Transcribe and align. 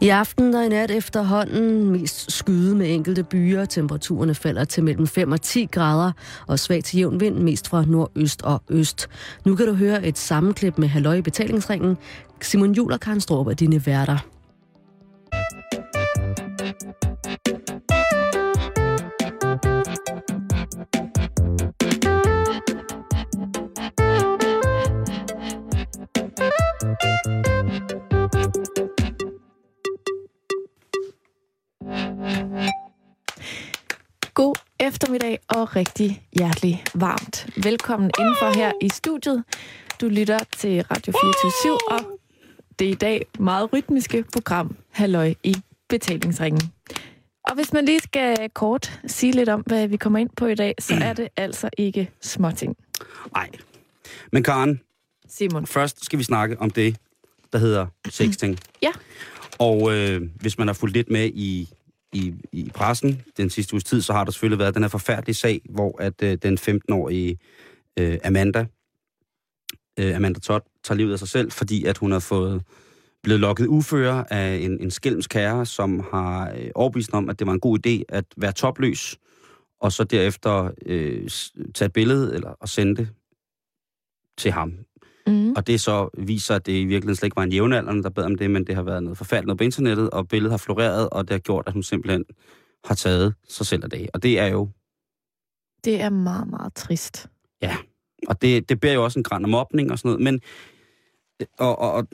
I 0.00 0.08
aften 0.08 0.54
og 0.54 0.64
i 0.66 0.68
nat 0.68 0.90
efterhånden 0.90 1.90
mest 1.90 2.32
skyde 2.32 2.74
med 2.74 2.94
enkelte 2.94 3.22
byer. 3.22 3.64
Temperaturerne 3.64 4.34
falder 4.34 4.64
til 4.64 4.84
mellem 4.84 5.06
5 5.06 5.32
og 5.32 5.42
10 5.42 5.68
grader 5.72 6.12
og 6.46 6.58
svag 6.58 6.84
til 6.84 6.98
jævn 6.98 7.20
vind 7.20 7.38
mest 7.38 7.68
fra 7.68 7.84
nordøst 7.84 8.42
og 8.42 8.62
øst. 8.70 9.08
Nu 9.44 9.56
kan 9.56 9.66
du 9.66 9.74
høre 9.74 10.06
et 10.06 10.18
sammenklip 10.18 10.78
med 10.78 10.88
Halløj 10.88 11.14
i 11.14 11.22
betalingsringen. 11.22 11.96
Simon 12.40 12.72
Jul 12.72 12.92
og 12.92 13.00
Karen 13.00 13.20
Strup 13.20 13.46
er 13.46 13.54
dine 13.54 13.86
værter. 13.86 14.33
Og 35.64 35.76
rigtig 35.76 36.28
hjertelig 36.32 36.84
varmt. 36.94 37.46
Velkommen 37.64 38.10
indenfor 38.18 38.54
her 38.54 38.72
i 38.80 38.88
studiet. 38.88 39.44
Du 40.00 40.08
lytter 40.08 40.38
til 40.56 40.82
Radio 40.82 41.12
24 41.12 41.78
og 41.90 42.20
det 42.78 42.86
er 42.86 42.90
i 42.90 42.94
dag 42.94 43.26
meget 43.38 43.72
rytmiske 43.72 44.24
program 44.32 44.76
Halløj 44.90 45.34
i 45.42 45.56
betalingsringen. 45.88 46.72
Og 47.44 47.54
hvis 47.54 47.72
man 47.72 47.84
lige 47.84 48.00
skal 48.00 48.50
kort 48.54 49.00
sige 49.06 49.32
lidt 49.32 49.48
om, 49.48 49.60
hvad 49.60 49.88
vi 49.88 49.96
kommer 49.96 50.18
ind 50.18 50.30
på 50.36 50.46
i 50.46 50.54
dag, 50.54 50.74
så 50.78 50.94
er 51.02 51.12
det 51.12 51.28
altså 51.36 51.70
ikke 51.78 52.10
småting. 52.20 52.76
Nej. 53.34 53.50
Men 54.32 54.42
Karen, 54.42 54.80
Simon. 55.28 55.66
først 55.66 56.04
skal 56.04 56.18
vi 56.18 56.24
snakke 56.24 56.60
om 56.60 56.70
det, 56.70 56.96
der 57.52 57.58
hedder 57.58 57.86
sexting. 58.08 58.58
Ja. 58.82 58.92
Og 59.58 59.94
øh, 59.94 60.22
hvis 60.34 60.58
man 60.58 60.66
har 60.66 60.74
fulgt 60.74 60.94
lidt 60.96 61.10
med 61.10 61.26
i, 61.34 61.68
i, 62.14 62.34
i 62.52 62.70
pressen 62.74 63.22
den 63.36 63.50
sidste 63.50 63.74
uges 63.74 63.84
tid, 63.84 64.02
så 64.02 64.12
har 64.12 64.24
der 64.24 64.32
selvfølgelig 64.32 64.58
været 64.58 64.74
den 64.74 64.82
her 64.82 64.88
forfærdelige 64.88 65.34
sag, 65.34 65.60
hvor 65.70 66.02
at 66.02 66.22
øh, 66.22 66.38
den 66.42 66.58
15-årige 66.58 67.38
øh, 67.98 68.18
Amanda, 68.24 68.66
øh, 69.98 70.16
Amanda 70.16 70.40
Todd, 70.40 70.62
tager 70.84 70.96
livet 70.96 71.12
af 71.12 71.18
sig 71.18 71.28
selv, 71.28 71.50
fordi 71.50 71.84
at 71.84 71.98
hun 71.98 72.12
har 72.12 72.18
fået 72.18 72.62
blevet 73.22 73.40
lokket 73.40 73.66
ufører 73.66 74.24
af 74.30 74.56
en, 74.56 74.80
en 74.80 74.90
skælmskære, 74.90 75.66
som 75.66 76.00
har 76.10 76.50
øh, 76.50 76.70
overbevist 76.74 77.10
om, 77.12 77.28
at 77.28 77.38
det 77.38 77.46
var 77.46 77.52
en 77.52 77.60
god 77.60 77.86
idé 77.86 78.02
at 78.08 78.24
være 78.36 78.52
topløs, 78.52 79.18
og 79.80 79.92
så 79.92 80.04
derefter 80.04 80.70
øh, 80.86 81.28
tage 81.74 81.86
et 81.86 81.92
billede 81.92 82.34
eller, 82.34 82.50
og 82.50 82.68
sende 82.68 82.96
det 82.96 83.08
til 84.38 84.52
ham. 84.52 84.72
Mm. 85.26 85.52
Og 85.52 85.66
det 85.66 85.80
så 85.80 86.08
viser, 86.18 86.54
at 86.54 86.66
det 86.66 86.72
i 86.72 86.84
virkeligheden 86.84 87.16
slet 87.16 87.26
ikke 87.26 87.36
var 87.36 87.42
en 87.42 87.52
jævnaldrende, 87.52 88.02
der 88.02 88.10
bad 88.10 88.24
om 88.24 88.34
det, 88.38 88.50
men 88.50 88.66
det 88.66 88.74
har 88.74 88.82
været 88.82 89.02
noget 89.02 89.18
forfærdeligt 89.18 89.58
på 89.58 89.64
internettet, 89.64 90.10
og 90.10 90.28
billedet 90.28 90.52
har 90.52 90.58
floreret, 90.58 91.10
og 91.10 91.24
det 91.28 91.30
har 91.30 91.38
gjort, 91.38 91.64
at 91.66 91.72
hun 91.72 91.82
simpelthen 91.82 92.24
har 92.84 92.94
taget 92.94 93.34
sig 93.48 93.66
selv 93.66 93.84
af 93.84 93.90
det. 93.90 94.10
Og 94.14 94.22
det 94.22 94.38
er 94.38 94.46
jo, 94.46 94.68
Det 95.84 96.00
er 96.00 96.10
meget, 96.10 96.48
meget 96.48 96.74
trist. 96.74 97.26
og 98.28 98.42
det, 98.42 98.68
det 98.68 98.80
bærer 98.80 98.94
jo 98.94 99.04
også 99.04 99.18
en 99.18 99.22
græn 99.22 99.42
af 99.44 99.48
mobning 99.48 99.90
og 99.92 99.98
sådan 99.98 100.08
noget, 100.08 100.22
men, 100.22 100.40
og, 101.58 101.78
og, 101.78 101.92
og 101.92 102.06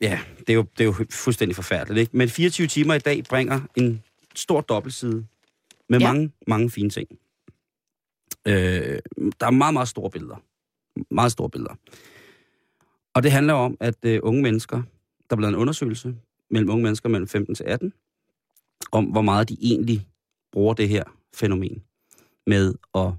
ja, 0.00 0.20
det 0.38 0.50
er, 0.50 0.54
jo, 0.54 0.62
det 0.78 0.80
er 0.80 0.84
jo 0.84 0.94
fuldstændig 1.10 1.56
forfærdeligt, 1.56 2.00
ikke? 2.00 2.16
Men 2.16 2.28
24 2.28 2.66
timer 2.66 2.94
i 2.94 2.98
dag 2.98 3.24
bringer 3.24 3.60
en 3.76 4.02
stor 4.34 4.60
dobbeltside 4.60 5.26
med 5.88 5.98
Ja. 5.98 6.06
ja. 6.06 6.12
mange, 6.12 6.32
mange 6.46 6.70
fine 6.70 6.90
ting. 6.90 7.08
Øh, 8.48 8.98
der 9.40 9.46
er 9.46 9.50
meget, 9.50 9.72
meget 9.72 9.88
store 9.88 10.10
billeder. 10.10 10.36
Meget 11.14 11.32
store 11.32 11.50
billeder. 11.50 11.74
Og 13.18 13.22
det 13.22 13.32
handler 13.32 13.54
om, 13.54 13.76
at 13.80 14.04
øh, 14.04 14.20
unge 14.22 14.42
mennesker, 14.42 14.76
der 15.30 15.30
er 15.30 15.36
blevet 15.36 15.52
en 15.52 15.58
undersøgelse 15.58 16.16
mellem 16.50 16.70
unge 16.70 16.82
mennesker 16.82 17.08
mellem 17.08 17.28
15 17.28 17.54
til 17.54 17.64
18, 17.64 17.92
om 18.92 19.04
hvor 19.04 19.22
meget 19.22 19.48
de 19.48 19.56
egentlig 19.60 20.08
bruger 20.52 20.74
det 20.74 20.88
her 20.88 21.04
fænomen 21.34 21.82
med 22.46 22.74
at, 22.94 23.12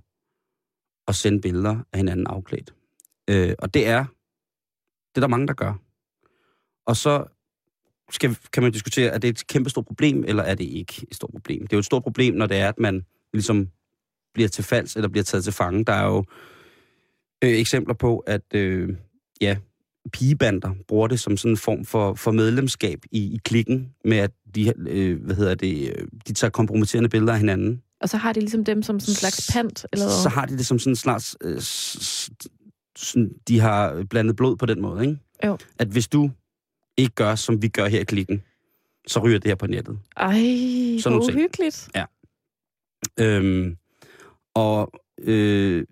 at 1.07 1.15
sende 1.15 1.41
billeder 1.41 1.79
af 1.93 1.99
hinanden 1.99 2.27
afklædt. 2.27 2.73
Øh, 3.29 3.55
og 3.59 3.73
det 3.73 3.87
er, 3.87 4.05
det 5.09 5.15
er 5.15 5.19
der 5.21 5.27
mange, 5.27 5.47
der 5.47 5.53
gør. 5.53 5.73
Og 6.85 6.95
så 6.95 7.25
skal, 8.11 8.37
kan 8.53 8.63
man 8.63 8.71
diskutere, 8.71 9.09
er 9.09 9.17
det 9.17 9.27
et 9.27 9.47
kæmpe 9.47 9.69
stort 9.69 9.85
problem, 9.85 10.23
eller 10.27 10.43
er 10.43 10.55
det 10.55 10.65
ikke 10.65 11.07
et 11.11 11.15
stort 11.15 11.31
problem? 11.31 11.61
Det 11.61 11.73
er 11.73 11.77
jo 11.77 11.79
et 11.79 11.85
stort 11.85 12.03
problem, 12.03 12.33
når 12.35 12.45
det 12.45 12.57
er, 12.57 12.69
at 12.69 12.79
man 12.79 13.05
ligesom 13.33 13.69
bliver 14.33 14.49
til 14.49 14.63
falds, 14.63 14.95
eller 14.95 15.09
bliver 15.09 15.23
taget 15.23 15.43
til 15.43 15.53
fange. 15.53 15.85
Der 15.85 15.93
er 15.93 16.05
jo 16.05 16.25
øh, 17.43 17.49
eksempler 17.49 17.93
på, 17.93 18.19
at 18.19 18.55
øh, 18.55 18.95
ja, 19.41 19.57
pigebander 20.13 20.71
bruger 20.87 21.07
det 21.07 21.19
som 21.19 21.37
sådan 21.37 21.51
en 21.53 21.57
form 21.57 21.85
for, 21.85 22.13
for 22.13 22.31
medlemskab 22.31 22.99
i, 23.11 23.19
i 23.33 23.39
klikken, 23.45 23.89
med 24.05 24.17
at 24.17 24.31
de, 24.55 24.73
øh, 24.77 25.23
hvad 25.25 25.35
hedder 25.35 25.55
det, 25.55 25.89
øh, 25.95 26.07
de 26.27 26.33
tager 26.33 26.51
kompromitterende 26.51 27.09
billeder 27.09 27.33
af 27.33 27.39
hinanden. 27.39 27.81
Og 28.01 28.09
så 28.09 28.17
har 28.17 28.33
de 28.33 28.39
ligesom 28.39 28.65
dem 28.65 28.83
som 28.83 28.99
sådan 28.99 29.11
en 29.11 29.15
slags 29.15 29.51
pant, 29.53 29.85
eller 29.93 30.05
hvad? 30.05 30.23
Så 30.23 30.29
har 30.29 30.45
de 30.45 30.57
det 30.57 30.65
som 30.65 30.79
sådan 30.79 30.91
en 30.91 30.95
slags... 30.95 31.37
Øh, 31.41 31.61
sådan, 32.97 33.31
de 33.47 33.59
har 33.59 34.03
blandet 34.09 34.35
blod 34.35 34.57
på 34.57 34.65
den 34.65 34.81
måde, 34.81 35.01
ikke? 35.01 35.17
Jo. 35.45 35.57
At 35.79 35.87
hvis 35.87 36.07
du 36.07 36.31
ikke 36.97 37.15
gør, 37.15 37.35
som 37.35 37.61
vi 37.61 37.67
gør 37.67 37.87
her 37.87 37.99
i 37.99 38.03
klikken, 38.03 38.43
så 39.07 39.19
ryger 39.19 39.39
det 39.39 39.47
her 39.47 39.55
på 39.55 39.67
nettet. 39.67 39.99
Ej, 40.17 40.33
Sådan 40.33 41.01
hvor 41.01 41.09
nogle 41.09 41.25
ting. 41.25 41.37
uhyggeligt. 41.37 41.89
Øhm, 43.19 43.77
og 44.55 44.91
øh, 45.21 45.85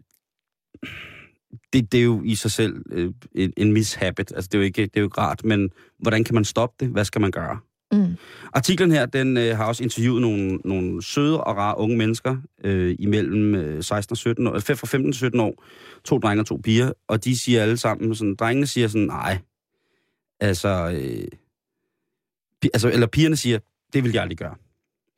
det, 1.78 1.92
det 1.92 2.00
er 2.00 2.04
jo 2.04 2.22
i 2.26 2.36
sig 2.36 2.52
selv 2.52 2.84
øh, 2.92 3.12
en, 3.36 3.54
en 3.58 3.74
mishabit. 3.74 4.32
Altså, 4.36 4.50
det 4.52 4.58
er, 4.58 4.60
jo 4.60 4.66
ikke, 4.66 4.82
det 4.82 4.98
er 4.98 5.02
jo 5.02 5.06
ikke 5.06 5.18
rart, 5.22 5.46
men 5.46 5.70
hvordan 6.00 6.24
kan 6.24 6.36
man 6.36 6.46
stoppe 6.46 6.86
det? 6.86 6.94
Hvad 6.94 7.06
skal 7.06 7.22
man 7.22 7.32
gøre? 7.32 7.60
Mm. 7.92 8.16
Artiklen 8.54 8.92
her, 8.92 9.06
den 9.06 9.38
øh, 9.38 9.58
har 9.58 9.66
også 9.66 9.84
interviewet 9.84 10.22
nogle, 10.22 10.56
nogle 10.56 11.04
søde 11.04 11.44
og 11.44 11.58
rare 11.58 11.78
unge 11.78 11.98
mennesker 11.98 12.38
øh, 12.64 12.96
imellem 13.00 13.56
øh, 13.56 13.84
16 13.84 14.14
og 14.14 14.18
17 14.18 14.48
år, 14.48 14.54
øh, 14.54 14.62
fra 14.62 14.88
15 14.88 15.12
til 15.12 15.18
17 15.18 15.40
år. 15.40 15.64
To 16.06 16.18
drenge 16.18 16.42
og 16.42 16.46
to 16.46 16.60
piger, 16.64 16.92
og 17.08 17.24
de 17.24 17.40
siger 17.40 17.62
alle 17.62 17.78
sammen 17.78 18.16
sådan, 18.16 18.36
drengene 18.36 18.68
siger 18.68 18.88
sådan, 18.88 19.08
nej, 19.08 19.38
altså, 20.40 20.92
øh, 20.94 21.28
pi, 22.62 22.70
altså, 22.74 22.90
eller 22.90 23.08
pigerne 23.08 23.36
siger, 23.36 23.59
det 23.94 24.04
vil 24.04 24.12
jeg 24.12 24.22
aldrig 24.22 24.38
gøre. 24.38 24.56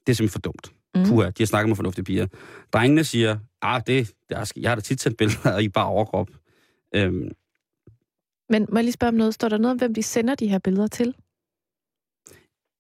Det 0.07 0.13
er 0.13 0.15
simpelthen 0.15 0.29
for 0.29 0.39
dumt. 0.39 0.71
Mm. 0.95 1.05
Puha, 1.05 1.27
de 1.27 1.33
har 1.43 1.45
snakket 1.45 1.69
med 1.69 1.75
fornuftige 1.75 2.05
piger. 2.05 2.27
Drengene 2.73 3.03
siger, 3.03 3.37
ah, 3.61 3.81
det, 3.87 4.13
er, 4.29 4.51
jeg 4.55 4.71
har 4.71 4.75
da 4.75 4.81
tit 4.81 5.01
sendt 5.01 5.17
billeder 5.17 5.51
af 5.51 5.61
i 5.61 5.69
bare 5.69 5.85
overkrop. 5.85 6.27
Øhm, 6.95 7.31
Men 8.49 8.65
må 8.69 8.77
jeg 8.77 8.83
lige 8.83 8.91
spørge 8.93 9.09
om 9.09 9.15
noget? 9.15 9.33
Står 9.33 9.49
der 9.49 9.57
noget 9.57 9.71
om, 9.71 9.77
hvem 9.77 9.93
de 9.93 10.03
sender 10.03 10.35
de 10.35 10.47
her 10.47 10.59
billeder 10.59 10.87
til? 10.87 11.15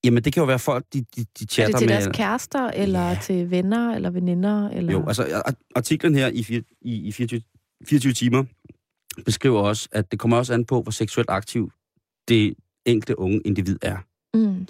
jamen, 0.03 0.23
det 0.23 0.33
kan 0.33 0.41
jo 0.41 0.47
være 0.47 0.59
folk, 0.59 0.85
de, 0.93 0.99
de, 1.15 1.21
de 1.39 1.43
Er 1.43 1.47
chatter 1.49 1.71
det 1.71 1.79
til 1.79 1.87
med... 1.89 1.95
deres 2.01 2.15
kærester, 2.17 2.67
eller 2.67 3.09
Ja. 3.09 3.19
til 3.23 3.51
venner, 3.51 3.95
eller 3.95 4.09
veninder? 4.09 4.69
Eller... 4.69 4.91
Jo, 4.93 5.07
altså 5.07 5.41
ar- 5.45 5.55
artiklen 5.75 6.15
her 6.15 6.27
i, 6.27 6.43
fire- 6.43 6.63
i, 6.81 7.07
i 7.07 7.11
24, 7.11 7.41
24 7.85 8.13
timer 8.13 8.43
beskriver 9.25 9.59
også, 9.61 9.89
at 9.91 10.11
det 10.11 10.19
kommer 10.19 10.37
også 10.37 10.53
an 10.53 10.65
på, 10.65 10.81
hvor 10.81 10.91
seksuelt 10.91 11.29
aktiv 11.29 11.71
det 12.27 12.53
enkelte 12.85 13.19
unge 13.19 13.41
individ 13.45 13.77
er. 13.81 13.97
Mm. 14.33 14.67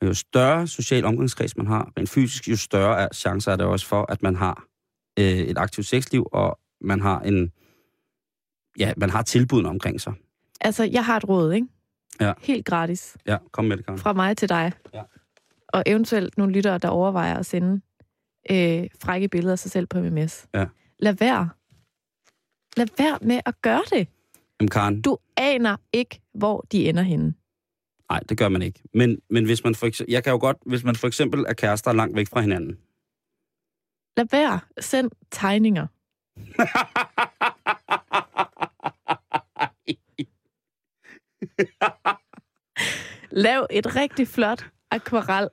Og 0.00 0.06
jo 0.06 0.14
større 0.14 0.66
social 0.66 1.04
omgangskreds 1.04 1.56
man 1.56 1.66
har, 1.66 1.92
rent 1.98 2.08
fysisk, 2.10 2.48
jo 2.48 2.56
større 2.56 3.00
er 3.00 3.08
chancer 3.14 3.52
er 3.52 3.56
det 3.56 3.66
også 3.66 3.86
for, 3.86 4.12
at 4.12 4.22
man 4.22 4.36
har 4.36 4.64
øh, 5.18 5.24
et 5.26 5.58
aktivt 5.58 5.86
sexliv, 5.86 6.26
og 6.32 6.58
man 6.80 7.00
har 7.00 7.20
en 7.20 7.52
ja, 8.78 8.92
man 8.96 9.10
har 9.10 9.22
tilbudene 9.22 9.68
omkring 9.68 10.00
sig. 10.00 10.12
Altså, 10.60 10.84
jeg 10.84 11.04
har 11.04 11.16
et 11.16 11.28
råd, 11.28 11.52
ikke? 11.52 11.66
Ja. 12.20 12.32
Helt 12.40 12.66
gratis. 12.66 13.16
Ja, 13.26 13.36
kom 13.52 13.64
med 13.64 13.76
det, 13.76 13.86
Karen. 13.86 13.98
Fra 13.98 14.12
mig 14.12 14.36
til 14.36 14.48
dig. 14.48 14.72
Ja. 14.94 15.02
Og 15.68 15.82
eventuelt 15.86 16.38
nogle 16.38 16.52
lyttere, 16.52 16.78
der 16.78 16.88
overvejer 16.88 17.36
at 17.36 17.46
sende 17.46 17.80
øh, 18.50 18.86
frække 19.00 19.28
billeder 19.28 19.52
af 19.52 19.58
sig 19.58 19.70
selv 19.70 19.86
på 19.86 20.00
MMS. 20.00 20.46
Ja. 20.54 20.66
Lad 20.98 21.12
være. 21.14 21.48
Lad 22.76 22.86
være 22.98 23.18
med 23.22 23.40
at 23.46 23.62
gøre 23.62 23.82
det. 23.90 24.08
Jamen, 24.60 24.70
Karen, 24.70 25.02
Du 25.02 25.18
aner 25.36 25.76
ikke, 25.92 26.20
hvor 26.34 26.66
de 26.72 26.88
ender 26.88 27.02
henne. 27.02 27.34
nej, 28.10 28.20
det 28.28 28.38
gør 28.38 28.48
man 28.48 28.62
ikke. 28.62 28.82
Men, 28.94 29.18
men 29.30 29.44
hvis 29.44 29.64
man 29.64 29.74
for 29.74 29.86
eksempel, 29.86 30.12
jeg 30.12 30.24
kan 30.24 30.30
jo 30.32 30.38
godt, 30.38 30.56
hvis 30.66 30.84
man 30.84 30.96
for 30.96 31.06
eksempel 31.06 31.44
er 31.48 31.52
kærester 31.52 31.92
langt 31.92 32.16
væk 32.16 32.28
fra 32.28 32.40
hinanden, 32.40 32.78
Lad 34.16 34.26
være. 34.30 34.60
Send 34.80 35.10
tegninger. 35.30 35.86
Lav 43.30 43.66
et 43.70 43.96
rigtig 43.96 44.28
flot 44.28 44.66
akvarel 44.90 45.48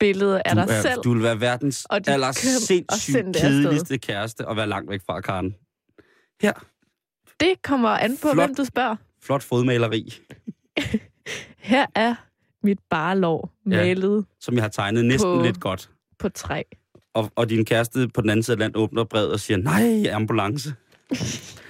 billede 0.00 0.42
af 0.44 0.54
du, 0.54 0.60
dig 0.60 0.68
er, 0.70 0.82
selv. 0.82 1.00
du 1.04 1.12
vil 1.14 1.22
være 1.22 1.40
verdens 1.40 1.86
aller 1.90 2.32
sindssygt 2.32 3.36
kedeligste 3.36 3.98
kæreste 3.98 4.48
og 4.48 4.56
være 4.56 4.66
langt 4.66 4.90
væk 4.90 5.00
fra 5.06 5.20
Karen. 5.20 5.54
Her, 6.42 6.52
Det 7.40 7.62
kommer 7.62 7.88
an 7.88 8.16
på, 8.16 8.20
Flot. 8.32 8.36
hvem 8.36 8.54
du 8.54 8.64
spørger. 8.64 8.96
flot 9.22 9.42
fodmaleri, 9.42 10.14
Her 11.58 11.86
er 11.94 12.14
mit 12.62 12.78
Ja. 12.92 13.00
malet 13.64 14.26
som 14.40 14.54
jeg 14.54 14.62
har 14.62 14.68
tegnet 14.68 15.04
næsten 15.04 15.38
På- 15.38 15.42
lidt 15.42 15.60
godt. 15.60 15.90
på 16.18 16.28
træ. 16.28 16.62
Og, 17.14 17.30
og 17.36 17.50
din 17.50 17.64
kæreste 17.64 18.08
på 18.08 18.20
den 18.20 18.30
anden 18.30 18.42
side 18.42 18.54
af 18.54 18.58
landet 18.58 18.76
åbner 18.76 19.04
brevet 19.04 19.32
og 19.32 19.40
siger, 19.40 19.56
nej, 19.56 20.12
ambulance. 20.14 20.74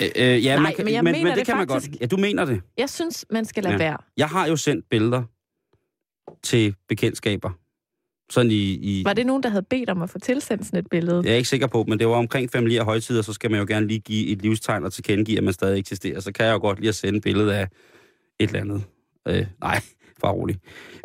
øh, 0.00 0.08
øh, 0.16 0.44
ja, 0.44 0.54
Nej, 0.54 0.62
man 0.62 0.74
kan, 0.74 0.84
men 0.84 0.94
jeg 0.94 1.04
men, 1.04 1.12
mener 1.12 1.24
men 1.24 1.30
det, 1.30 1.36
det 1.38 1.46
kan 1.46 1.56
man 1.56 1.68
faktisk. 1.68 1.90
godt. 1.90 2.00
Ja, 2.00 2.06
du 2.06 2.16
mener 2.16 2.44
det. 2.44 2.60
Jeg 2.78 2.90
synes, 2.90 3.24
man 3.30 3.44
skal 3.44 3.62
lade 3.62 3.74
Ja. 3.74 3.78
være. 3.78 3.96
Jeg 4.16 4.28
har 4.28 4.46
jo 4.46 4.56
sendt 4.56 4.84
billeder 4.90 5.22
til 6.42 6.74
bekendtskaber. 6.88 7.50
Sådan 8.30 8.50
i, 8.50 8.54
i, 8.72 9.04
Var 9.04 9.12
det 9.12 9.26
nogen, 9.26 9.42
der 9.42 9.48
havde 9.48 9.64
bedt 9.70 9.90
om 9.90 10.02
at 10.02 10.10
få 10.10 10.18
tilsendt 10.18 10.66
sådan 10.66 10.78
et 10.78 10.86
billede? 10.90 11.22
Jeg 11.24 11.32
er 11.32 11.36
ikke 11.36 11.48
sikker 11.48 11.66
på, 11.66 11.84
men 11.88 11.98
det 11.98 12.08
var 12.08 12.14
omkring 12.14 12.50
familie 12.50 12.80
og 12.80 12.84
højtider, 12.84 13.22
så 13.22 13.32
skal 13.32 13.50
man 13.50 13.60
jo 13.60 13.66
gerne 13.68 13.86
lige 13.86 14.00
give 14.00 14.26
et 14.28 14.42
livstegn 14.42 14.84
og 14.84 14.92
tilkendegive, 14.92 15.38
at 15.38 15.44
man 15.44 15.52
stadig 15.52 15.78
eksisterer. 15.78 16.20
Så 16.20 16.32
kan 16.32 16.46
jeg 16.46 16.52
jo 16.52 16.58
godt 16.58 16.78
lige 16.80 16.88
at 16.88 16.94
sende 16.94 17.16
et 17.16 17.22
billede 17.22 17.56
af 17.56 17.68
et 18.40 18.46
eller 18.46 18.60
andet. 18.60 18.84
Øh, 19.28 19.46
nej, 19.60 19.80
bare 20.22 20.32
rolig. 20.32 20.56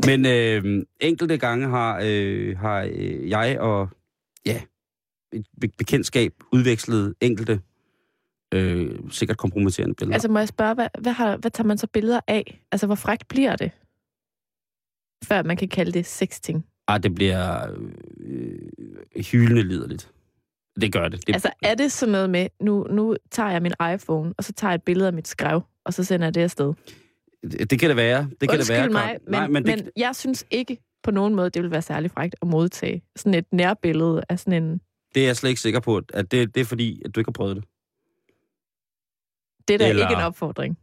Men 0.06 0.26
øh, 0.26 0.84
enkelte 1.00 1.38
gange 1.38 1.68
har, 1.70 2.02
øh, 2.04 2.58
har 2.58 2.90
øh, 2.94 3.30
jeg 3.30 3.60
og 3.60 3.90
ja, 4.46 4.62
et 5.34 5.46
be- 5.62 5.70
bekendtskab 5.78 6.34
udvekslet 6.54 7.14
enkelte 7.22 7.62
øh, 8.54 9.00
sikkert 9.12 9.38
kompromitterende 9.38 9.96
billeder. 9.96 10.14
Altså 10.16 10.28
må 10.28 10.40
jeg 10.40 10.48
spørge, 10.48 10.74
hvad, 10.74 10.88
hvad, 11.00 11.12
har, 11.12 11.38
hvad 11.38 11.52
tager 11.52 11.68
man 11.68 11.78
så 11.78 11.88
billeder 11.88 12.20
af? 12.28 12.62
Altså 12.72 12.86
hvor 12.86 12.96
frækt 12.96 13.28
bliver 13.28 13.56
det? 13.56 13.72
Før 15.24 15.44
man 15.44 15.58
kan 15.58 15.68
kalde 15.68 15.92
det 15.92 16.06
sexting. 16.06 16.66
Ej, 16.88 16.98
det 16.98 17.16
bliver 17.16 17.72
øh, 18.20 19.24
hyldende 19.32 19.64
liderligt. 19.64 20.12
Det 20.82 20.94
gør 20.94 21.08
det. 21.08 21.28
det 21.28 21.34
Altså 21.34 21.52
er 21.64 21.76
det 21.76 21.92
sådan 21.92 22.12
noget 22.12 22.30
med, 22.30 22.48
nu, 22.62 22.88
nu 22.90 23.16
tager 23.32 23.50
jeg 23.52 23.62
min 23.62 23.74
iPhone, 23.94 24.34
og 24.38 24.44
så 24.44 24.54
tager 24.54 24.72
jeg 24.72 24.76
et 24.76 24.84
billede 24.84 25.08
af 25.08 25.14
mit 25.14 25.28
skrev, 25.28 25.62
og 25.86 25.94
så 25.94 26.04
sender 26.04 26.26
jeg 26.26 26.36
det 26.36 26.42
afsted? 26.42 26.74
det, 27.44 27.70
det 27.72 27.80
kan 27.80 27.90
det 27.90 27.98
være. 27.98 28.28
Det 28.42 28.50
kan 28.50 28.58
Undskyld 28.58 28.76
det 28.76 28.82
være. 28.84 28.90
mig, 28.90 29.18
men, 29.26 29.32
Nej, 29.32 29.48
men, 29.48 29.66
det, 29.66 29.76
men 29.76 29.90
jeg 29.98 30.16
synes 30.16 30.46
ikke 30.52 30.78
på 31.04 31.12
nogen 31.12 31.36
måde, 31.36 31.50
det 31.50 31.64
vil 31.64 31.72
være 31.72 31.82
særlig 31.82 32.12
frækt 32.12 32.36
at 32.42 32.48
modtage 32.48 33.02
sådan 33.16 33.34
et 33.34 33.46
nærbillede 33.52 34.24
af 34.30 34.40
sådan 34.40 34.64
en... 34.64 34.82
det 35.16 35.22
er 35.24 35.28
jeg 35.28 35.36
slet 35.36 35.50
ikke 35.50 35.62
sikker 35.62 35.80
på, 35.80 36.02
at 36.14 36.32
det, 36.32 36.56
det 36.56 36.62
er 36.62 36.66
fordi, 36.66 37.02
at 37.06 37.16
du 37.16 37.20
ikke 37.20 37.28
har 37.28 37.34
prøvet 37.34 37.56
det. 37.56 37.66
Det 39.70 39.74
er 39.74 39.78
da 39.78 39.90
Eller- 39.90 40.10
ikke 40.10 40.20
en 40.20 40.26
opfordring 40.26 40.78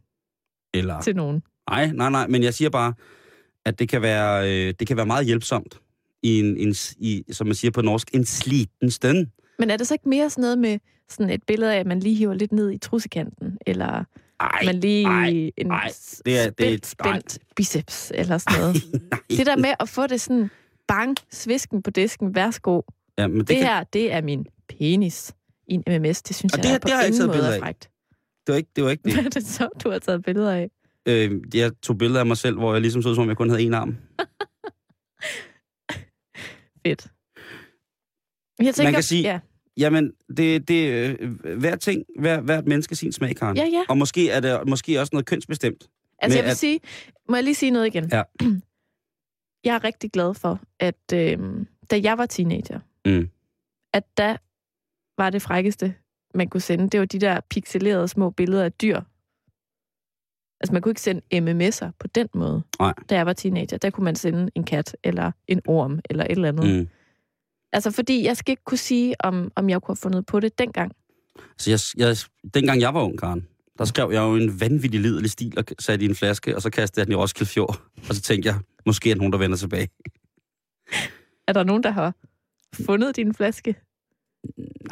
Eller... 0.73 1.01
til 1.01 1.15
nogen. 1.15 1.43
Nej, 1.69 1.91
nej, 1.91 2.09
nej, 2.09 2.27
men 2.27 2.43
jeg 2.43 2.53
siger 2.53 2.69
bare, 2.69 2.93
at 3.65 3.79
det 3.79 3.89
kan 3.89 4.01
være, 4.01 4.51
øh, 4.67 4.73
det 4.79 4.87
kan 4.87 4.97
være 4.97 5.05
meget 5.05 5.25
hjælpsomt 5.25 5.79
i 6.23 6.39
en, 6.39 6.57
en, 6.57 6.75
i, 6.97 7.23
som 7.31 7.47
man 7.47 7.55
siger 7.55 7.71
på 7.71 7.81
norsk, 7.81 8.09
en 8.13 8.25
sliten 8.25 8.91
stund. 8.91 9.27
Men 9.59 9.69
er 9.69 9.77
det 9.77 9.87
så 9.87 9.93
ikke 9.93 10.09
mere 10.09 10.29
sådan 10.29 10.41
noget 10.41 10.57
med 10.57 10.79
sådan 11.09 11.33
et 11.33 11.43
billede 11.47 11.75
af, 11.75 11.79
at 11.79 11.85
man 11.87 11.99
lige 11.99 12.15
hiver 12.15 12.33
lidt 12.33 12.51
ned 12.51 12.71
i 12.71 12.77
trussekanten, 12.77 13.57
eller 13.67 14.03
Ej, 14.39 14.61
man 14.65 14.75
lige 14.79 15.05
ej, 15.07 15.51
en 15.57 15.71
ej, 15.71 15.91
det 16.25 16.39
er- 16.39 16.49
det 16.49 16.73
er- 16.73 16.77
spændt, 16.83 16.85
spændt 16.87 17.37
biceps, 17.55 18.11
eller 18.15 18.37
sådan 18.37 18.59
noget. 18.59 18.83
nej. 19.11 19.19
Det 19.29 19.45
der 19.45 19.55
med 19.55 19.73
at 19.79 19.89
få 19.89 20.07
det 20.07 20.21
sådan, 20.21 20.49
bang, 20.87 21.15
svisken 21.31 21.83
på 21.83 21.89
disken, 21.91 22.35
værsgo. 22.35 22.81
Ja, 23.17 23.27
men 23.27 23.39
det, 23.39 23.47
Det, 23.47 23.57
kan, 23.57 23.65
her, 23.65 23.83
det 23.83 24.13
er 24.13 24.21
min 24.21 24.45
penis 24.69 25.33
i 25.67 25.73
en 25.73 25.83
MMS. 26.01 26.21
Det 26.21 26.35
synes 26.35 26.53
Og 26.53 26.57
jeg 26.57 26.63
det- 26.63 26.71
er 26.75 26.79
på 26.79 26.85
det 26.87 26.91
har 26.93 27.01
jeg 27.01 27.07
ikke 27.07 27.15
ingen 27.15 27.27
måde 27.37 27.47
er 27.47 27.53
af. 27.53 27.59
frækt. 27.59 27.89
Det, 28.47 28.53
var 28.53 28.57
ikke, 28.57 28.69
det 28.75 28.83
var 28.83 28.89
ikke 28.89 29.03
Hvad 29.13 29.13
det. 29.13 29.25
er 29.25 29.29
det 29.29 29.45
så, 29.45 29.69
du 29.83 29.89
har 29.89 29.99
taget 29.99 30.23
billeder 30.23 30.51
af? 30.53 30.69
Øh, 31.05 31.31
jeg 31.53 31.71
tog 31.81 31.97
billeder 31.97 32.19
af 32.19 32.25
mig 32.25 32.37
selv, 32.37 32.57
hvor 32.57 32.73
jeg 32.73 32.81
ligesom 32.81 33.01
så 33.01 33.09
ud, 33.09 33.15
som 33.15 33.21
om 33.21 33.27
jeg 33.29 33.37
kun 33.37 33.49
havde 33.49 33.61
en 33.61 33.73
arm. 33.73 33.97
Fedt. 36.87 37.07
Jeg 38.59 38.75
tænker, 38.75 38.91
kan 38.91 39.03
sige- 39.03 39.23
Ja, 39.23 39.39
Jamen, 39.77 40.11
det, 40.37 40.67
det 40.67 40.89
øh, 41.19 41.29
hver 41.59 41.75
ting, 41.75 42.03
hver, 42.19 42.41
hvert 42.41 42.65
menneske 42.65 42.95
sin 42.95 43.11
smag, 43.11 43.35
Karen. 43.35 43.57
ja. 43.57 43.63
ja. 43.65 43.83
Og 43.89 43.97
måske 43.97 44.29
er 44.29 44.39
det 44.39 44.59
måske 44.67 44.99
også 44.99 45.09
noget 45.13 45.25
kønsbestemt. 45.25 45.89
Altså, 46.19 46.37
jeg 46.37 46.45
vil 46.45 46.51
at- 46.51 46.57
sige... 46.57 46.79
Må 47.29 47.35
jeg 47.35 47.43
lige 47.43 47.55
sige 47.55 47.71
noget 47.71 47.87
igen? 47.87 48.09
Ja. 48.11 48.23
Jeg 49.63 49.75
er 49.75 49.83
rigtig 49.83 50.11
glad 50.11 50.33
for, 50.33 50.59
at 50.79 51.13
øh, 51.13 51.37
da 51.91 51.99
jeg 52.03 52.17
var 52.17 52.25
teenager, 52.25 52.79
Mm. 53.05 53.29
at 53.93 54.03
da 54.17 54.37
var 55.17 55.29
det 55.29 55.41
frækkeste, 55.41 55.95
man 56.37 56.49
kunne 56.49 56.61
sende, 56.61 56.89
det 56.89 56.99
var 56.99 57.05
de 57.05 57.19
der 57.19 57.39
pixelerede 57.49 58.07
små 58.07 58.29
billeder 58.29 58.63
af 58.63 58.71
dyr. 58.73 59.01
Altså, 60.59 60.73
man 60.73 60.81
kunne 60.81 60.91
ikke 60.91 61.01
sende 61.01 61.21
MMS'er 61.33 61.91
på 61.99 62.07
den 62.07 62.27
måde. 62.33 62.63
Nej. 62.79 62.93
Da 63.09 63.15
jeg 63.15 63.25
var 63.25 63.33
teenager, 63.33 63.77
der 63.77 63.89
kunne 63.89 64.03
man 64.03 64.15
sende 64.15 64.51
en 64.55 64.63
kat, 64.63 64.97
eller 65.03 65.31
en 65.47 65.61
orm, 65.67 65.99
eller 66.09 66.23
et 66.23 66.31
eller 66.31 66.47
andet. 66.47 66.79
Mm. 66.79 66.87
Altså, 67.73 67.91
fordi 67.91 68.23
jeg 68.23 68.37
skal 68.37 68.51
ikke 68.51 68.63
kunne 68.63 68.77
sige, 68.77 69.15
om, 69.19 69.51
om 69.55 69.69
jeg 69.69 69.81
kunne 69.81 69.93
have 69.93 70.01
fundet 70.01 70.25
på 70.25 70.39
det 70.39 70.57
dengang. 70.57 70.91
Så 71.57 71.71
jeg, 71.71 71.79
jeg, 72.07 72.17
dengang 72.53 72.81
jeg 72.81 72.93
var 72.93 73.01
ung, 73.01 73.19
Karen, 73.19 73.47
der 73.77 73.85
skrev 73.85 74.11
jeg 74.11 74.21
jo 74.21 74.35
en 74.35 74.59
vanvittig 74.59 74.99
liderlig 74.99 75.31
stil 75.31 75.57
og 75.57 75.63
satte 75.79 76.05
i 76.05 76.09
en 76.09 76.15
flaske, 76.15 76.55
og 76.55 76.61
så 76.61 76.69
kastede 76.69 76.99
jeg 76.99 77.07
den 77.07 77.11
i 77.11 77.15
Roskilde 77.15 77.49
Fjord. 77.49 77.81
Og 78.09 78.15
så 78.15 78.21
tænkte 78.21 78.49
jeg, 78.49 78.59
måske 78.85 79.09
er 79.09 79.13
der 79.13 79.19
nogen, 79.19 79.33
der 79.33 79.39
vender 79.39 79.57
tilbage. 79.57 79.89
Er 81.47 81.53
der 81.53 81.63
nogen, 81.63 81.83
der 81.83 81.89
har 81.89 82.13
fundet 82.85 83.15
din 83.15 83.33
flaske? 83.33 83.75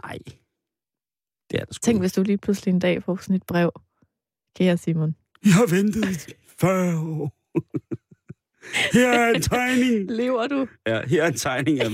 Nej. 0.03 0.17
Det 1.51 1.59
er 1.61 1.65
det 1.65 1.75
sgu 1.75 1.85
Tænk, 1.85 1.99
hvis 1.99 2.13
du 2.13 2.23
lige 2.23 2.37
pludselig 2.37 2.71
en 2.73 2.79
dag 2.79 3.03
får 3.03 3.17
sådan 3.21 3.35
et 3.35 3.43
brev. 3.43 3.71
Kære 4.57 4.77
Simon. 4.77 5.15
Jeg 5.45 5.53
har 5.53 5.65
ventet 5.75 6.27
i 6.27 6.33
40 6.59 6.99
år. 6.99 7.31
Her 8.93 9.09
er 9.09 9.33
en 9.33 9.41
tegning. 9.41 10.11
Lever 10.21 10.47
du? 10.47 10.67
Ja, 10.87 11.01
her 11.07 11.23
er 11.23 11.27
en 11.27 11.33
tegning 11.33 11.79
af, 11.81 11.89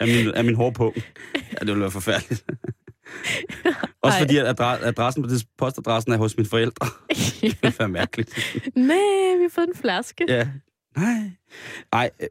af, 0.00 0.06
min, 0.08 0.34
af 0.34 0.44
min 0.44 0.54
hårpung. 0.54 0.96
Ja, 1.34 1.58
det 1.58 1.66
ville 1.66 1.80
være 1.80 1.90
forfærdeligt. 1.90 2.44
Også 4.02 4.18
fordi 4.18 4.36
at 4.36 4.46
adre- 4.60 4.84
adressen 4.84 5.22
på 5.22 5.28
det 5.28 5.46
postadressen 5.58 6.12
er 6.12 6.16
hos 6.16 6.36
mine 6.36 6.48
forældre. 6.48 6.86
Det 7.62 7.78
være 7.78 7.88
mærkeligt. 7.88 8.30
Nej, 8.76 9.36
vi 9.36 9.42
har 9.42 9.50
fået 9.50 9.68
en 9.68 9.74
flaske. 9.76 10.24
Ja. 10.28 10.48
Nej. 10.96 11.30
Ej, 11.92 12.10
øh, 12.20 12.26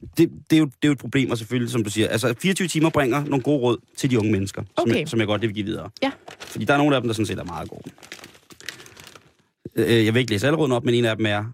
det, 0.00 0.30
det, 0.50 0.56
er 0.56 0.58
jo, 0.60 0.64
det 0.64 0.72
er 0.82 0.88
jo 0.88 0.92
et 0.92 0.98
problem, 0.98 1.30
og 1.30 1.38
selvfølgelig, 1.38 1.70
som 1.72 1.84
du 1.84 1.90
siger, 1.90 2.08
altså 2.08 2.34
24 2.38 2.68
timer 2.68 2.90
bringer 2.90 3.24
nogle 3.24 3.42
gode 3.42 3.58
råd 3.58 3.78
til 3.96 4.10
de 4.10 4.18
unge 4.18 4.32
mennesker, 4.32 4.62
som, 4.62 4.72
Okay. 4.76 4.98
jeg, 4.98 5.08
som 5.08 5.18
jeg 5.18 5.26
godt 5.26 5.42
vil 5.42 5.54
give 5.54 5.64
videre. 5.66 5.90
Ja. 6.02 6.12
Fordi 6.40 6.64
der 6.64 6.74
er 6.74 6.78
nogle 6.78 6.96
af 6.96 7.02
dem, 7.02 7.08
der 7.08 7.14
sådan 7.14 7.26
set 7.26 7.38
er 7.38 7.44
meget 7.44 7.68
gode. 7.70 7.82
Øh, 9.76 10.04
Jeg 10.06 10.14
vil 10.14 10.20
ikke 10.20 10.32
læse 10.32 10.46
alle 10.46 10.58
rådene 10.58 10.74
op, 10.74 10.84
men 10.84 10.94
en 10.94 11.04
af 11.04 11.16
dem 11.16 11.26
er, 11.26 11.44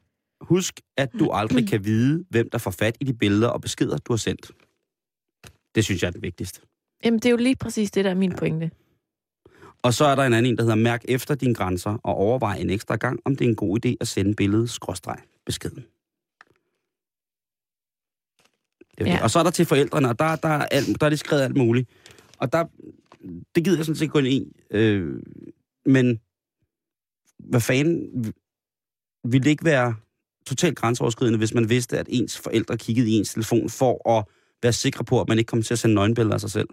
husk, 0.41 0.81
at 0.97 1.09
du 1.19 1.31
aldrig 1.31 1.69
kan 1.69 1.85
vide, 1.85 2.25
hvem 2.31 2.51
der 2.51 2.59
får 2.59 2.71
fat 2.71 2.97
i 3.01 3.05
de 3.05 3.15
billeder 3.15 3.49
og 3.49 3.61
beskeder, 3.61 3.99
du 3.99 4.13
har 4.13 4.17
sendt. 4.19 4.51
Det 5.75 5.85
synes 5.85 6.03
jeg 6.03 6.09
er 6.09 6.13
det 6.13 6.23
vigtigste. 6.23 6.61
Jamen, 7.05 7.19
det 7.19 7.27
er 7.27 7.31
jo 7.31 7.37
lige 7.37 7.57
præcis 7.57 7.91
det, 7.91 8.05
der 8.05 8.11
er 8.11 8.15
min 8.15 8.33
pointe. 8.33 8.71
Og 9.83 9.95
så 9.95 10.05
er 10.05 10.15
der 10.15 10.23
en 10.23 10.33
anden 10.33 10.53
en, 10.53 10.57
der 10.57 10.63
hedder, 10.63 10.77
mærk 10.77 11.03
efter 11.09 11.35
dine 11.35 11.55
grænser 11.55 11.91
og 12.05 12.15
overvej 12.15 12.57
en 12.57 12.71
ekstra 12.71 12.97
gang, 12.97 13.21
om 13.25 13.37
det 13.37 13.45
er 13.45 13.49
en 13.49 13.57
god 13.57 13.87
idé 13.87 13.95
at 14.01 14.09
sende 14.09 14.35
billedet 14.35 14.71
skråstreg 14.71 15.19
beskeden. 15.47 15.85
Det 18.91 18.92
er 18.92 18.92
Ja. 19.07 19.23
Og 19.23 19.31
så 19.31 19.39
er 19.39 19.43
der 19.43 19.51
til 19.51 19.67
forældrene, 19.67 20.09
og 20.09 20.19
der, 20.19 20.37
der, 20.37 20.49
er 20.49 20.67
alt, 20.67 21.01
der 21.01 21.07
er 21.07 21.11
det 21.11 21.19
skrevet 21.19 21.43
alt 21.43 21.57
muligt. 21.57 21.89
Og 22.39 22.53
der, 22.53 22.65
det 23.55 23.65
gider 23.65 23.77
jeg 23.79 23.85
sådan 23.85 23.97
set 23.97 24.11
gå 24.11 24.19
ind 24.19 24.29
i. 24.29 24.53
Øh, 24.71 25.23
men 25.87 26.21
hvad 27.39 27.61
fanden 27.61 28.25
ville 29.25 29.45
det 29.45 29.51
ikke 29.51 29.65
være 29.65 29.95
totalt 30.47 30.77
grænseoverskridende, 30.77 31.39
hvis 31.39 31.55
man 31.55 31.69
vidste, 31.69 31.99
at 31.99 32.07
ens 32.11 32.39
forældre 32.39 32.77
kiggede 32.79 33.11
i 33.11 33.13
ens 33.13 33.33
telefon 33.33 33.71
for 33.71 34.19
at 34.19 34.25
være 34.63 34.73
sikre 34.73 35.05
på, 35.05 35.21
at 35.21 35.29
man 35.29 35.39
ikke 35.39 35.49
kommer 35.49 35.65
til 35.65 35.75
at 35.75 35.79
sende 35.79 35.95
nøgenbilleder 35.95 36.35
af 36.35 36.41
sig 36.41 36.51
selv? 36.51 36.69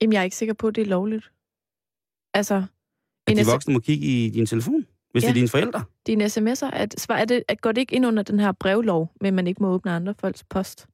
Jamen, 0.00 0.12
jeg 0.12 0.20
er 0.20 0.24
ikke 0.24 0.36
sikker 0.36 0.54
på, 0.54 0.68
at 0.68 0.74
det 0.74 0.82
er 0.82 0.86
lovligt. 0.86 1.30
Altså, 2.34 2.54
At 3.26 3.32
en 3.32 3.36
de 3.36 3.46
voksne 3.50 3.74
må 3.74 3.80
kigge 3.80 4.06
i 4.06 4.30
din 4.30 4.46
telefon, 4.46 4.86
hvis 5.12 5.22
Ja. 5.22 5.26
det 5.26 5.30
er 5.30 5.34
dine 5.34 5.48
forældre? 5.48 5.84
dine 6.06 6.24
sms'er, 6.24 6.70
at, 6.72 7.06
er 7.10 7.24
det, 7.24 7.42
at 7.48 7.60
går 7.60 7.72
det 7.72 7.80
ikke 7.80 7.94
ind 7.94 8.06
under 8.06 8.22
den 8.22 8.40
her 8.40 8.52
brevlov, 8.52 9.12
at 9.20 9.34
man 9.34 9.46
ikke 9.46 9.62
må 9.62 9.68
åbne 9.68 9.90
andre 9.92 10.14
folks 10.20 10.44
post? 10.44 10.86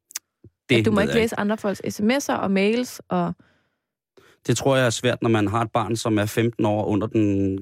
Det, 0.73 0.81
at 0.81 0.87
du 0.87 0.93
må 0.93 1.01
ikke 1.01 1.15
læse 1.15 1.41
andre 1.41 1.57
folks 1.59 1.81
sms'er 2.01 2.35
og 2.35 2.51
mails, 2.51 3.01
og 3.09 3.35
Det 4.47 4.57
tror 4.57 4.77
jeg 4.77 4.87
er 4.87 4.91
svært, 4.91 5.23
når 5.23 5.29
man 5.31 5.49
har 5.49 5.63
et 5.63 5.71
barn, 5.73 5.97
som 5.97 6.19
er 6.19 6.27
15 6.27 6.65
år 6.65 6.85
under 6.85 7.07
den 7.07 7.59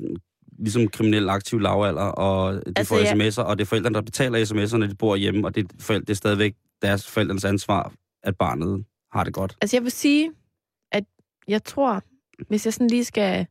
ligesom 0.58 0.88
kriminel 0.88 1.28
aktiv 1.28 1.58
lavalder, 1.60 2.02
og 2.02 2.54
de 2.54 2.62
Altså, 2.76 2.94
får 2.94 2.98
jeg- 2.98 3.12
sms'er, 3.28 3.42
og 3.42 3.58
det 3.58 3.64
er 3.64 3.66
forældrene, 3.66 3.94
der 3.94 4.00
betaler 4.00 4.38
sms'er, 4.44 4.76
når 4.76 4.86
de 4.86 4.94
bor 4.94 5.16
hjemme, 5.16 5.46
og 5.46 5.54
det 5.54 5.64
er, 5.64 5.68
forældre, 5.80 6.04
det 6.04 6.10
er 6.10 6.16
stadigvæk 6.16 6.54
deres 6.82 7.06
forældrenes 7.10 7.44
ansvar, 7.44 7.92
at 8.22 8.36
barnet 8.38 8.84
har 9.12 9.24
det 9.24 9.32
godt. 9.34 9.56
Altså, 9.60 9.76
jeg 9.76 9.82
vil 9.82 9.92
sige, 9.92 10.30
at 10.92 11.04
jeg 11.48 11.64
tror, 11.64 12.02
hvis 12.48 12.64
jeg 12.66 12.72
sådan 12.74 12.86
lige 12.90 13.04
skal 13.04 13.46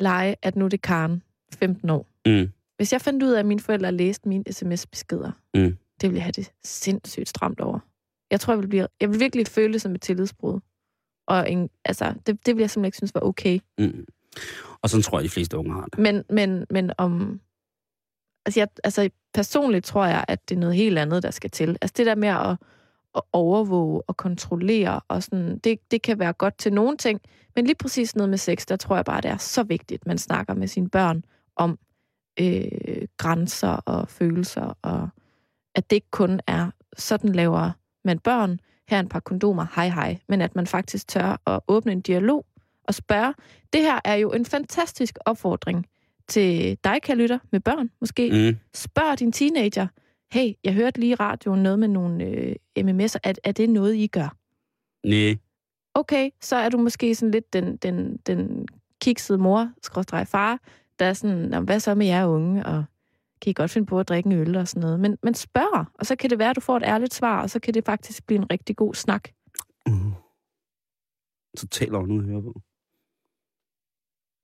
lege, 0.00 0.36
at 0.42 0.56
nu 0.56 0.64
er 0.64 0.68
det 0.68 0.82
Karen, 0.82 1.22
15 1.54 1.90
år. 1.90 2.06
Mm. 2.26 2.48
Hvis 2.76 2.92
jeg 2.92 3.00
fandt 3.00 3.22
ud 3.22 3.30
af, 3.32 3.38
at 3.38 3.46
mine 3.46 3.60
forældre 3.60 3.92
læste 3.92 4.28
mine 4.28 4.44
sms-beskeder, 4.50 5.30
Mm. 5.54 5.76
det 6.00 6.08
ville 6.10 6.16
jeg 6.16 6.22
have 6.24 6.32
det 6.32 6.50
sindssygt 6.64 7.28
stramt 7.28 7.60
over. 7.60 7.78
Jeg 8.32 8.40
tror, 8.40 8.52
jeg 8.52 8.60
vil, 8.62 8.68
blive, 8.68 8.86
jeg 9.00 9.10
vil 9.10 9.20
virkelig 9.20 9.46
føle 9.46 9.72
det 9.72 9.82
som 9.82 9.94
et 9.94 10.02
tillidsbrud. 10.02 10.60
Og 11.26 11.50
en, 11.50 11.70
altså, 11.84 12.14
det, 12.26 12.46
det 12.46 12.56
vil 12.56 12.62
jeg 12.62 12.70
simpelthen 12.70 12.84
ikke 12.84 12.96
synes 12.96 13.14
var 13.14 13.20
okay. 13.20 13.58
Mm. 13.78 14.06
Og 14.82 14.90
sådan 14.90 15.02
tror 15.02 15.18
jeg, 15.18 15.24
de 15.24 15.30
fleste 15.30 15.58
unge 15.58 15.72
har 15.74 15.84
det. 15.84 15.98
Men, 15.98 16.24
men, 16.30 16.66
men 16.70 16.92
om... 16.98 17.40
Altså, 18.46 18.60
jeg, 18.60 18.68
altså, 18.84 19.10
personligt 19.34 19.84
tror 19.84 20.06
jeg, 20.06 20.24
at 20.28 20.48
det 20.48 20.54
er 20.54 20.58
noget 20.58 20.74
helt 20.74 20.98
andet, 20.98 21.22
der 21.22 21.30
skal 21.30 21.50
til. 21.50 21.78
Altså, 21.80 21.94
det 21.96 22.06
der 22.06 22.14
med 22.14 22.28
at, 22.28 22.56
at 23.16 23.22
overvåge 23.32 24.02
og 24.06 24.16
kontrollere, 24.16 25.00
og 25.08 25.22
sådan, 25.22 25.58
det, 25.58 25.90
det 25.90 26.02
kan 26.02 26.18
være 26.18 26.32
godt 26.32 26.58
til 26.58 26.72
nogle 26.72 26.96
ting, 26.96 27.20
men 27.56 27.64
lige 27.64 27.76
præcis 27.76 28.16
noget 28.16 28.30
med 28.30 28.38
sex, 28.38 28.66
der 28.66 28.76
tror 28.76 28.96
jeg 28.96 29.04
bare, 29.04 29.20
det 29.20 29.30
er 29.30 29.36
så 29.36 29.62
vigtigt, 29.62 30.02
at 30.02 30.06
man 30.06 30.18
snakker 30.18 30.54
med 30.54 30.68
sine 30.68 30.88
børn 30.88 31.24
om 31.56 31.78
øh, 32.40 33.08
grænser 33.16 33.68
og 33.68 34.08
følelser, 34.08 34.78
og 34.82 35.08
at 35.74 35.90
det 35.90 35.96
ikke 35.96 36.10
kun 36.10 36.40
er, 36.46 36.70
sådan 36.96 37.32
laver 37.32 37.70
man 38.04 38.18
børn, 38.18 38.60
her 38.88 38.96
er 38.96 39.00
en 39.00 39.08
par 39.08 39.20
kondomer, 39.20 39.66
hej 39.74 39.88
hej, 39.88 40.18
men 40.28 40.40
at 40.40 40.54
man 40.56 40.66
faktisk 40.66 41.08
tør 41.08 41.40
at 41.46 41.60
åbne 41.68 41.92
en 41.92 42.00
dialog 42.00 42.46
og 42.84 42.94
spørge. 42.94 43.34
Det 43.72 43.80
her 43.80 44.00
er 44.04 44.14
jo 44.14 44.32
en 44.32 44.44
fantastisk 44.46 45.18
opfordring 45.26 45.86
til 46.28 46.78
dig, 46.84 47.02
kan 47.02 47.18
lytter, 47.18 47.38
med 47.52 47.60
børn 47.60 47.90
måske. 48.00 48.30
Mm. 48.30 48.58
Spørg 48.74 49.18
din 49.18 49.32
teenager, 49.32 49.86
hey, 50.32 50.52
jeg 50.64 50.74
hørte 50.74 51.00
lige 51.00 51.10
i 51.10 51.14
radioen 51.14 51.62
noget 51.62 51.78
med 51.78 51.88
nogle 51.88 52.24
øh, 52.24 52.56
MMS'er. 52.78 53.18
Er, 53.24 53.32
er 53.44 53.52
det 53.52 53.70
noget, 53.70 53.94
I 53.94 54.06
gør? 54.06 54.36
Nej. 55.06 55.36
Okay, 55.94 56.30
så 56.40 56.56
er 56.56 56.68
du 56.68 56.78
måske 56.78 57.14
sådan 57.14 57.30
lidt 57.30 57.52
den, 57.52 57.76
den, 57.76 58.16
den 58.16 58.68
kiksede 59.00 59.38
mor, 59.38 59.70
skråstrej 59.82 60.24
far, 60.24 60.58
der 60.98 61.04
er 61.04 61.12
sådan, 61.12 61.36
"Nå, 61.36 61.60
hvad 61.60 61.80
så 61.80 61.94
med 61.94 62.06
jer 62.06 62.26
unge, 62.26 62.66
og 62.66 62.84
kan 63.42 63.50
I 63.50 63.52
godt 63.52 63.70
finde 63.70 63.86
på 63.86 64.00
at 64.00 64.08
drikke 64.08 64.26
en 64.26 64.32
øl 64.32 64.56
og 64.56 64.68
sådan 64.68 64.80
noget. 64.80 65.00
Men, 65.00 65.18
men 65.22 65.34
spørg, 65.34 65.86
og 65.94 66.06
så 66.06 66.16
kan 66.16 66.30
det 66.30 66.38
være, 66.38 66.50
at 66.50 66.56
du 66.56 66.60
får 66.60 66.76
et 66.76 66.82
ærligt 66.82 67.14
svar, 67.14 67.42
og 67.42 67.50
så 67.50 67.60
kan 67.60 67.74
det 67.74 67.84
faktisk 67.84 68.26
blive 68.26 68.38
en 68.38 68.50
rigtig 68.50 68.76
god 68.76 68.94
snak. 68.94 69.28
Taler 71.70 71.98
hun 71.98 72.08
noget 72.08 72.22
at 72.22 72.28
høre 72.28 72.42
på. 72.42 72.60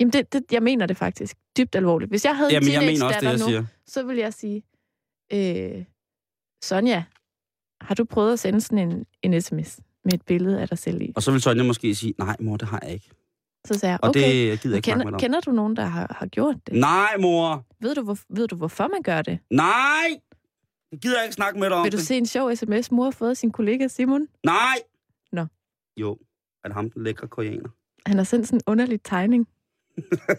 Jamen, 0.00 0.12
det, 0.12 0.32
det, 0.32 0.52
jeg 0.52 0.62
mener 0.62 0.86
det 0.86 0.96
faktisk 0.96 1.36
dybt 1.58 1.74
alvorligt. 1.74 2.10
Hvis 2.10 2.24
jeg 2.24 2.36
havde 2.36 2.52
Jamen, 2.52 2.68
en 2.68 2.72
jeg 2.72 2.80
mener 2.80 3.04
også 3.04 3.20
det, 3.20 3.26
jeg 3.26 3.38
nu, 3.38 3.44
siger. 3.44 3.64
så 3.86 4.02
vil 4.02 4.16
jeg 4.16 4.34
sige, 4.34 4.62
øh, 5.32 5.84
Sonja, 6.62 7.04
har 7.80 7.94
du 7.94 8.04
prøvet 8.04 8.32
at 8.32 8.38
sende 8.38 8.60
sådan 8.60 8.90
en, 8.90 9.06
en 9.22 9.42
sms 9.42 9.80
med 10.04 10.12
et 10.12 10.22
billede 10.22 10.60
af 10.60 10.68
dig 10.68 10.78
selv 10.78 11.02
i? 11.02 11.12
Og 11.16 11.22
så 11.22 11.32
vil 11.32 11.40
Sonja 11.40 11.62
måske 11.62 11.94
sige, 11.94 12.14
nej 12.18 12.36
mor, 12.40 12.56
det 12.56 12.68
har 12.68 12.80
jeg 12.82 12.92
ikke. 12.92 13.10
Så 13.68 13.78
sagde 13.78 13.90
jeg, 13.92 13.98
Og 14.02 14.08
okay, 14.08 14.20
det 14.50 14.60
gider 14.60 14.74
jeg 14.74 14.88
ikke 14.88 15.00
kender, 15.00 15.18
kender 15.18 15.40
du 15.40 15.50
nogen, 15.50 15.76
der 15.76 15.84
har, 15.84 16.16
har 16.18 16.26
gjort 16.26 16.56
det? 16.66 16.74
Nej, 16.74 17.16
mor! 17.20 17.66
Ved 17.80 17.94
du, 17.94 18.02
hvor, 18.02 18.18
ved 18.28 18.48
du, 18.48 18.56
hvorfor 18.56 18.88
man 18.88 19.02
gør 19.02 19.22
det? 19.22 19.38
Nej! 19.50 20.20
Det 20.90 21.00
gider 21.00 21.16
jeg 21.16 21.24
ikke 21.24 21.34
snakke 21.34 21.60
med 21.60 21.68
dig 21.70 21.76
om. 21.76 21.84
Vil 21.84 21.92
du 21.92 21.96
det. 21.96 22.06
se 22.06 22.16
en 22.18 22.26
sjov 22.26 22.56
sms, 22.56 22.90
mor 22.90 23.04
har 23.04 23.10
fået 23.10 23.30
af 23.30 23.36
sin 23.36 23.50
kollega 23.52 23.88
Simon? 23.88 24.26
Nej! 24.44 24.76
Nå. 25.32 25.46
Jo, 25.96 26.18
det 26.64 26.72
ham, 26.72 26.90
den 26.90 27.04
lækre 27.04 27.28
koreaner? 27.28 27.68
Han 28.06 28.16
har 28.16 28.24
sendt 28.24 28.46
sådan 28.46 28.56
en 28.56 28.62
underlig 28.66 29.02
tegning 29.02 29.48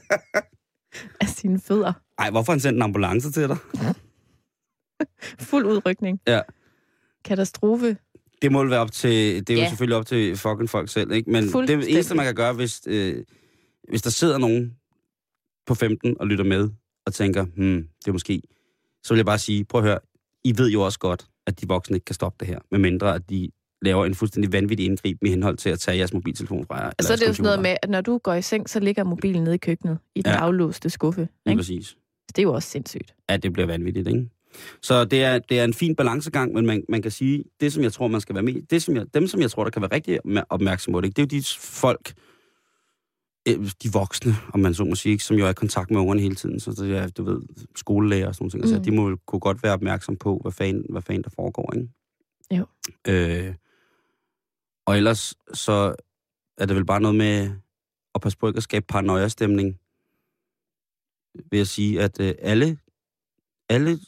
af 1.21 1.27
sine 1.27 1.59
fødder. 1.59 1.93
Ej, 2.19 2.29
hvorfor 2.29 2.51
han 2.51 2.59
sendt 2.59 2.75
en 2.75 2.81
ambulance 2.81 3.31
til 3.31 3.48
dig? 3.48 3.57
Fuld 5.50 5.65
udrykning. 5.65 6.21
Ja. 6.27 6.41
Katastrofe. 7.25 7.98
Det 8.41 8.51
må 8.51 8.65
være 8.65 8.79
op 8.79 8.91
til, 8.91 9.12
det 9.48 9.50
er 9.50 9.53
jo 9.53 9.60
Ja. 9.62 9.69
selvfølgelig 9.69 9.98
op 9.98 10.05
til 10.05 10.36
fucking 10.38 10.69
folk 10.69 10.89
selv, 10.89 11.12
ikke? 11.12 11.31
Men 11.31 11.43
det 11.43 11.91
eneste, 11.93 12.15
man 12.15 12.25
kan 12.25 12.36
gøre, 12.36 12.53
hvis, 12.53 12.81
øh, 12.88 13.24
hvis 13.89 14.01
der 14.01 14.10
sidder 14.10 14.38
nogen 14.38 14.75
på 15.67 15.75
15 15.75 16.15
og 16.19 16.27
lytter 16.27 16.46
med, 16.46 16.69
og 17.05 17.13
tænker, 17.13 17.43
hmm, 17.43 17.88
det 18.01 18.08
er 18.08 18.12
måske, 18.12 18.41
så 19.03 19.13
vil 19.13 19.17
jeg 19.17 19.25
bare 19.25 19.39
sige, 19.39 19.65
prøv 19.65 19.81
at 19.81 19.88
høre, 19.88 20.00
I 20.43 20.53
ved 20.58 20.69
jo 20.72 20.81
også 20.81 21.00
godt, 21.00 21.27
at 21.48 21.62
de 21.62 21.67
voksne 21.67 21.96
ikke 21.96 22.05
kan 22.05 22.15
stoppe 22.15 22.38
det 22.39 22.48
her, 22.48 22.60
medmindre 22.72 23.15
at 23.15 23.29
de 23.29 23.50
laver 23.81 24.05
en 24.05 24.15
fuldstændig 24.15 24.51
vanvittig 24.53 24.86
indgreb 24.86 25.17
med 25.22 25.29
henhold 25.29 25.58
til 25.58 25.69
at 25.69 25.79
tage 25.79 25.98
jeres 25.98 26.13
mobiltelefon 26.13 26.65
fra 26.65 26.84
jer. 26.84 26.91
Så 27.01 27.13
er 27.13 27.17
det 27.17 27.27
jo 27.27 27.34
sådan 27.34 27.43
noget 27.43 27.62
med, 27.62 27.75
at 27.84 27.89
når 27.89 28.01
du 28.01 28.17
går 28.17 28.34
i 28.34 28.41
seng, 28.41 28.69
så 28.69 28.79
ligger 28.79 29.03
mobilen 29.03 29.43
nede 29.43 29.55
i 29.55 29.58
køkkenet, 29.58 29.98
i 30.15 30.22
den 30.22 30.31
Ja. 30.31 30.38
aflåste 30.39 30.89
skuffe. 30.89 31.27
Ikke? 31.46 31.58
præcis. 31.58 31.98
Det 32.27 32.38
er 32.39 32.43
jo 32.43 32.53
også 32.53 32.69
sindssygt. 32.69 33.13
Ja, 33.29 33.38
det 33.38 33.53
bliver 33.53 33.67
vanvittigt, 33.67 34.08
ikke? 34.08 34.29
Så 34.82 35.06
det 35.06 35.24
er, 35.24 35.39
det 35.39 35.60
er 35.60 35.63
en 35.63 35.74
fin 35.74 35.96
balancegang, 35.96 36.53
men 36.53 36.65
man, 36.65 36.84
man 36.89 37.01
kan 37.01 37.12
sige, 37.12 37.44
det 37.60 37.74
som 37.74 37.84
jeg 37.84 37.94
tror, 37.94 38.08
man 38.08 38.22
skal 38.22 38.36
være 38.36 38.44
med, 38.44 38.62
det 38.70 38.84
som 38.84 38.96
jeg, 38.96 39.06
dem 39.13 39.27
som 39.27 39.41
jeg 39.41 39.51
tror, 39.51 39.63
der 39.63 39.72
kan 39.72 39.82
være 39.82 39.91
rigtig 39.94 40.20
opmærksom 40.50 40.94
på 40.94 41.01
det, 41.01 41.15
det 41.18 41.22
er 41.22 41.38
jo 41.38 41.39
de 41.39 41.46
folk, 41.60 42.13
øh, 43.48 43.72
de 43.84 43.91
voksne, 43.94 44.36
om 44.53 44.60
man 44.60 44.74
så 44.74 44.84
må 44.84 44.96
sige, 44.96 45.20
som 45.20 45.38
jo 45.38 45.46
er 45.46 45.50
i 45.50 45.53
kontakt 45.53 45.91
med 45.91 46.00
ungerne 46.00 46.22
hele 46.22 46.36
tiden, 46.36 46.60
så 46.60 46.72
det 46.72 46.98
er, 46.98 47.08
du 47.08 47.24
ved, 47.24 47.41
skolelærer 47.75 48.27
og 48.27 48.36
sådan 48.36 48.44
nogle 48.44 48.51
ting, 48.51 48.62
mm. 48.62 48.68
så 48.68 48.77
Mm. 48.77 48.84
de 48.84 48.91
må 48.91 49.10
jo 49.10 49.18
kunne 49.25 49.39
godt 49.39 49.63
være 49.63 49.74
opmærksom 49.74 50.18
på, 50.18 50.39
hvad 50.41 50.51
fanden, 50.51 50.86
hvad 50.89 51.01
fanden 51.01 51.24
der 51.24 51.29
foregår, 51.36 51.74
ikke? 51.75 51.89
Jo. 52.51 52.65
Øh, 53.08 53.56
og 54.86 54.98
ellers 54.98 55.34
så 55.53 55.96
er 56.58 56.65
det 56.65 56.75
vel 56.75 56.86
bare 56.86 57.01
noget 57.01 57.18
med 57.18 57.51
at 58.15 58.22
passe 58.22 58.38
på 58.38 58.48
ikke 58.48 58.58
at 58.58 58.63
skabe 58.63 58.86
paranoia-stemning, 58.89 59.79
ved 61.51 61.60
at 61.60 61.68
sige, 61.68 62.01
at 62.01 62.20
øh, 62.20 62.34
alle, 62.39 62.77
alle 63.70 64.00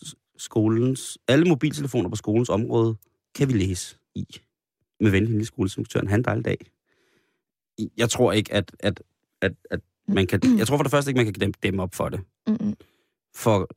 skolens, 0.42 1.18
alle 1.28 1.46
mobiltelefoner 1.46 2.10
på 2.10 2.16
skolens 2.16 2.50
område 2.50 2.96
kan 3.36 3.48
vi 3.48 3.54
læse 3.54 3.98
i. 4.16 4.26
Med 5.00 5.12
venlig 5.12 5.30
lille 5.30 5.46
skoleinspektøren. 5.46 6.08
Han 6.08 6.24
dejlig 6.24 6.46
dag. 6.46 6.58
Jeg 7.98 8.10
tror 8.10 8.32
ikke, 8.32 8.54
at, 8.54 8.72
at, 8.80 9.04
at, 9.42 9.54
at 9.72 9.80
man 10.08 10.28
kan... 10.28 10.40
Jeg 10.58 10.68
tror 10.68 10.78
for 10.78 10.84
det 10.84 10.92
første 10.92 11.10
ikke, 11.10 11.18
man 11.18 11.26
kan 11.26 11.34
dæmme, 11.34 11.54
dæmme 11.64 11.84
op 11.84 11.96
for 11.96 12.10
det. 12.10 12.22
Mm-mm. 12.48 12.76
For 13.36 13.70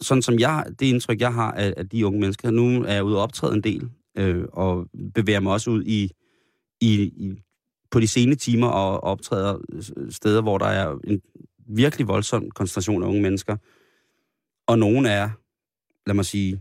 sådan 0.00 0.22
som 0.22 0.38
jeg, 0.38 0.66
det 0.78 0.86
indtryk, 0.86 1.20
jeg 1.20 1.34
har 1.34 1.52
af, 1.52 1.74
af 1.76 1.88
de 1.88 2.06
unge 2.06 2.20
mennesker, 2.20 2.50
nu 2.50 2.84
er 2.84 2.92
jeg 2.92 3.04
ude 3.04 3.16
og 3.16 3.22
optræde 3.22 3.54
en 3.54 3.62
del, 3.62 3.90
øh, 4.16 4.44
og 4.52 4.88
bevæger 5.14 5.40
mig 5.40 5.52
også 5.52 5.70
ud 5.70 5.84
i, 5.84 6.10
i, 6.80 7.02
i 7.02 7.42
på 7.90 8.00
de 8.00 8.08
sene 8.08 8.34
timer 8.34 8.66
og 8.66 9.04
optræder 9.04 9.58
steder, 10.10 10.42
hvor 10.42 10.58
der 10.58 10.66
er 10.66 10.98
en 11.04 11.22
virkelig 11.66 12.08
voldsom 12.08 12.50
koncentration 12.50 13.02
af 13.02 13.06
unge 13.06 13.22
mennesker. 13.22 13.56
Og 14.66 14.78
nogen 14.78 15.06
er, 15.06 15.30
lad 16.06 16.14
mig 16.14 16.24
sige, 16.24 16.60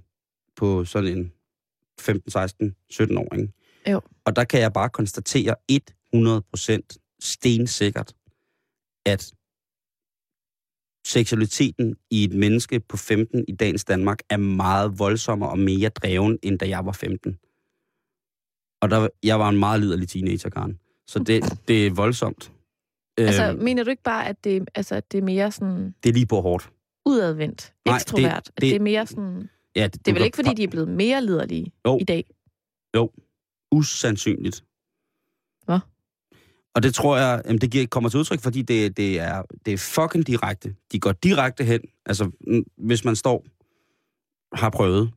på 0.56 0.86
sådan 0.86 1.18
en 1.18 1.32
15, 2.00 2.32
16, 2.32 2.76
17 2.90 3.18
år. 3.18 3.36
Ikke? 3.36 3.54
Jo. 3.88 4.02
Og 4.26 4.36
der 4.36 4.44
kan 4.44 4.62
jeg 4.62 4.74
bare 4.74 4.90
konstatere 4.90 5.56
100% 5.72 7.16
stensikkert, 7.20 8.14
at 9.06 9.34
seksualiteten 11.06 11.96
i 12.10 12.24
et 12.24 12.34
menneske 12.34 12.80
på 12.80 12.98
15 12.98 13.46
i 13.48 13.52
dagens 13.52 13.86
Danmark 13.86 14.20
er 14.30 14.38
meget 14.38 15.00
voldsommere 15.00 15.50
og 15.50 15.60
mere 15.60 15.90
dreven, 15.90 16.40
end 16.44 16.60
da 16.60 16.70
jeg 16.70 16.86
var 16.86 16.92
15. 16.92 17.40
Og 18.82 18.90
der, 18.90 19.08
jeg 19.24 19.40
var 19.40 19.50
en 19.50 19.60
meget 19.60 19.80
liderlig 19.82 20.10
teenager, 20.10 20.50
Karen. 20.50 20.80
Så 21.08 21.20
det, 21.20 21.44
det 21.68 21.88
er 21.88 21.92
voldsomt. 21.92 22.52
Altså, 23.18 23.50
Øhm, 23.50 23.64
mener 23.64 23.84
du 23.84 23.90
ikke 23.90 24.04
bare, 24.04 24.28
at 24.28 24.44
det, 24.44 24.70
altså, 24.76 24.96
at 24.96 25.12
det 25.12 25.18
er 25.18 25.22
mere 25.22 25.52
sådan 25.52 25.96
det 26.04 26.10
er 26.10 26.14
lige 26.14 26.26
på 26.26 26.42
hårdt. 26.42 26.72
Udadvendt, 27.10 27.74
Nej, 27.86 27.96
ekstrovert? 27.96 28.46
det- 28.46 28.46
Det, 28.46 28.62
det, 28.62 28.62
det- 28.62 28.76
er 28.76 28.80
mere 28.80 29.08
sådan... 29.08 29.50
Ja, 29.76 29.88
Det 29.88 30.08
er 30.08 30.14
vel 30.14 30.24
ikke, 30.24 30.36
fordi 30.36 30.54
de 30.54 30.64
er 30.64 30.68
blevet 30.68 30.88
mere 30.88 31.26
liderlige 31.26 31.72
Jo. 31.88 31.98
i 32.02 32.04
dag? 32.04 32.24
usandsynligt. 33.72 34.64
Hvad? 35.66 35.80
Og 36.76 36.84
det 36.84 36.94
tror 36.94 37.18
jeg, 37.18 37.42
jamen 37.46 37.62
det 37.62 37.90
kommer 37.90 38.10
til 38.10 38.20
udtryk, 38.20 38.40
fordi 38.42 38.62
det, 38.62 38.98
det, 38.98 39.20
er, 39.20 39.44
det 39.66 39.74
er 39.74 39.78
fucking 39.78 40.28
direkte. 40.28 40.76
De 40.92 41.00
går 41.00 41.12
direkte 41.12 41.64
hen. 41.64 41.82
Altså, 42.06 42.32
hvis 42.78 43.06
man 43.06 43.16
står, 43.16 43.46
har 44.56 44.70
prøvet, 44.70 45.12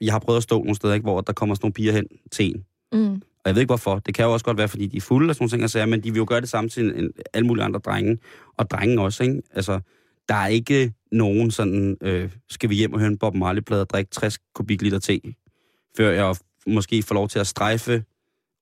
jeg 0.00 0.12
har 0.12 0.18
prøvet 0.18 0.36
at 0.36 0.42
stå 0.42 0.58
nogle 0.58 0.74
steder, 0.74 0.94
ikke, 0.94 1.04
hvor 1.04 1.20
der 1.20 1.32
kommer 1.32 1.54
sådan 1.54 1.64
nogle 1.64 1.72
piger 1.74 1.92
hen 1.92 2.06
til 2.32 2.46
en. 2.54 2.64
Mm. 2.92 3.12
Og 3.14 3.42
jeg 3.46 3.54
ved 3.54 3.62
ikke 3.62 3.70
hvorfor. 3.70 3.98
Det 3.98 4.14
kan 4.14 4.24
jo 4.24 4.32
også 4.32 4.44
godt 4.44 4.58
være, 4.58 4.68
fordi 4.68 4.86
de 4.86 4.96
er 4.96 5.00
fulde 5.00 5.30
og 5.30 5.34
sådan 5.34 5.42
nogle 5.42 5.50
ting, 5.50 5.64
og 5.64 5.70
sager, 5.70 5.86
men 5.86 6.02
de 6.02 6.10
vil 6.12 6.18
jo 6.18 6.24
gøre 6.28 6.40
det 6.40 6.48
samme 6.48 6.70
til 6.70 6.84
en, 6.84 7.04
en, 7.04 7.12
alle 7.34 7.46
mulige 7.46 7.64
andre 7.64 7.80
drenge. 7.80 8.18
Og 8.56 8.70
drenge 8.70 9.02
også, 9.02 9.22
ikke? 9.22 9.42
Altså, 9.52 9.80
der 10.28 10.34
er 10.34 10.46
ikke 10.46 10.92
nogen 11.12 11.50
sådan, 11.50 11.96
øh, 12.02 12.30
skal 12.48 12.70
vi 12.70 12.74
hjem 12.74 12.92
og 12.92 12.98
høre 12.98 13.08
en 13.08 13.18
Bob 13.18 13.34
Marley-plade 13.34 13.80
og 13.80 13.90
drikke 13.90 14.10
60 14.10 14.38
kubikliter 14.54 14.98
te, 14.98 15.20
før 15.96 16.10
jeg 16.10 16.36
måske 16.66 17.02
får 17.02 17.14
lov 17.14 17.28
til 17.28 17.38
at 17.38 17.46
strejfe 17.46 18.04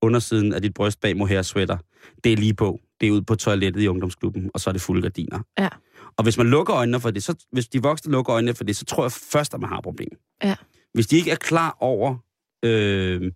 undersiden 0.02 0.52
af 0.52 0.62
dit 0.62 0.74
bryst 0.74 1.00
bag 1.00 1.16
mohair 1.16 1.42
sweater. 1.42 1.78
Det 2.24 2.32
er 2.32 2.36
lige 2.36 2.54
på. 2.54 2.80
Det 3.00 3.08
er 3.08 3.12
ud 3.12 3.22
på 3.22 3.34
toilettet 3.34 3.82
i 3.82 3.88
ungdomsklubben, 3.88 4.50
og 4.54 4.60
så 4.60 4.70
er 4.70 4.72
det 4.72 4.82
fulde 4.82 5.02
gardiner. 5.02 5.40
Ja. 5.58 5.68
Og 6.16 6.22
hvis 6.22 6.38
man 6.38 6.46
lukker 6.46 6.76
øjnene 6.76 7.00
for 7.00 7.10
det, 7.10 7.22
så, 7.22 7.46
hvis 7.52 7.68
de 7.68 7.82
voksne 7.82 8.12
lukker 8.12 8.34
øjnene 8.34 8.54
for 8.54 8.64
det, 8.64 8.76
så 8.76 8.84
tror 8.84 9.04
jeg 9.04 9.12
først, 9.12 9.54
at 9.54 9.60
man 9.60 9.68
har 9.68 9.78
et 9.78 9.84
problem. 9.84 10.18
Ja. 10.44 10.54
Hvis 10.94 11.06
de 11.06 11.16
ikke 11.16 11.30
er 11.30 11.36
klar 11.36 11.76
over, 11.80 12.16
øh, 12.62 13.32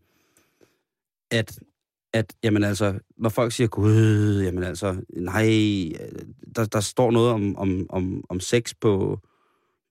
at, 1.30 1.58
at 2.12 2.34
jamen 2.42 2.64
altså, 2.64 2.98
når 3.16 3.28
folk 3.28 3.52
siger, 3.52 3.68
gud, 3.68 4.42
jamen 4.42 4.62
altså, 4.62 5.04
nej, 5.16 5.44
der, 6.56 6.64
der 6.64 6.80
står 6.80 7.10
noget 7.10 7.30
om, 7.30 7.56
om, 7.56 7.86
om, 7.88 8.24
om 8.28 8.40
sex 8.40 8.74
på, 8.80 9.18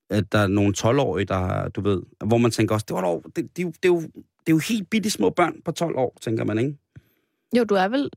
at 0.09 0.31
der 0.31 0.39
er 0.39 0.47
nogle 0.47 0.73
12-årige, 0.77 1.25
der, 1.25 1.69
du 1.69 1.81
ved, 1.81 2.01
hvor 2.25 2.37
man 2.37 2.51
tænker 2.51 2.75
også, 2.75 2.85
det, 2.87 2.95
var 2.95 3.01
dog, 3.01 3.23
det, 3.35 3.57
det, 3.57 3.57
det, 3.57 3.65
er 3.65 3.89
jo, 3.89 4.01
det 4.01 4.47
er 4.47 4.51
jo 4.51 4.61
helt 4.69 4.89
bitte 4.89 5.09
små 5.09 5.29
børn 5.29 5.61
på 5.65 5.71
12 5.71 5.95
år, 5.97 6.17
tænker 6.21 6.43
man, 6.43 6.57
ikke? 6.57 6.77
Jo, 7.57 7.63
du 7.63 7.75
er 7.75 7.87
vel 7.87 8.09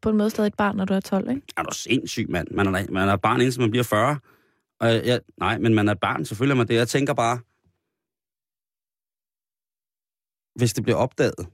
på 0.00 0.10
en 0.10 0.16
måde 0.16 0.30
stadig 0.30 0.48
et 0.48 0.54
barn, 0.56 0.76
når 0.76 0.84
du 0.84 0.94
er 0.94 1.00
12, 1.00 1.30
ikke? 1.30 1.42
Er 1.56 1.62
du 1.62 1.74
sindssyg, 1.74 2.30
mand? 2.30 2.48
Man 2.50 2.66
er, 2.66 2.90
man 2.90 3.08
er 3.08 3.16
barn, 3.16 3.40
indtil 3.40 3.60
man 3.60 3.70
bliver 3.70 3.84
40. 3.84 4.18
Og 4.80 4.88
jeg, 4.88 5.20
nej, 5.36 5.58
men 5.58 5.74
man 5.74 5.88
er 5.88 5.94
barn, 5.94 6.24
selvfølgelig 6.24 6.54
er 6.54 6.56
man 6.56 6.68
det. 6.68 6.74
Jeg 6.74 6.88
tænker 6.88 7.14
bare, 7.14 7.40
hvis 10.58 10.72
det 10.72 10.82
bliver 10.82 10.96
opdaget, 10.96 11.48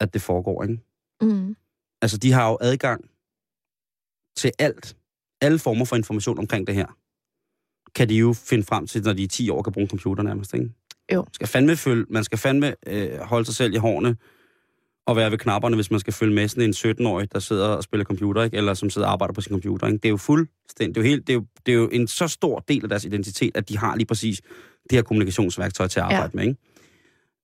at 0.00 0.14
det 0.14 0.22
foregår, 0.22 0.62
ikke? 0.62 0.91
Mm. 1.22 1.56
Altså, 2.02 2.18
de 2.18 2.32
har 2.32 2.48
jo 2.48 2.58
adgang 2.60 3.04
til 4.36 4.52
alt. 4.58 4.96
Alle 5.40 5.58
former 5.58 5.84
for 5.84 5.96
information 5.96 6.38
omkring 6.38 6.66
det 6.66 6.74
her. 6.74 6.86
Kan 7.94 8.08
de 8.08 8.14
jo 8.14 8.32
finde 8.32 8.64
frem 8.64 8.86
til, 8.86 9.02
når 9.02 9.12
de 9.12 9.24
er 9.24 9.28
10 9.28 9.50
år 9.50 9.62
kan 9.62 9.72
bruge 9.72 9.82
en 9.82 9.90
computer 9.90 10.22
nærmest, 10.22 10.54
ikke? 10.54 10.70
Jo. 11.12 11.26
Skal 11.32 11.48
fandme 11.48 11.76
følge, 11.76 12.04
man 12.08 12.24
skal 12.24 12.38
fandme 12.38 12.74
øh, 12.86 13.18
holde 13.18 13.44
sig 13.44 13.54
selv 13.54 13.74
i 13.74 13.76
hårene 13.76 14.16
og 15.06 15.16
være 15.16 15.30
ved 15.30 15.38
knapperne, 15.38 15.76
hvis 15.76 15.90
man 15.90 16.00
skal 16.00 16.12
følge 16.12 16.34
med 16.34 16.48
sådan 16.48 16.64
en 16.64 16.74
17-årig, 16.74 17.32
der 17.32 17.38
sidder 17.38 17.68
og 17.68 17.82
spiller 17.82 18.04
computer, 18.04 18.42
ikke? 18.42 18.56
eller 18.56 18.74
som 18.74 18.90
sidder 18.90 19.06
og 19.06 19.12
arbejder 19.12 19.34
på 19.34 19.40
sin 19.40 19.50
computer. 19.50 19.86
Ikke? 19.86 19.98
Det 19.98 20.04
er 20.04 20.10
jo 20.10 20.16
fuldstændig, 20.16 20.94
det 20.94 21.00
er 21.00 21.04
jo, 21.04 21.08
helt, 21.08 21.26
det 21.26 21.32
er 21.32 21.34
jo, 21.34 21.44
det 21.66 21.72
er 21.72 21.76
jo 21.76 21.88
en 21.88 22.08
så 22.08 22.28
stor 22.28 22.58
del 22.68 22.82
af 22.82 22.88
deres 22.88 23.04
identitet, 23.04 23.56
at 23.56 23.68
de 23.68 23.78
har 23.78 23.96
lige 23.96 24.06
præcis 24.06 24.40
det 24.82 24.92
her 24.92 25.02
kommunikationsværktøj 25.02 25.86
til 25.86 26.00
at 26.00 26.04
arbejde 26.04 26.30
ja. 26.34 26.36
med. 26.36 26.44
Ikke? 26.44 26.60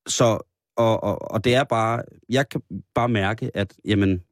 Så, 0.06 0.47
og, 0.78 1.02
og, 1.02 1.30
og 1.30 1.44
det 1.44 1.54
er 1.54 1.64
bare, 1.64 2.02
jeg 2.28 2.48
kan 2.48 2.62
bare 2.94 3.08
mærke, 3.08 3.50
at 3.54 3.74
jamen, 3.84 4.22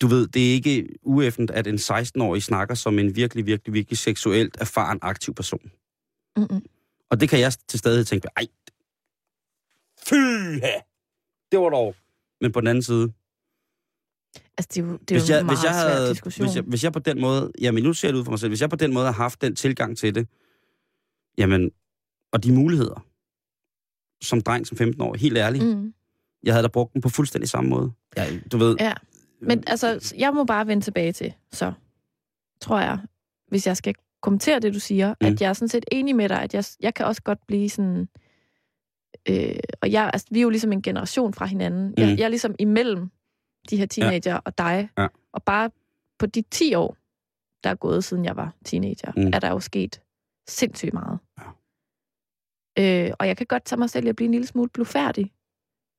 du 0.00 0.06
ved, 0.06 0.28
det 0.28 0.48
er 0.48 0.52
ikke 0.52 0.88
ueffent, 1.02 1.50
at 1.50 1.66
en 1.66 1.74
16-årig 1.74 2.42
snakker 2.42 2.74
som 2.74 2.98
en 2.98 3.16
virkelig, 3.16 3.46
virkelig, 3.46 3.74
virkelig 3.74 3.98
seksuelt 3.98 4.56
erfaren, 4.60 4.98
aktiv 5.02 5.34
person. 5.34 5.70
Mm-mm. 6.36 6.62
Og 7.10 7.20
det 7.20 7.28
kan 7.28 7.40
jeg 7.40 7.52
til 7.68 7.78
stadig 7.78 8.06
tænke, 8.06 8.28
ej, 8.36 8.46
fy, 9.98 10.14
det 11.52 11.60
var 11.60 11.70
dog. 11.70 11.94
Men 12.40 12.52
på 12.52 12.60
den 12.60 12.68
anden 12.68 12.82
side, 12.82 13.12
Altså, 14.58 14.68
det 14.74 14.78
er 14.78 14.86
jo, 14.86 14.92
det 14.96 15.10
er 15.10 15.18
hvis 15.18 15.28
jo 15.28 15.34
jeg, 15.34 15.40
en 15.40 15.46
meget 15.46 15.58
hvis, 15.58 15.64
jeg 15.64 15.74
svær 15.74 15.90
havde, 15.90 16.10
diskussion. 16.10 16.46
hvis, 16.46 16.56
jeg, 16.56 16.64
hvis 16.64 16.84
jeg 16.84 16.92
på 16.92 16.98
den 16.98 17.20
måde, 17.20 17.52
jamen 17.60 17.82
nu 17.82 17.92
ser 17.92 18.08
det 18.08 18.18
ud 18.18 18.24
for 18.24 18.30
mig 18.32 18.38
selv, 18.38 18.50
hvis 18.50 18.60
jeg 18.60 18.70
på 18.70 18.76
den 18.76 18.94
måde 18.94 19.04
har 19.06 19.12
haft 19.12 19.40
den 19.42 19.56
tilgang 19.56 19.98
til 19.98 20.14
det, 20.14 20.28
jamen, 21.38 21.70
og 22.32 22.44
de 22.44 22.52
muligheder, 22.52 23.05
som 24.22 24.40
dreng 24.40 24.66
som 24.66 24.76
15 24.76 25.02
år, 25.02 25.14
helt 25.14 25.38
ærligt, 25.38 25.64
mm. 25.64 25.92
Jeg 26.42 26.54
havde 26.54 26.62
da 26.62 26.68
brugt 26.68 26.94
dem 26.94 27.02
på 27.02 27.08
fuldstændig 27.08 27.48
samme 27.48 27.70
måde. 27.70 27.92
Ja, 28.16 28.26
du 28.52 28.58
ved, 28.58 28.76
Ja. 28.80 28.92
Men 29.40 29.64
altså, 29.66 30.14
jeg 30.18 30.34
må 30.34 30.44
bare 30.44 30.66
vende 30.66 30.84
tilbage 30.84 31.12
til, 31.12 31.34
så 31.52 31.72
tror 32.60 32.80
jeg, 32.80 32.98
hvis 33.48 33.66
jeg 33.66 33.76
skal 33.76 33.94
kommentere 34.22 34.60
det, 34.60 34.74
du 34.74 34.80
siger, 34.80 35.14
mm. 35.20 35.26
At 35.26 35.40
jeg 35.40 35.48
er 35.48 35.52
sådan 35.52 35.68
set 35.68 35.84
enig 35.92 36.16
med 36.16 36.28
dig, 36.28 36.42
at 36.42 36.54
jeg, 36.54 36.64
jeg 36.80 36.94
kan 36.94 37.06
også 37.06 37.22
godt 37.22 37.38
blive 37.46 37.70
sådan... 37.70 38.08
Øh, 39.28 39.56
og 39.82 39.92
jeg, 39.92 40.10
altså, 40.12 40.26
vi 40.30 40.38
er 40.38 40.42
jo 40.42 40.50
ligesom 40.50 40.72
en 40.72 40.82
generation 40.82 41.34
fra 41.34 41.46
hinanden. 41.46 41.94
Jeg, 41.96 42.06
Mm. 42.06 42.16
jeg 42.18 42.24
er 42.24 42.28
ligesom 42.28 42.54
imellem 42.58 43.10
de 43.70 43.76
her 43.76 43.86
teenager 43.86 44.32
ja. 44.32 44.38
og 44.44 44.58
dig. 44.58 44.88
Ja. 44.98 45.06
Og 45.32 45.42
bare 45.42 45.70
på 46.18 46.26
de 46.26 46.42
10 46.50 46.74
år, 46.74 46.96
der 47.64 47.70
er 47.70 47.74
gået, 47.74 48.04
siden 48.04 48.24
jeg 48.24 48.36
var 48.36 48.54
teenager, 48.64 49.12
mm. 49.16 49.26
er 49.32 49.38
der 49.38 49.50
jo 49.50 49.60
sket 49.60 50.00
sindssygt 50.48 50.92
meget. 50.92 51.18
Ja. 51.38 51.44
Øh, 52.78 53.10
og 53.18 53.26
jeg 53.26 53.36
kan 53.36 53.46
godt 53.46 53.64
tage 53.64 53.78
mig 53.78 53.90
selv 53.90 54.06
i 54.06 54.08
at 54.08 54.16
blive 54.16 54.24
en 54.24 54.32
lille 54.32 54.46
smule 54.46 54.68
blufærdig, 54.68 55.32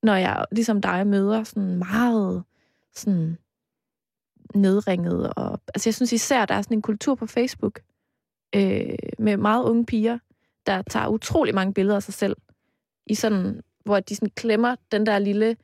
når 0.03 0.15
jeg 0.15 0.45
ligesom 0.51 0.81
dig 0.81 1.07
møder 1.07 1.43
sådan 1.43 1.77
meget 1.77 2.43
sådan 2.95 3.37
nedringet. 4.55 5.33
Og, 5.33 5.61
altså 5.75 5.89
jeg 5.89 5.95
synes 5.95 6.13
især, 6.13 6.45
der 6.45 6.55
er 6.55 6.61
sådan 6.61 6.77
en 6.77 6.81
kultur 6.81 7.15
på 7.15 7.25
Facebook 7.25 7.79
øh, 8.55 8.97
med 9.19 9.37
meget 9.37 9.63
unge 9.63 9.85
piger, 9.85 10.17
der 10.65 10.81
tager 10.81 11.07
utrolig 11.07 11.55
mange 11.55 11.73
billeder 11.73 11.95
af 11.95 12.03
sig 12.03 12.13
selv, 12.13 12.35
i 13.05 13.15
sådan, 13.15 13.61
hvor 13.85 13.99
de 13.99 14.15
sådan 14.15 14.29
klemmer 14.29 14.75
den 14.91 15.05
der 15.05 15.19
lille 15.19 15.57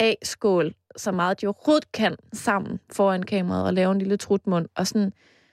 A-skål, 0.00 0.74
så 0.96 1.12
meget 1.12 1.40
de 1.40 1.46
overhovedet 1.46 1.92
kan 1.92 2.16
sammen 2.32 2.80
foran 2.92 3.22
kameraet 3.22 3.64
og 3.64 3.74
lave 3.74 3.92
en 3.92 3.98
lille 3.98 4.16
trutmund. 4.16 4.68
Og 4.74 4.86
sådan, 4.86 5.12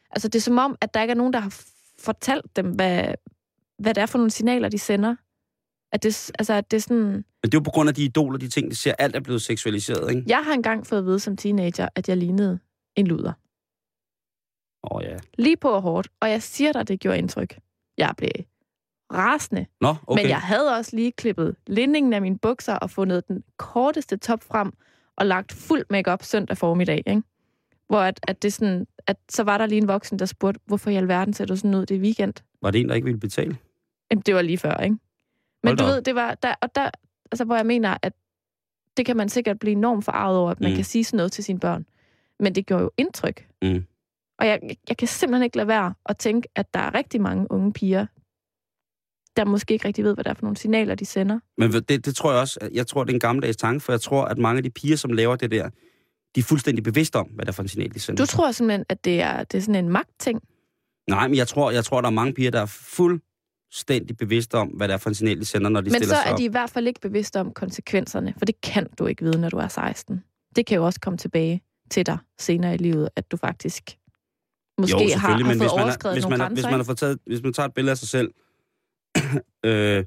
altså 0.09 0.27
det 0.27 0.39
er 0.39 0.43
som 0.43 0.57
om, 0.57 0.77
at 0.81 0.93
der 0.93 1.01
ikke 1.01 1.11
er 1.11 1.15
nogen, 1.15 1.33
der 1.33 1.39
har 1.39 1.61
fortalt 1.99 2.55
dem, 2.55 2.71
hvad, 2.71 3.13
hvad 3.79 3.93
det 3.93 4.01
er 4.01 4.05
for 4.05 4.17
nogle 4.17 4.31
signaler, 4.31 4.69
de 4.69 4.77
sender. 4.77 5.15
At 5.91 6.03
det, 6.03 6.31
altså, 6.39 6.53
at 6.53 6.71
det 6.71 6.77
er 6.77 6.81
sådan... 6.81 7.05
men 7.05 7.23
det 7.43 7.53
er 7.53 7.57
jo 7.57 7.63
på 7.63 7.71
grund 7.71 7.89
af 7.89 7.95
de 7.95 8.03
idoler, 8.03 8.37
de 8.37 8.49
ting, 8.49 8.71
de 8.71 8.75
ser, 8.75 8.93
alt 8.99 9.15
er 9.15 9.19
blevet 9.19 9.41
seksualiseret, 9.41 10.11
ikke? 10.11 10.23
Jeg 10.27 10.43
har 10.43 10.53
engang 10.53 10.87
fået 10.87 10.99
at 10.99 11.05
vide 11.05 11.19
som 11.19 11.37
teenager, 11.37 11.89
at 11.95 12.09
jeg 12.09 12.17
lignede 12.17 12.59
en 12.95 13.07
luder. 13.07 13.33
Åh 14.83 14.97
oh, 14.97 15.03
ja. 15.03 15.17
Lige 15.37 15.57
på 15.57 15.69
og 15.69 15.81
hårdt. 15.81 16.07
Og 16.19 16.29
jeg 16.29 16.41
siger 16.43 16.71
dig, 16.71 16.87
det 16.87 16.99
gjorde 16.99 17.17
indtryk. 17.17 17.59
Jeg 17.97 18.13
blev 18.17 18.29
rasende. 19.13 19.65
Nå, 19.81 19.95
Okay. 20.07 20.23
Men 20.23 20.29
jeg 20.29 20.39
havde 20.39 20.75
også 20.77 20.95
lige 20.95 21.11
klippet 21.11 21.55
lindingen 21.67 22.13
af 22.13 22.21
mine 22.21 22.37
bukser 22.37 22.73
og 22.73 22.89
fundet 22.89 23.27
den 23.27 23.43
korteste 23.57 24.17
top 24.17 24.43
frem 24.43 24.71
og 25.17 25.25
lagt 25.25 25.53
fuld 25.53 25.85
makeup 25.89 26.23
søndag 26.23 26.57
formiddag, 26.57 27.03
ikke? 27.07 27.21
Hvor 27.87 27.99
at, 27.99 28.19
at 28.23 28.43
det 28.43 28.53
sådan, 28.53 28.87
at 29.07 29.17
så 29.29 29.43
var 29.43 29.57
der 29.57 29.65
lige 29.65 29.81
en 29.81 29.87
voksen, 29.87 30.19
der 30.19 30.25
spurgte, 30.25 30.59
hvorfor 30.65 30.89
i 30.89 30.95
alverden 30.95 31.33
ser 31.33 31.45
du 31.45 31.55
sådan 31.55 31.75
ud 31.75 31.85
det 31.85 32.01
weekend? 32.01 32.33
Var 32.61 32.71
det 32.71 32.81
en, 32.81 32.89
der 32.89 32.95
ikke 32.95 33.05
ville 33.05 33.19
betale? 33.19 33.57
Jamen, 34.11 34.21
det 34.25 34.35
var 34.35 34.41
lige 34.41 34.57
før, 34.57 34.77
ikke? 34.77 34.95
Men 35.63 35.69
Hold 35.69 35.77
du 35.77 35.83
op. 35.83 35.89
ved, 35.89 36.01
det 36.01 36.15
var 36.15 36.35
der, 36.35 36.53
og 36.61 36.75
der, 36.75 36.89
altså, 37.31 37.45
hvor 37.45 37.55
jeg 37.55 37.65
mener, 37.65 37.97
at 38.01 38.13
det 38.97 39.05
kan 39.05 39.17
man 39.17 39.29
sikkert 39.29 39.59
blive 39.59 39.71
enormt 39.71 40.05
forarvet 40.05 40.37
over, 40.39 40.51
at 40.51 40.59
man 40.61 40.71
Mm. 40.71 40.75
kan 40.75 40.85
sige 40.85 41.03
sådan 41.03 41.17
noget 41.17 41.31
til 41.31 41.43
sine 41.43 41.59
børn. 41.59 41.85
Men 42.39 42.55
det 42.55 42.65
gjorde 42.65 42.83
jo 42.83 42.91
indtryk. 42.97 43.47
Mm. 43.61 43.85
Og 44.39 44.47
jeg, 44.47 44.59
jeg 44.89 44.97
kan 44.97 45.07
simpelthen 45.07 45.43
ikke 45.43 45.57
lade 45.57 45.67
være 45.67 45.93
at 46.05 46.17
tænke, 46.17 46.47
at 46.55 46.73
der 46.73 46.79
er 46.79 46.93
rigtig 46.95 47.21
mange 47.21 47.51
unge 47.51 47.73
piger, 47.73 48.05
der 49.37 49.45
måske 49.45 49.73
ikke 49.73 49.87
rigtig 49.87 50.03
ved, 50.03 50.13
hvad 50.13 50.23
der 50.23 50.29
er 50.29 50.33
for 50.33 50.41
nogle 50.43 50.57
signaler, 50.57 50.95
de 50.95 51.05
sender. 51.05 51.39
Men 51.57 51.71
det, 51.71 52.05
det 52.05 52.15
tror 52.15 52.31
jeg 52.31 52.41
også, 52.41 52.69
jeg 52.73 52.87
tror, 52.87 53.03
det 53.03 53.11
er 53.11 53.15
en 53.15 53.19
gammeldags 53.19 53.57
tanke, 53.57 53.79
for 53.83 53.93
jeg 53.93 54.01
tror, 54.01 54.25
at 54.25 54.37
mange 54.37 54.57
af 54.57 54.63
de 54.63 54.69
piger, 54.69 54.95
som 54.97 55.11
laver 55.13 55.35
det 55.35 55.51
der, 55.51 55.69
de 56.35 56.39
er 56.39 56.43
fuldstændig 56.43 56.83
bevidste 56.83 57.15
om, 57.15 57.27
hvad 57.27 57.45
der 57.45 57.51
er 57.51 57.53
for 57.53 57.61
en 57.63 57.67
signal, 57.69 57.93
de 57.93 57.99
sender. 57.99 58.25
Du 58.25 58.27
tror 58.31 58.51
simpelthen, 58.51 58.85
at 58.89 59.05
det 59.05 59.21
er, 59.21 59.43
det 59.43 59.57
er 59.57 59.61
sådan 59.61 59.85
en 59.85 59.89
magtting? 59.91 60.41
Nej, 61.09 61.27
men 61.27 61.37
jeg 61.37 61.47
tror, 61.47 61.71
jeg 61.71 61.85
tror, 61.85 62.01
der 62.01 62.07
er 62.07 62.11
mange 62.11 62.33
piger, 62.33 62.51
der 62.51 62.61
er 62.61 62.65
fuldstændig 63.75 64.17
bevidste 64.17 64.55
om, 64.55 64.67
hvad 64.67 64.87
der 64.87 64.93
er 64.93 64.97
for 64.97 65.09
en 65.09 65.15
signal, 65.15 65.39
de 65.39 65.45
sender, 65.45 65.69
når 65.69 65.81
de 65.81 65.85
Men 65.85 65.93
stiller 65.93 66.15
så 66.15 66.21
sig 66.21 66.29
er 66.29 66.33
op. 66.33 66.39
de 66.39 66.43
i 66.43 66.47
hvert 66.47 66.69
fald 66.69 66.87
ikke 66.87 66.99
bevidste 66.99 67.39
om 67.39 67.51
konsekvenserne, 67.51 68.33
for 68.37 68.45
det 68.45 68.61
kan 68.61 68.87
du 68.99 69.05
ikke 69.05 69.23
vide, 69.23 69.41
når 69.41 69.49
du 69.49 69.57
er 69.57 69.67
16. 69.67 70.23
Det 70.55 70.65
kan 70.65 70.75
jo 70.75 70.85
også 70.85 70.99
komme 70.99 71.17
tilbage 71.17 71.61
til 71.91 72.05
dig 72.05 72.17
senere 72.39 72.73
i 72.73 72.77
livet, 72.77 73.09
at 73.15 73.31
du 73.31 73.37
faktisk 73.37 73.97
måske 74.77 75.03
jo, 75.03 75.17
har, 75.17 75.29
har 75.29 75.37
men 75.37 75.45
fået 75.45 75.57
hvis 75.57 75.59
man, 75.59 75.79
er, 75.79 75.83
overskrevet 75.83 76.15
hvis, 76.15 76.23
nogle 76.23 76.37
man 76.37 76.41
er, 76.41 76.45
grænser. 76.45 76.63
hvis 76.63 76.71
man 76.71 76.79
har 76.79 76.83
fået 76.83 76.97
taget, 76.97 77.19
hvis 77.25 77.43
man 77.43 77.53
tager 77.53 77.67
et 77.67 77.73
billede 77.73 77.91
af 77.91 77.97
sig 77.97 78.07
selv, 78.07 78.31
øh, 79.65 80.05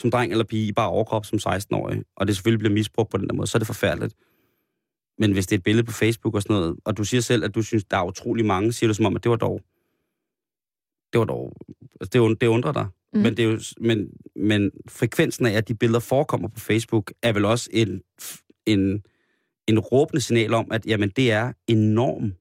som 0.00 0.10
dreng 0.10 0.32
eller 0.32 0.44
pige 0.44 0.66
i 0.66 0.72
bare 0.72 0.88
overkrop 0.88 1.26
som 1.26 1.38
16-årig, 1.48 2.02
og 2.16 2.26
det 2.26 2.36
selvfølgelig 2.36 2.58
bliver 2.58 2.74
misbrugt 2.74 3.10
på 3.10 3.16
den 3.16 3.28
der 3.28 3.34
måde, 3.34 3.46
så 3.46 3.56
er 3.56 3.60
det 3.60 3.66
forfærdeligt. 3.66 4.14
Men 5.18 5.32
hvis 5.32 5.46
det 5.46 5.56
er 5.56 5.58
et 5.58 5.64
billede 5.64 5.86
på 5.86 5.92
Facebook 5.92 6.34
og 6.34 6.42
sådan 6.42 6.56
noget, 6.56 6.76
og 6.84 6.96
du 6.96 7.04
siger 7.04 7.20
selv, 7.20 7.44
at 7.44 7.54
du 7.54 7.62
synes, 7.62 7.84
der 7.84 7.96
er 7.96 8.04
utrolig 8.04 8.46
mange, 8.46 8.72
siger 8.72 8.88
du 8.88 8.94
som 8.94 9.06
om, 9.06 9.16
at 9.16 9.22
det 9.24 9.30
var 9.30 9.36
dog... 9.36 9.60
Det 11.12 11.18
var 11.18 11.24
dog... 11.24 11.56
Altså, 12.00 12.28
det, 12.28 12.40
det 12.40 12.46
undrer 12.46 12.72
dig. 12.72 12.86
Mm. 13.14 13.20
Men, 13.20 13.36
det 13.36 13.44
er 13.44 13.48
jo, 13.48 13.58
men, 13.80 14.08
men 14.36 14.70
frekvensen 14.88 15.46
af, 15.46 15.52
at 15.52 15.68
de 15.68 15.74
billeder 15.74 16.00
forekommer 16.00 16.48
på 16.48 16.60
Facebook, 16.60 17.12
er 17.22 17.32
vel 17.32 17.44
også 17.44 17.70
en, 17.72 18.00
en, 18.66 19.02
en 19.66 19.78
råbende 19.78 20.20
signal 20.20 20.54
om, 20.54 20.66
at 20.70 20.86
jamen, 20.86 21.12
det 21.16 21.32
er 21.32 21.52
en 21.66 21.94
norm. 21.94 22.32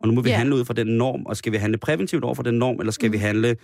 Og 0.00 0.08
nu 0.08 0.14
må 0.14 0.20
vi 0.20 0.28
yeah. 0.28 0.38
handle 0.38 0.54
ud 0.54 0.64
fra 0.64 0.74
den 0.74 0.86
norm. 0.86 1.26
Og 1.26 1.36
skal 1.36 1.52
vi 1.52 1.56
handle 1.56 1.78
præventivt 1.78 2.24
over 2.24 2.34
for 2.34 2.42
den 2.42 2.54
norm, 2.54 2.80
eller 2.80 2.92
skal 2.92 3.08
Mm. 3.08 3.12
vi 3.12 3.18
handle 3.18 3.56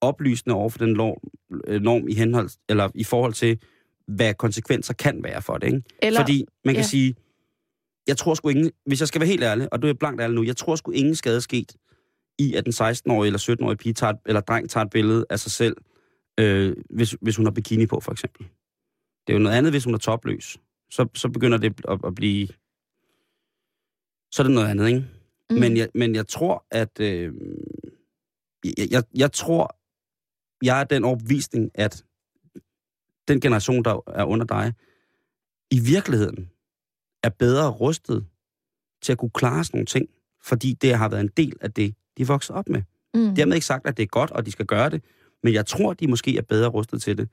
oplysende 0.00 0.56
over 0.56 0.68
for 0.68 0.78
den 0.78 0.92
norm, 0.92 1.18
øh, 1.66 1.80
norm 1.82 2.08
i, 2.08 2.14
henhold, 2.14 2.50
eller 2.68 2.88
i 2.94 3.04
forhold 3.04 3.32
til, 3.32 3.58
hvad 4.08 4.34
konsekvenser 4.34 4.94
kan 4.94 5.20
være 5.24 5.42
for 5.42 5.58
det. 5.58 5.66
Ikke? 5.66 5.82
Eller, 6.02 6.20
Fordi 6.20 6.44
man 6.64 6.74
kan 6.74 6.82
ja. 6.82 6.88
sige, 6.88 7.14
jeg 8.06 8.16
tror 8.16 8.34
sgu 8.34 8.48
ingen, 8.48 8.70
hvis 8.86 9.00
jeg 9.00 9.08
skal 9.08 9.20
være 9.20 9.28
helt 9.28 9.42
ærlig, 9.42 9.72
og 9.72 9.82
du 9.82 9.86
er 9.86 9.92
blankt 9.92 10.20
ærlig 10.20 10.34
nu, 10.34 10.42
jeg 10.42 10.56
tror 10.56 10.76
sgu 10.76 10.90
ingen 10.90 11.14
skade 11.14 11.40
sket 11.40 11.72
i, 12.40 12.54
at 12.54 12.64
den 12.64 12.72
16-årige 12.72 13.26
eller 13.26 13.38
17-årige 13.38 13.76
pige 13.76 13.92
tager 13.92 14.12
et, 14.12 14.18
eller 14.26 14.40
dreng 14.40 14.70
tager 14.70 14.84
et 14.84 14.90
billede 14.90 15.26
af 15.30 15.38
sig 15.40 15.52
selv, 15.52 15.76
øh, 16.40 16.76
hvis, 16.90 17.16
hvis 17.20 17.36
hun 17.36 17.46
har 17.46 17.52
bikini 17.52 17.86
på, 17.86 18.00
for 18.00 18.12
eksempel. 18.12 18.46
Det 19.26 19.32
er 19.32 19.38
jo 19.38 19.42
noget 19.42 19.56
andet, 19.56 19.72
hvis 19.72 19.84
hun 19.84 19.94
er 19.94 19.98
topløs. 19.98 20.58
Så, 20.90 21.08
så 21.14 21.28
begynder 21.28 21.58
det 21.58 21.80
at, 21.88 21.98
at 22.04 22.14
blive... 22.14 22.48
Så 24.32 24.42
er 24.42 24.44
det 24.44 24.54
noget 24.54 24.68
andet, 24.68 24.88
ikke? 24.88 25.04
Mm. 25.50 25.56
Men, 25.56 25.76
jeg, 25.76 25.88
men 25.94 26.14
jeg 26.14 26.28
tror, 26.28 26.66
at... 26.70 27.00
Øh, 27.00 27.34
jeg, 28.64 28.88
jeg, 28.90 29.02
jeg 29.14 29.32
tror, 29.32 29.76
jeg 30.62 30.80
er 30.80 30.84
den 30.84 31.04
overbevisning, 31.04 31.70
at 31.74 32.04
den 33.28 33.40
generation, 33.40 33.84
der 33.84 34.02
er 34.06 34.24
under 34.24 34.46
dig, 34.46 34.72
i 35.70 35.80
virkeligheden 35.80 36.50
er 37.22 37.28
bedre 37.28 37.70
rustet 37.70 38.26
til 39.02 39.12
at 39.12 39.18
kunne 39.18 39.30
klare 39.30 39.64
sådan 39.64 39.78
nogle 39.78 39.86
ting, 39.86 40.08
fordi 40.42 40.72
det 40.72 40.94
har 40.94 41.08
været 41.08 41.20
en 41.20 41.30
del 41.36 41.56
af 41.60 41.72
det, 41.72 41.94
de 42.20 42.24
er 42.24 42.26
vokset 42.26 42.56
op 42.56 42.68
med. 42.68 42.82
mm. 43.14 43.34
Dermed 43.34 43.54
ikke 43.54 43.66
sagt, 43.66 43.86
at 43.86 43.96
det 43.96 44.02
er 44.02 44.06
godt, 44.06 44.30
og 44.30 44.46
de 44.46 44.50
skal 44.50 44.66
gøre 44.66 44.90
det, 44.90 45.02
men 45.42 45.54
jeg 45.54 45.66
tror, 45.66 45.92
de 45.92 46.06
måske 46.06 46.36
er 46.36 46.42
bedre 46.42 46.68
rustet 46.68 47.02
til 47.02 47.18
det. 47.18 47.28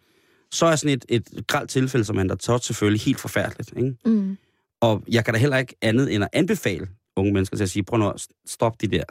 Så 0.51 0.65
er 0.65 0.75
sådan 0.75 0.93
et, 0.93 1.05
et 1.09 1.47
gralt 1.47 1.69
tilfælde, 1.69 2.05
som 2.05 2.17
han 2.17 2.29
der 2.29 2.35
tager 2.35 2.59
selvfølgelig 2.59 3.01
helt 3.01 3.19
forfærdeligt. 3.19 3.73
Ikke? 3.77 3.95
Mm. 4.05 4.37
Og 4.81 5.03
jeg 5.11 5.25
kan 5.25 5.33
da 5.33 5.39
heller 5.39 5.57
ikke 5.57 5.75
andet 5.81 6.15
end 6.15 6.23
at 6.23 6.29
anbefale 6.33 6.87
unge 7.15 7.33
mennesker 7.33 7.57
til 7.57 7.63
at 7.63 7.69
sige, 7.69 7.83
prøv 7.83 7.99
nu 7.99 8.09
at 8.09 8.27
stop 8.45 8.81
de 8.81 8.87
der, 8.87 9.03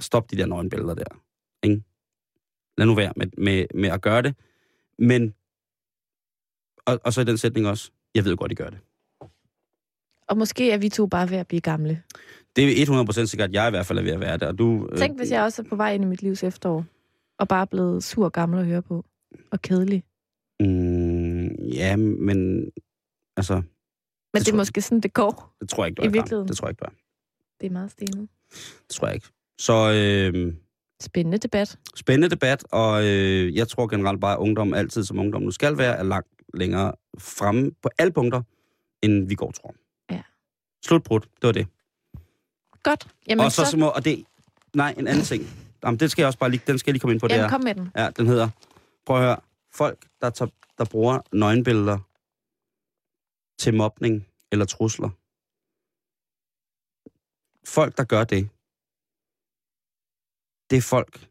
stop 0.00 0.30
de 0.30 0.36
der 0.36 0.46
nøgenbilleder 0.46 0.94
der. 0.94 1.22
Ikke? 1.62 1.82
Lad 2.78 2.86
nu 2.86 2.94
være 2.94 3.12
med, 3.16 3.26
med, 3.38 3.66
med 3.74 3.88
at 3.88 4.00
gøre 4.00 4.22
det. 4.22 4.34
Men, 4.98 5.34
og, 6.86 7.00
og 7.04 7.12
så 7.12 7.20
i 7.20 7.24
den 7.24 7.38
sætning 7.38 7.66
også, 7.66 7.90
jeg 8.14 8.24
ved 8.24 8.36
godt, 8.36 8.52
I 8.52 8.54
gør 8.54 8.70
det. 8.70 8.78
Og 10.28 10.36
måske 10.38 10.70
er 10.70 10.78
vi 10.78 10.88
to 10.88 11.06
bare 11.06 11.30
ved 11.30 11.36
at 11.36 11.46
blive 11.46 11.60
gamle. 11.60 12.02
Det 12.58 12.82
er 12.82 13.04
100% 13.22 13.26
sikkert, 13.26 13.48
at 13.48 13.54
jeg 13.54 13.68
i 13.68 13.70
hvert 13.70 13.86
fald 13.86 13.98
er 13.98 14.02
ved 14.02 14.12
at 14.12 14.20
være. 14.20 14.48
Og 14.48 14.58
du, 14.58 14.88
øh, 14.92 14.98
Tænk, 14.98 15.18
hvis 15.18 15.30
jeg 15.30 15.42
også 15.42 15.62
er 15.62 15.66
på 15.68 15.76
vej 15.76 15.94
ind 15.94 16.04
i 16.04 16.06
mit 16.06 16.22
livs 16.22 16.44
efterår, 16.44 16.84
og 17.38 17.48
bare 17.48 17.60
er 17.60 17.64
blevet 17.64 18.04
sur 18.04 18.24
og 18.24 18.32
gammel 18.32 18.60
at 18.60 18.66
høre 18.66 18.82
på, 18.82 19.04
og 19.50 19.62
kedelig. 19.62 20.04
Mm, 20.60 21.46
ja, 21.54 21.96
men 21.96 22.70
altså, 23.36 23.54
Men 23.54 23.62
det, 24.34 24.46
det 24.46 24.52
er 24.52 24.56
måske 24.56 24.82
sådan, 24.82 25.00
det 25.00 25.12
går. 25.12 25.56
det 25.60 25.68
tror 25.68 25.84
jeg 25.84 25.88
ikke, 25.88 25.96
du 25.96 26.02
I 26.02 26.06
er. 26.06 26.10
Karen. 26.10 26.14
virkeligheden. 26.14 26.48
Det 26.48 26.56
tror 26.56 26.66
jeg 26.66 26.70
ikke, 26.70 26.80
du 26.80 26.84
er. 26.84 26.94
Det 27.60 27.66
er 27.66 27.70
meget 27.70 27.90
stenet. 27.90 28.28
Det 28.88 28.90
tror 28.90 29.06
jeg 29.06 29.14
ikke. 29.14 29.26
Så 29.58 29.92
øh, 29.94 30.54
Spændende 31.02 31.38
debat. 31.38 31.78
spændende 31.96 32.28
debat, 32.28 32.64
og 32.72 33.04
øh, 33.06 33.56
jeg 33.56 33.68
tror 33.68 33.86
generelt 33.86 34.20
bare, 34.20 34.32
at 34.32 34.38
ungdom 34.38 34.74
altid, 34.74 35.04
som 35.04 35.18
ungdom 35.18 35.42
nu 35.42 35.50
skal 35.50 35.78
være, 35.78 35.96
er 35.96 36.02
langt 36.02 36.28
længere 36.54 36.92
fremme 37.18 37.70
på 37.82 37.88
alle 37.98 38.12
punkter, 38.12 38.42
end 39.02 39.28
vi 39.28 39.34
går 39.34 39.50
tror. 39.50 39.74
Ja. 40.10 40.22
Slutbrud, 40.84 41.20
det 41.20 41.42
var 41.42 41.52
det. 41.52 41.66
Godt. 42.82 43.06
Jamen, 43.28 43.44
og 43.44 43.52
så, 43.52 43.64
så 43.64 43.76
må, 43.76 43.88
og 43.88 44.04
det, 44.04 44.24
nej, 44.74 44.94
en 44.98 45.06
anden 45.06 45.24
ting. 45.24 45.42
Jamen, 45.84 46.00
den 46.00 46.08
skal 46.08 46.22
jeg 46.22 46.26
også 46.26 46.38
bare 46.38 46.50
lige, 46.50 46.62
den 46.66 46.78
skal 46.78 46.90
jeg 46.90 46.92
lige 46.94 47.00
komme 47.00 47.12
ind 47.12 47.20
på. 47.20 47.28
det 47.28 47.34
Jamen, 47.34 47.44
her. 47.44 47.50
kom 47.50 47.64
med 47.64 47.74
den. 47.74 47.90
Ja, 47.96 48.10
den 48.10 48.26
hedder, 48.26 48.48
prøv 49.06 49.16
at 49.16 49.22
høre, 49.22 49.40
folk, 49.74 50.06
der, 50.20 50.30
tager, 50.30 50.50
der 50.78 50.84
bruger 50.84 51.20
nøgenbilleder 51.32 51.98
til 53.58 53.74
mobning 53.74 54.28
eller 54.52 54.64
trusler. 54.64 55.10
Folk, 57.74 57.96
der 57.96 58.04
gør 58.04 58.24
det, 58.24 58.48
det 60.70 60.76
er 60.76 60.82
folk, 60.82 61.28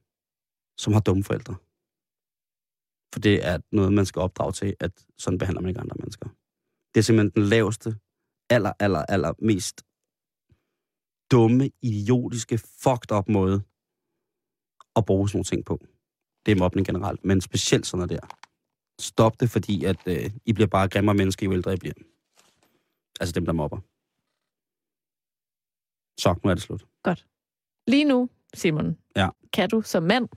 som 0.77 0.93
har 0.93 0.99
dumme 0.99 1.23
forældre. 1.23 1.55
For 3.13 3.19
det 3.19 3.45
er 3.45 3.57
noget, 3.71 3.93
man 3.93 4.05
skal 4.05 4.19
opdrage 4.19 4.51
til, 4.51 4.75
at 4.79 4.91
sådan 5.17 5.37
behandler 5.37 5.61
man 5.61 5.69
ikke 5.69 5.81
andre 5.81 5.95
mennesker. 5.99 6.29
Det 6.93 6.99
er 6.99 7.03
simpelthen 7.03 7.31
den 7.35 7.49
laveste, 7.49 7.97
aller, 8.49 8.73
aller, 8.79 9.05
aller 9.09 9.33
mest 9.39 9.83
dumme, 11.31 11.71
idiotiske, 11.81 12.57
fucked 12.57 13.11
up 13.17 13.29
måde 13.29 13.61
at 14.95 15.05
bruge 15.05 15.29
sådan 15.29 15.37
nogle 15.37 15.43
ting 15.43 15.65
på. 15.65 15.79
Det 16.45 16.51
er 16.51 16.55
mobning 16.55 16.87
generelt, 16.87 17.25
men 17.25 17.41
specielt 17.41 17.85
sådan 17.87 18.07
noget 18.07 18.21
der. 18.21 18.27
Stop 18.99 19.39
det, 19.39 19.49
fordi 19.49 19.83
at 19.83 19.97
øh, 20.07 20.31
I 20.45 20.53
bliver 20.53 20.67
bare 20.67 20.87
grimmere 20.87 21.15
mennesker, 21.15 21.45
jo 21.45 21.53
ældre 21.53 21.73
I 21.73 21.77
bliver. 21.77 21.93
Altså 23.19 23.33
dem, 23.33 23.45
der 23.45 23.53
mobber. 23.53 23.77
Så, 26.21 26.35
nu 26.43 26.49
er 26.49 26.53
det 26.53 26.63
slut. 26.63 26.85
Lige 27.87 28.03
nu, 28.05 28.29
Simon, 28.53 28.97
Ja. 29.15 29.29
kan 29.53 29.69
du 29.69 29.81
som 29.81 30.03
mand 30.03 30.29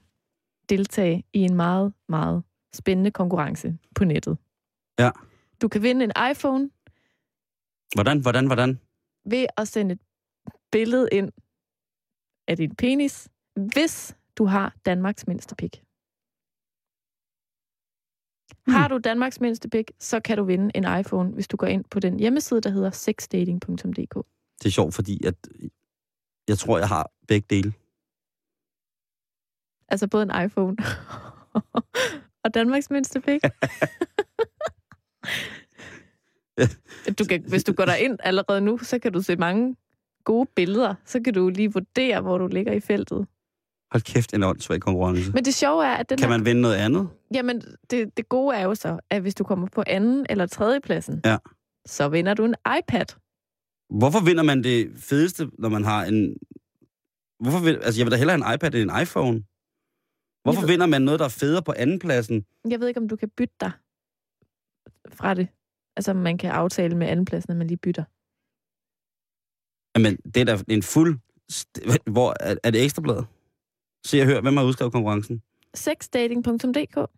deltage 0.68 1.24
i 1.32 1.38
en 1.38 1.54
meget, 1.54 1.92
meget 2.08 2.42
spændende 2.74 3.10
konkurrence 3.10 3.78
på 3.94 4.04
nettet. 4.04 4.38
Ja. 4.98 5.10
Du 5.62 5.68
kan 5.68 5.82
vinde 5.82 6.04
en 6.04 6.12
iPhone 6.30 6.70
Hvordan, 7.94 8.20
hvordan, 8.20 8.46
hvordan? 8.46 8.80
ved 9.24 9.46
at 9.56 9.68
sende 9.68 9.92
et 9.92 10.00
billede 10.72 11.08
ind 11.12 11.32
af 12.48 12.56
din 12.56 12.74
penis, 12.74 13.28
hvis 13.74 14.16
du 14.38 14.44
har 14.44 14.76
Danmarks 14.86 15.26
mindste 15.26 15.54
pik. 15.54 15.82
Har 18.68 18.88
du 18.88 18.98
Danmarks 18.98 19.40
mindste 19.40 19.68
pik, 19.68 19.90
så 19.98 20.20
kan 20.20 20.36
du 20.36 20.44
vinde 20.44 20.70
en 20.74 21.00
iPhone, 21.00 21.30
hvis 21.30 21.48
du 21.48 21.56
går 21.56 21.66
ind 21.66 21.84
på 21.84 22.00
den 22.00 22.18
hjemmeside, 22.18 22.60
der 22.60 22.70
hedder 22.70 22.90
sexdating.dk. 22.90 24.26
Det 24.58 24.66
er 24.66 24.70
sjovt, 24.70 24.94
fordi 24.94 25.26
at 25.26 25.34
jeg 26.48 26.58
tror, 26.58 26.78
jeg 26.78 26.88
har 26.88 27.10
begge 27.28 27.46
dele. 27.50 27.72
Altså 29.88 30.08
både 30.08 30.22
en 30.22 30.44
iPhone 30.44 30.76
og 32.44 32.54
Danmarks 32.54 32.90
mindste 32.90 33.20
pik. 33.20 33.40
du 37.18 37.24
kan, 37.24 37.44
hvis 37.48 37.64
du 37.64 37.72
går 37.72 37.84
ind 37.84 38.18
allerede 38.22 38.60
nu, 38.60 38.78
så 38.78 38.98
kan 38.98 39.12
du 39.12 39.22
se 39.22 39.36
mange 39.36 39.76
gode 40.32 40.48
billeder. 40.56 40.94
Så 41.04 41.20
kan 41.24 41.34
du 41.34 41.48
lige 41.48 41.72
vurdere, 41.72 42.20
hvor 42.20 42.38
du 42.38 42.46
ligger 42.46 42.72
i 42.72 42.80
feltet. 42.80 43.26
Hold 43.92 44.02
kæft, 44.02 44.34
en 44.34 44.42
åndssvag 44.42 44.80
konkurrence. 44.80 45.32
Men 45.32 45.44
det 45.44 45.54
sjove 45.54 45.84
er, 45.84 45.94
at 45.96 46.08
den 46.10 46.18
Kan 46.18 46.28
her, 46.30 46.36
man 46.38 46.44
vinde 46.46 46.60
noget 46.60 46.76
andet? 46.76 47.08
jamen, 47.34 47.62
det, 47.90 48.16
det 48.16 48.28
gode 48.28 48.56
er 48.56 48.62
jo 48.62 48.74
så, 48.74 48.98
at 49.10 49.22
hvis 49.22 49.34
du 49.34 49.44
kommer 49.44 49.66
på 49.66 49.82
anden 49.86 50.26
eller 50.30 50.46
tredje 50.46 50.80
pladsen, 50.80 51.20
Ja. 51.24 51.36
så 51.86 52.08
vinder 52.08 52.34
du 52.34 52.44
en 52.44 52.54
iPad. 52.78 53.06
Hvorfor 53.98 54.24
vinder 54.24 54.42
man 54.42 54.64
det 54.64 54.92
fedeste, 54.96 55.50
når 55.58 55.68
man 55.68 55.84
har 55.84 56.04
en... 56.04 56.36
Hvorfor 57.42 57.60
vil... 57.64 57.74
Altså, 57.74 58.00
jeg 58.00 58.06
vil 58.06 58.12
da 58.12 58.16
hellere 58.16 58.36
en 58.36 58.54
iPad 58.54 58.74
end 58.74 58.90
en 58.90 59.02
iPhone. 59.02 59.36
Hvorfor 60.42 60.60
Jeg 60.60 60.62
ved- 60.62 60.68
vinder 60.74 60.86
man 60.86 61.02
noget, 61.02 61.20
der 61.20 61.26
er 61.26 61.36
federe 61.42 61.62
på 61.62 61.72
andenpladsen? 61.76 62.44
Jeg 62.70 62.80
ved 62.80 62.88
ikke, 62.88 63.00
om 63.00 63.08
du 63.08 63.16
kan 63.16 63.30
bytte 63.36 63.54
dig 63.60 63.70
fra 65.12 65.34
det. 65.34 65.48
Altså, 65.96 66.12
man 66.14 66.38
kan 66.38 66.50
aftale 66.50 66.96
med 66.96 67.06
andenpladsen, 67.06 67.50
at 67.50 67.56
man 67.56 67.66
lige 67.66 67.76
bytter. 67.86 68.04
Jamen, 70.00 70.16
det 70.16 70.36
er 70.36 70.44
da 70.44 70.58
en 70.68 70.82
fuld... 70.82 71.18
Hvor 72.06 72.36
er, 72.40 72.56
er 72.64 72.70
det 72.70 72.84
ekstrabladet? 72.84 73.26
Se 74.06 74.20
og 74.20 74.26
hør, 74.26 74.40
hvem 74.40 74.56
har 74.56 74.64
udskrevet 74.64 74.92
konkurrencen? 74.92 75.42
Sexdating.dk 75.74 77.10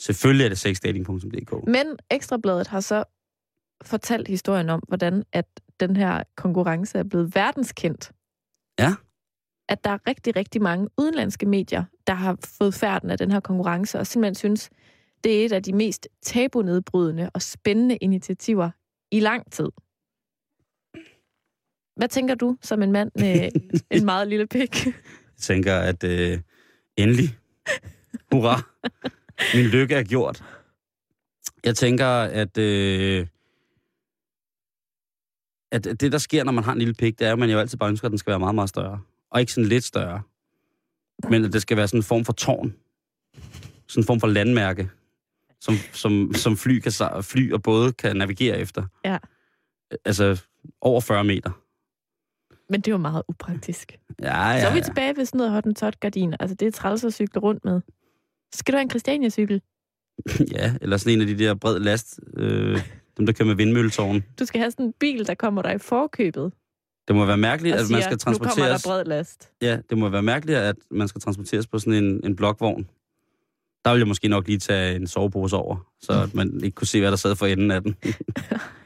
Selvfølgelig 0.00 0.44
er 0.44 0.48
det 0.48 0.58
sexdating.dk. 0.58 1.66
Men 1.66 1.96
Ekstrabladet 2.10 2.66
har 2.66 2.80
så 2.80 3.04
fortalt 3.82 4.28
historien 4.28 4.70
om, 4.70 4.82
hvordan 4.88 5.24
at 5.32 5.46
den 5.80 5.96
her 5.96 6.22
konkurrence 6.36 6.98
er 6.98 7.02
blevet 7.02 7.34
verdenskendt. 7.34 8.12
Ja. 8.78 8.94
At 9.68 9.84
der 9.84 9.90
er 9.90 9.98
rigtig, 10.08 10.36
rigtig 10.36 10.62
mange 10.62 10.88
udenlandske 10.98 11.46
medier, 11.46 11.84
der 12.06 12.14
har 12.14 12.38
fået 12.58 12.74
færden 12.74 13.10
af 13.10 13.18
den 13.18 13.30
her 13.30 13.40
konkurrence, 13.40 13.98
og 13.98 14.06
simpelthen 14.06 14.34
synes, 14.34 14.70
det 15.24 15.40
er 15.40 15.44
et 15.44 15.52
af 15.52 15.62
de 15.62 15.72
mest 15.72 16.08
tabunedbrydende 16.22 17.30
og 17.34 17.42
spændende 17.42 17.96
initiativer 17.96 18.70
i 19.12 19.20
lang 19.20 19.52
tid. 19.52 19.68
Hvad 22.00 22.08
tænker 22.08 22.34
du 22.34 22.56
som 22.62 22.82
en 22.82 22.92
mand 22.92 23.10
med 23.14 23.50
en 23.96 24.04
meget 24.04 24.28
lille 24.28 24.46
pik? 24.46 24.86
Jeg 24.86 24.94
tænker, 25.38 25.76
at 25.76 26.04
øh, 26.04 26.38
endelig, 26.96 27.38
hurra, 28.32 28.62
min 29.54 29.64
lykke 29.64 29.94
er 29.94 30.02
gjort. 30.02 30.44
Jeg 31.64 31.76
tænker, 31.76 32.06
at, 32.22 32.58
øh, 32.58 33.26
at 35.72 35.84
det, 35.84 36.12
der 36.12 36.18
sker, 36.18 36.44
når 36.44 36.52
man 36.52 36.64
har 36.64 36.72
en 36.72 36.78
lille 36.78 36.94
pik, 36.94 37.18
det 37.18 37.26
er, 37.26 37.32
at 37.32 37.38
man 37.38 37.50
jo 37.50 37.58
altid 37.58 37.78
bare 37.78 37.90
ønsker, 37.90 38.06
at 38.06 38.10
den 38.10 38.18
skal 38.18 38.30
være 38.30 38.38
meget, 38.38 38.54
meget 38.54 38.68
større. 38.68 39.00
Og 39.30 39.40
ikke 39.40 39.52
sådan 39.52 39.68
lidt 39.68 39.84
større. 39.84 40.22
Men 41.28 41.44
at 41.44 41.52
det 41.52 41.62
skal 41.62 41.76
være 41.76 41.88
sådan 41.88 41.98
en 41.98 42.04
form 42.04 42.24
for 42.24 42.32
tårn. 42.32 42.74
Sådan 43.88 44.02
en 44.02 44.06
form 44.06 44.20
for 44.20 44.26
landmærke, 44.26 44.90
som, 45.60 45.74
som, 45.92 46.34
som 46.34 46.56
fly, 46.56 46.78
kan, 46.78 46.92
fly 47.22 47.52
og 47.52 47.62
både 47.62 47.92
kan 47.92 48.16
navigere 48.16 48.58
efter. 48.58 48.86
Ja. 49.04 49.18
Altså 50.04 50.42
over 50.80 51.00
40 51.00 51.24
meter. 51.24 51.50
Men 52.70 52.80
det 52.80 52.88
er 52.88 52.92
jo 52.92 52.98
meget 52.98 53.22
upraktisk. 53.28 53.98
Ja, 54.22 54.48
ja, 54.50 54.60
Så 54.60 54.66
er 54.66 54.74
vi 54.74 54.80
tilbage 54.80 55.16
ved 55.16 55.24
sådan 55.24 55.38
noget 55.38 55.52
hottentot 55.52 56.00
gardiner. 56.00 56.36
Altså, 56.40 56.54
det 56.54 56.68
er 56.68 56.72
træls 56.72 57.04
at 57.04 57.14
cykle 57.14 57.40
rundt 57.40 57.64
med. 57.64 57.80
Skal 58.54 58.72
du 58.72 58.76
have 58.76 58.82
en 58.82 58.90
Christiania-cykel? 58.90 59.62
Ja, 60.56 60.74
eller 60.80 60.96
sådan 60.96 61.12
en 61.12 61.20
af 61.20 61.26
de 61.26 61.38
der 61.38 61.54
bred 61.54 61.78
last, 61.78 62.20
øh, 62.36 62.80
dem 63.16 63.26
der 63.26 63.32
kører 63.32 63.46
med 63.46 63.54
vindmølletårn. 63.54 64.24
Du 64.38 64.44
skal 64.44 64.60
have 64.60 64.70
sådan 64.70 64.86
en 64.86 64.92
bil, 65.00 65.26
der 65.26 65.34
kommer 65.34 65.62
dig 65.62 65.74
i 65.74 65.78
forkøbet 65.78 66.52
Det 67.08 67.16
må 67.16 67.24
være 67.24 67.36
mærkeligt, 67.36 67.74
at 67.74 67.86
siger, 67.86 67.96
man 67.96 68.02
skal 68.02 68.32
nu 68.32 68.38
kommer 68.38 68.38
der 68.38 68.54
transporteres... 68.54 68.82
bred 68.82 69.04
last. 69.04 69.50
Ja, 69.62 69.78
det 69.90 69.98
må 69.98 70.08
være 70.08 70.22
mærkeligt, 70.22 70.58
at 70.58 70.76
man 70.90 71.08
skal 71.08 71.20
transporteres 71.20 71.66
på 71.66 71.78
sådan 71.78 72.04
en, 72.04 72.20
en 72.24 72.36
blokvogn. 72.36 72.88
Der 73.84 73.90
vil 73.90 73.98
jeg 73.98 74.08
måske 74.08 74.28
nok 74.28 74.46
lige 74.46 74.58
tage 74.58 74.96
en 74.96 75.06
sovepose 75.06 75.56
over, 75.56 75.76
så 76.00 76.12
at 76.22 76.34
man 76.34 76.60
ikke 76.64 76.74
kunne 76.74 76.86
se, 76.86 77.00
hvad 77.00 77.10
der 77.10 77.16
sad 77.16 77.36
for 77.36 77.46
enden 77.46 77.70
af 77.70 77.82
den. 77.82 77.96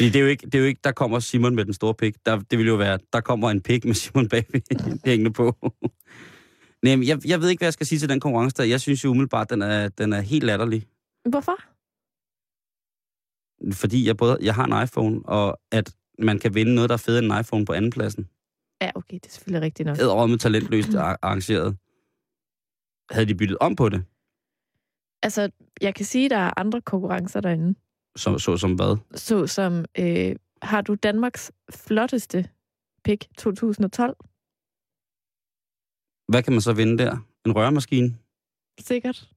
Fordi 0.00 0.08
det 0.10 0.16
er, 0.16 0.20
jo 0.20 0.26
ikke, 0.26 0.46
det 0.46 0.54
er 0.54 0.58
jo 0.58 0.64
ikke, 0.64 0.80
der 0.84 0.92
kommer 0.92 1.18
Simon 1.20 1.54
med 1.54 1.64
den 1.64 1.72
store 1.74 1.94
pik. 1.94 2.26
Der, 2.26 2.38
det 2.38 2.58
vil 2.58 2.66
jo 2.66 2.74
være, 2.74 2.98
der 3.12 3.20
kommer 3.20 3.50
en 3.50 3.60
pik 3.60 3.84
med 3.84 3.94
Simon 3.94 4.28
bagved 4.28 4.60
hængende 5.10 5.32
på. 5.32 5.56
Nej, 6.82 7.08
jeg, 7.08 7.26
jeg 7.26 7.40
ved 7.40 7.48
ikke, 7.50 7.60
hvad 7.60 7.66
jeg 7.66 7.72
skal 7.72 7.86
sige 7.86 7.98
til 7.98 8.08
den 8.08 8.20
konkurrence 8.20 8.56
der. 8.56 8.64
Jeg 8.64 8.80
synes 8.80 9.04
jo 9.04 9.10
umiddelbart, 9.10 9.50
den 9.50 9.62
er, 9.62 9.88
den 9.88 10.12
er 10.12 10.20
helt 10.20 10.44
latterlig. 10.44 10.86
Hvorfor? 11.28 11.56
Fordi 13.80 14.06
jeg 14.06 14.16
både 14.16 14.38
jeg 14.42 14.54
har 14.54 14.64
en 14.64 14.84
iPhone, 14.84 15.20
og 15.24 15.60
at 15.72 15.94
man 16.18 16.38
kan 16.38 16.54
vinde 16.54 16.74
noget, 16.74 16.90
der 16.90 16.94
er 16.94 17.04
federe 17.06 17.24
end 17.24 17.32
en 17.32 17.40
iPhone 17.40 17.64
på 17.64 17.72
andenpladsen. 17.72 18.28
Ja, 18.82 18.90
okay, 18.94 19.14
det 19.14 19.26
er 19.26 19.30
selvfølgelig 19.30 19.62
rigtigt 19.62 19.86
nok. 19.86 19.98
Æder 19.98 20.26
med 20.26 20.38
talentløst 20.38 20.94
ar- 20.94 21.18
arrangeret. 21.22 21.76
Havde 23.10 23.26
de 23.26 23.34
byttet 23.34 23.58
om 23.60 23.76
på 23.76 23.88
det? 23.88 24.04
Altså, 25.22 25.50
jeg 25.80 25.94
kan 25.94 26.04
sige, 26.06 26.24
at 26.24 26.30
der 26.30 26.36
er 26.36 26.50
andre 26.60 26.80
konkurrencer 26.80 27.40
derinde. 27.40 27.74
Så, 28.16 28.38
så 28.38 28.56
som 28.56 28.74
hvad? 28.74 28.96
Så 29.14 29.46
som, 29.46 29.84
øh, 29.98 30.36
har 30.62 30.80
du 30.80 30.94
Danmarks 30.94 31.52
flotteste 31.74 32.48
pik 33.04 33.28
2012? 33.38 34.16
Hvad 36.28 36.42
kan 36.42 36.52
man 36.52 36.60
så 36.62 36.72
vinde 36.72 36.98
der? 36.98 37.16
En 37.46 37.52
rørmaskine? 37.56 38.16
Sikkert. 38.80 39.28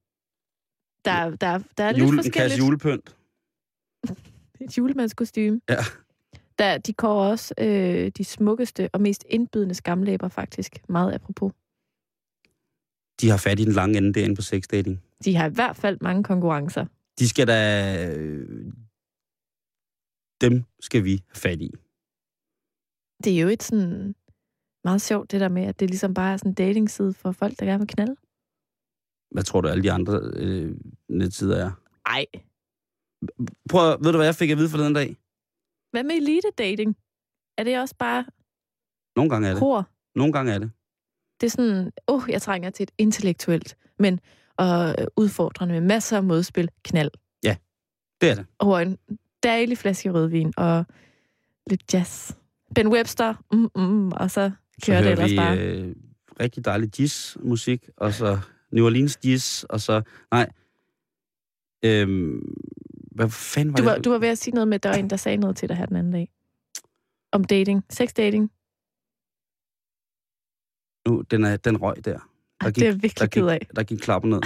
Der, 1.06 1.36
der, 1.36 1.60
der 1.78 1.84
er 1.84 1.92
lidt 1.92 2.04
Jule, 2.04 2.18
en 2.18 2.24
kasse 2.24 2.32
forskelligt. 2.32 2.60
julepynt? 2.60 3.16
Et 4.64 4.78
julemandskostyme. 4.78 5.62
Ja. 5.70 5.76
Der, 6.60 6.78
de 6.78 6.94
kårer 6.94 7.30
også 7.30 7.54
øh, 7.58 8.12
de 8.18 8.24
smukkeste 8.24 8.90
og 8.94 9.02
mest 9.02 9.26
indbydende 9.30 9.76
skamlæber, 9.76 10.28
faktisk. 10.28 10.90
Meget 10.90 11.14
apropos. 11.14 11.52
De 13.22 13.30
har 13.30 13.38
fat 13.38 13.60
i 13.60 13.66
den 13.66 13.74
lange 13.74 13.98
ende 13.98 14.14
derinde 14.14 14.36
på 14.36 14.42
sexdating. 14.42 15.04
De 15.26 15.36
har 15.36 15.50
i 15.50 15.54
hvert 15.54 15.76
fald 15.76 15.98
mange 16.02 16.24
konkurrencer. 16.24 16.86
De 17.20 17.30
skal 17.30 17.48
da... 17.48 17.60
øh, 18.18 18.74
Dem 20.42 20.64
skal 20.80 21.04
vi 21.04 21.10
have 21.28 21.36
fat 21.46 21.62
i. 21.62 21.70
Det 23.24 23.38
er 23.38 23.42
jo 23.42 23.48
et 23.48 23.64
sådan 23.64 24.16
meget 24.84 25.02
sjovt, 25.02 25.32
det 25.32 25.40
der 25.42 25.50
med, 25.50 25.64
at 25.64 25.80
det 25.80 25.90
ligesom 25.90 26.14
bare 26.14 26.34
er 26.34 26.38
sådan 26.38 26.52
en 26.52 26.56
datingside 26.56 27.14
for 27.14 27.32
folk, 27.32 27.60
der 27.60 27.66
gerne 27.66 27.80
vil 27.80 27.88
knalde. 27.96 28.16
Hvad 29.34 29.44
tror 29.44 29.62
du, 29.62 29.68
alle 29.68 29.84
de 29.84 29.92
andre 29.92 30.14
øh, 30.36 30.78
netsider 31.10 31.58
er? 31.66 31.72
Ej. 32.06 32.26
Prøv, 33.70 33.98
ved 34.04 34.12
du, 34.12 34.18
hvad 34.18 34.26
jeg 34.28 34.36
fik 34.36 34.50
at 34.50 34.58
vide 34.58 34.70
for 34.70 34.78
den 34.78 34.94
dag? 34.94 35.10
Hvad 35.92 36.04
med 36.04 36.16
elite 36.16 36.52
dating? 36.58 36.98
Er 37.58 37.64
det 37.64 37.80
også 37.80 37.96
bare 37.96 38.26
Nogle 39.16 39.30
gange 39.30 39.48
er 39.48 39.52
det. 39.52 39.60
hår? 39.60 39.86
Nogle 40.16 40.34
gange 40.34 40.52
er 40.54 40.60
det. 40.60 40.72
Det 41.42 41.46
er 41.48 41.52
sådan, 41.52 41.92
åh, 42.08 42.24
oh, 42.24 42.30
jeg 42.30 42.42
trænger 42.42 42.70
til 42.70 42.84
et 42.84 42.92
intellektuelt, 42.98 43.78
men 44.00 44.20
og 44.58 44.96
udfordrende 45.18 45.74
med 45.74 45.82
masser 45.82 46.18
af 46.18 46.24
modspil, 46.24 46.70
knald. 46.84 47.12
Det 48.22 48.32
er 48.32 48.36
det. 48.36 48.46
Over 48.60 48.80
en 48.80 48.98
dejlig 49.44 49.78
flaske 49.78 50.12
rødvin 50.12 50.54
og 50.58 50.86
lidt 51.70 51.94
jazz. 51.94 52.32
Ben 52.76 52.88
Webster, 52.88 53.34
mm, 53.52 53.70
mm, 53.76 54.12
og 54.12 54.32
så 54.32 54.52
Så 54.82 54.86
kører 54.86 54.98
det 54.98 55.06
hører 55.06 55.12
ellers 55.12 55.32
vi 55.32 55.36
bare. 55.36 55.58
øh, 55.60 55.96
rigtig 56.40 56.66
dejlig 56.66 57.00
jazz-musik, 57.00 57.90
og 57.98 58.14
så 58.14 58.40
New 58.72 58.86
Orleans 58.86 59.20
jazz, 59.26 59.64
og 59.64 59.82
så... 59.82 60.02
Nej. 60.32 60.50
Øhm, 61.86 62.56
hvad 63.12 63.30
fanden 63.30 63.74
var 63.74 63.78
Du 63.78 63.84
var, 63.84 63.96
det? 63.96 64.06
du 64.06 64.10
var 64.10 64.18
ved 64.18 64.28
at 64.28 64.38
sige 64.38 64.54
noget 64.54 64.68
med, 64.68 64.76
at 64.76 64.84
der 64.84 64.90
var 64.90 64.96
en, 64.98 65.10
der 65.10 65.18
sagde 65.18 65.38
noget 65.38 65.56
til 65.56 65.70
dig 65.70 65.78
her 65.78 65.86
den 65.86 65.96
anden 65.96 66.14
dag. 66.14 66.32
Om 67.32 67.44
dating. 67.44 67.86
Sex 67.90 68.14
dating. 68.14 68.52
Nu, 71.08 71.22
den, 71.32 71.44
er, 71.44 71.58
den 71.58 71.78
røg 71.82 72.06
der. 72.06 72.20
Der 72.64 72.70
Ej, 72.70 72.72
det 72.72 72.82
er 72.82 72.86
jeg 72.86 72.94
der 72.94 73.00
virkelig 73.00 73.30
gik, 73.30 73.42
ked 73.42 73.48
af. 73.50 73.68
der 73.76 73.84
gik 73.84 73.98
klapper 73.98 74.30
ned. 74.30 74.40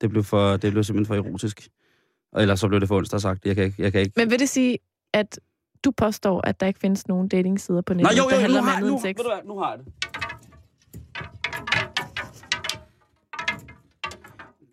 Det 0.00 0.10
blev, 0.10 0.24
for, 0.24 0.56
det 0.56 0.72
blev 0.72 0.84
simpelthen 0.84 1.06
for 1.06 1.28
erotisk. 1.28 1.68
Og 2.32 2.42
ellers 2.42 2.60
så 2.60 2.68
blev 2.68 2.80
det 2.80 2.88
for 2.88 2.96
onsdag 2.96 3.20
sagt. 3.20 3.46
Jeg 3.46 3.54
kan 3.54 3.64
ikke... 3.64 3.82
Jeg 3.82 3.92
kan 3.92 4.00
ikke. 4.00 4.12
Men 4.16 4.30
vil 4.30 4.38
det 4.38 4.48
sige, 4.48 4.78
at 5.12 5.40
du 5.84 5.90
påstår, 5.90 6.46
at 6.46 6.60
der 6.60 6.66
ikke 6.66 6.80
findes 6.80 7.08
nogen 7.08 7.28
datingsider 7.28 7.82
på 7.82 7.94
Nej, 7.94 8.02
nettet, 8.02 8.18
jo, 8.18 8.22
jo, 8.24 8.30
der 8.30 8.36
nu 8.36 8.40
handler 8.40 8.60
om 8.60 8.68
andet 8.68 8.90
nu, 8.90 8.94
end 8.94 9.02
sex? 9.02 9.16
hvad, 9.16 9.38
nu 9.46 9.58
har 9.58 9.70
jeg 9.70 9.78
det. 9.78 9.92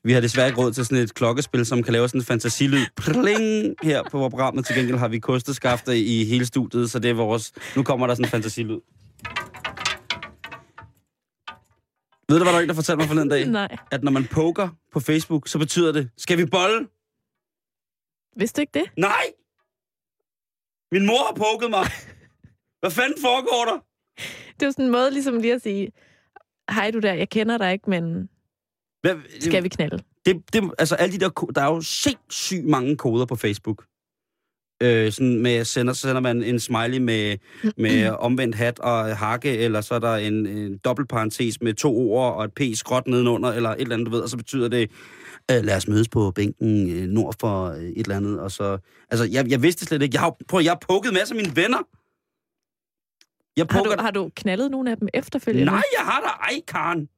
Vi 0.04 0.12
har 0.14 0.22
desværre 0.22 0.48
ikke 0.48 0.62
råd 0.62 0.72
til 0.72 0.86
sådan 0.86 1.04
et 1.04 1.14
klokkespil, 1.14 1.66
som 1.66 1.84
kan 1.84 1.94
lave 1.94 2.08
sådan 2.08 2.22
en 2.22 2.26
fantasilyd. 2.26 2.86
Pling! 2.98 3.76
Her 3.84 4.04
på 4.12 4.18
vores 4.18 4.32
program. 4.32 4.64
Til 4.64 4.76
gengæld 4.76 4.98
har 4.98 5.08
vi 5.08 5.20
kosteskafter 5.20 5.92
i 5.92 6.26
hele 6.26 6.46
studiet, 6.46 6.92
så 6.92 7.00
det 7.00 7.10
er 7.10 7.14
vores... 7.14 7.54
Nu 7.76 7.84
kommer 7.84 8.08
der 8.08 8.14
sådan 8.14 8.26
en 8.26 8.30
fantasilyd. 8.30 8.80
Ved 12.30 12.38
du, 12.40 12.44
hvad 12.44 12.54
der 12.54 12.60
er 12.60 12.64
en, 12.64 12.70
der 12.70 12.76
fortalte 12.76 12.98
mig 12.98 13.08
forleden 13.08 13.30
dag? 13.30 13.48
Nej. 13.62 13.78
At 13.92 14.04
når 14.04 14.12
man 14.12 14.28
poker 14.32 14.70
på 14.94 15.00
Facebook, 15.00 15.48
så 15.48 15.60
betyder 15.60 15.92
det, 15.92 16.10
skal 16.18 16.38
vi 16.38 16.46
bolle? 16.46 16.88
Vidste 18.38 18.58
du 18.58 18.62
ikke 18.62 18.80
det? 18.80 18.86
Nej! 18.98 19.26
Min 20.92 21.06
mor 21.06 21.26
har 21.28 21.34
poket 21.34 21.70
mig. 21.70 21.86
Hvad 22.82 22.92
fanden 22.92 23.22
foregår 23.22 23.66
der? 23.72 23.80
Det 24.54 24.62
er 24.62 24.66
jo 24.66 24.72
sådan 24.72 24.86
en 24.86 24.92
måde 24.92 25.12
ligesom 25.12 25.38
lige 25.40 25.54
at 25.54 25.62
sige, 25.62 25.92
hej 26.70 26.92
du 26.92 27.00
der, 27.00 27.14
jeg 27.14 27.30
kender 27.30 27.58
dig 27.58 27.74
ikke, 27.74 27.90
men 27.90 28.30
Hvad, 29.02 29.16
skal 29.40 29.64
vi 29.64 29.70
knalde? 29.70 30.04
det, 30.26 30.54
det, 30.54 30.72
altså 30.78 30.96
alle 30.96 31.20
de 31.20 31.20
der, 31.20 31.30
der 31.56 31.62
er 31.62 31.66
jo 31.74 31.82
sindssygt 31.82 32.66
mange 32.66 32.98
koder 32.98 33.26
på 33.26 33.36
Facebook. 33.36 33.86
Øh, 34.84 35.12
sådan 35.12 35.42
med, 35.42 35.66
sender, 35.66 35.94
så 35.94 36.02
sender 36.02 36.22
man 36.22 36.44
en 36.44 36.60
smiley 36.60 36.98
med, 36.98 37.38
med 37.78 38.10
omvendt 38.28 38.56
hat 38.56 38.80
og 38.80 39.18
hakke, 39.18 39.58
eller 39.58 39.82
så 39.82 39.96
er 39.96 40.00
der 40.00 40.16
en, 40.16 40.48
en 40.48 40.78
dobbeltparentes 40.78 41.62
med 41.62 41.74
to 41.74 41.98
ord 41.98 42.36
og 42.36 42.46
et 42.46 42.54
p 42.54 42.62
skråt 42.74 43.08
nedenunder, 43.08 43.52
eller 43.52 43.70
et 43.70 43.82
eller 43.82 43.96
andet, 43.96 44.06
du 44.08 44.12
ved, 44.12 44.22
og 44.22 44.30
så 44.30 44.38
betyder 44.38 44.68
det, 44.68 44.92
øh, 45.52 45.64
lad 45.64 45.76
os 45.76 45.88
mødes 45.88 46.10
på 46.10 46.32
bænken 46.32 46.92
øh, 46.92 47.08
nord 47.08 47.36
for 47.40 47.66
øh, 47.66 47.84
et 47.84 47.98
eller 47.98 48.16
andet, 48.16 48.40
og 48.40 48.52
så, 48.52 48.78
altså, 49.10 49.26
jeg, 49.32 49.50
jeg 49.50 49.62
vidste 49.62 49.86
slet 49.86 50.02
ikke, 50.02 50.16
jeg 50.16 50.22
har, 50.22 50.36
prøv, 50.48 50.62
jeg 50.62 50.72
har 50.72 50.82
pukket 50.90 51.14
masser 51.14 51.36
af 51.36 51.42
mine 51.42 51.56
venner. 51.56 51.84
Jeg 53.58 53.66
Har 53.70 53.84
poker, 53.84 53.96
du, 53.96 54.02
har 54.02 54.12
du 54.12 54.32
knaldet 54.36 54.72
nogle 54.72 54.92
af 54.92 54.98
dem 54.98 55.08
efterfølgende? 55.14 55.66
Nej, 55.66 55.84
jeg 55.98 56.06
har 56.06 56.22
da 56.22 56.28
ej, 56.28 56.62
Karen. 56.68 57.10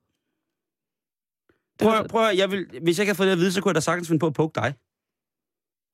Prøv, 1.79 2.07
prøv, 2.07 2.35
jeg 2.35 2.51
vil, 2.51 2.65
hvis 2.81 2.99
jeg 2.99 3.05
havde 3.07 3.15
fået 3.15 3.27
det 3.27 3.31
at 3.31 3.39
vide, 3.39 3.51
så 3.51 3.61
kunne 3.61 3.69
jeg 3.69 3.75
da 3.75 3.79
sagtens 3.79 4.07
finde 4.07 4.19
på 4.19 4.27
at 4.27 4.33
poke 4.33 4.55
dig. 4.55 4.73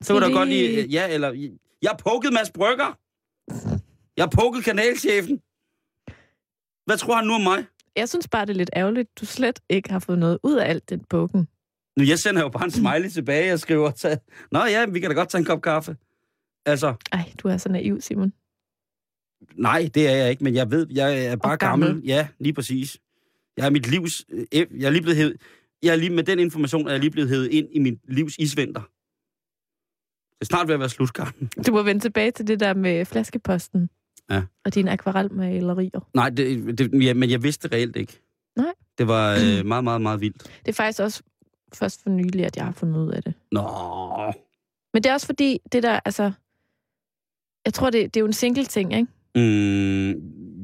Så 0.02 0.12
kunne 0.14 0.26
du 0.26 0.32
godt 0.32 0.48
lige... 0.48 0.86
Ja, 0.86 1.14
eller... 1.14 1.32
Jeg 1.82 1.90
har 1.90 1.96
poket 1.96 2.32
Mads 2.32 2.50
Brygger. 2.50 2.98
Jeg 4.16 4.22
har 4.24 4.30
poket 4.34 4.64
kanalchefen. 4.64 5.40
Hvad 6.86 6.96
tror 6.98 7.16
han 7.16 7.26
nu 7.26 7.32
om 7.32 7.40
mig? 7.40 7.64
Jeg 7.96 8.08
synes 8.08 8.28
bare, 8.28 8.46
det 8.46 8.50
er 8.50 8.54
lidt 8.56 8.70
ærgerligt, 8.76 9.20
du 9.20 9.26
slet 9.26 9.60
ikke 9.68 9.90
har 9.90 9.98
fået 9.98 10.18
noget 10.18 10.38
ud 10.42 10.54
af 10.56 10.70
alt 10.70 10.90
den 10.90 11.00
bukken. 11.10 11.48
Nu, 11.98 12.04
jeg 12.04 12.18
sender 12.18 12.42
jo 12.42 12.48
bare 12.48 12.64
en 12.64 12.70
smiley 12.70 13.08
tilbage 13.10 13.52
og 13.52 13.58
skriver, 13.60 13.90
tag, 13.90 14.18
Nå 14.52 14.58
ja, 14.64 14.86
vi 14.86 15.00
kan 15.00 15.10
da 15.10 15.14
godt 15.16 15.28
tage 15.28 15.38
en 15.38 15.44
kop 15.44 15.62
kaffe. 15.62 15.96
Altså, 16.66 16.94
Ej, 17.12 17.32
du 17.38 17.48
er 17.48 17.56
så 17.56 17.68
naiv, 17.68 18.00
Simon. 18.00 18.32
nej, 19.54 19.90
det 19.94 20.08
er 20.08 20.16
jeg 20.16 20.30
ikke, 20.30 20.44
men 20.44 20.54
jeg 20.54 20.70
ved, 20.70 20.86
jeg 20.90 21.24
er 21.26 21.36
bare 21.36 21.52
Og 21.52 21.58
gammel. 21.58 21.88
gammel. 21.88 22.04
Ja, 22.06 22.28
lige 22.38 22.52
præcis. 22.52 22.98
Jeg 23.56 23.66
er 23.66 23.70
mit 23.70 23.86
livs... 23.90 24.24
øh, 24.32 24.46
Jeg 24.52 24.86
er 24.86 24.90
lige 24.90 25.02
blevet 25.02 25.16
hævet... 25.16 25.36
Jeg 25.82 25.92
er 25.92 25.96
lige, 25.96 26.10
med 26.10 26.24
den 26.24 26.38
information 26.38 26.86
er 26.86 26.90
jeg 26.90 27.00
lige 27.00 27.10
blevet 27.10 27.28
hævet 27.30 27.48
ind 27.50 27.68
i 27.72 27.78
mit 27.78 27.98
livs 28.08 28.36
isvinter. 28.38 28.82
Det 30.40 30.40
er 30.40 30.44
snart 30.46 30.68
ved 30.68 30.74
at 30.74 30.80
være 30.80 30.88
slut, 30.88 31.12
Karen. 31.12 31.50
Du 31.66 31.72
må 31.72 31.82
vende 31.82 32.00
tilbage 32.00 32.30
til 32.30 32.46
det 32.46 32.60
der 32.60 32.74
med 32.74 33.04
flaskeposten. 33.04 33.90
Ja. 34.30 34.42
Og 34.64 34.74
dine 34.74 34.90
akvarelmalerier. 34.90 36.08
Nej, 36.14 36.30
det, 36.30 36.78
det, 36.78 37.04
ja, 37.04 37.14
men 37.14 37.30
jeg 37.30 37.42
vidste 37.42 37.68
det 37.68 37.76
reelt 37.76 37.96
ikke. 37.96 38.20
Nej. 38.56 38.72
Det 38.98 39.08
var 39.08 39.32
øh, 39.32 39.64
meget, 39.72 39.84
meget, 39.84 40.00
meget 40.00 40.20
vildt. 40.20 40.42
Det 40.42 40.68
er 40.68 40.72
faktisk 40.72 41.00
også 41.00 41.22
først 41.74 42.02
for 42.02 42.10
nylig, 42.10 42.46
at 42.46 42.56
jeg 42.56 42.64
har 42.64 42.72
fundet 42.72 43.00
ud 43.00 43.12
af 43.12 43.22
det. 43.22 43.34
Nå, 43.52 43.62
Men 44.92 45.02
det 45.02 45.06
er 45.06 45.12
også 45.12 45.26
fordi, 45.26 45.58
det 45.72 45.82
der, 45.82 46.00
altså... 46.04 46.32
Jeg 47.64 47.74
tror, 47.74 47.90
det, 47.90 48.14
det 48.14 48.16
er 48.16 48.20
jo 48.20 48.26
en 48.26 48.32
single 48.32 48.64
ting, 48.64 48.94
ikke? 48.94 49.08
mm, 49.34 50.20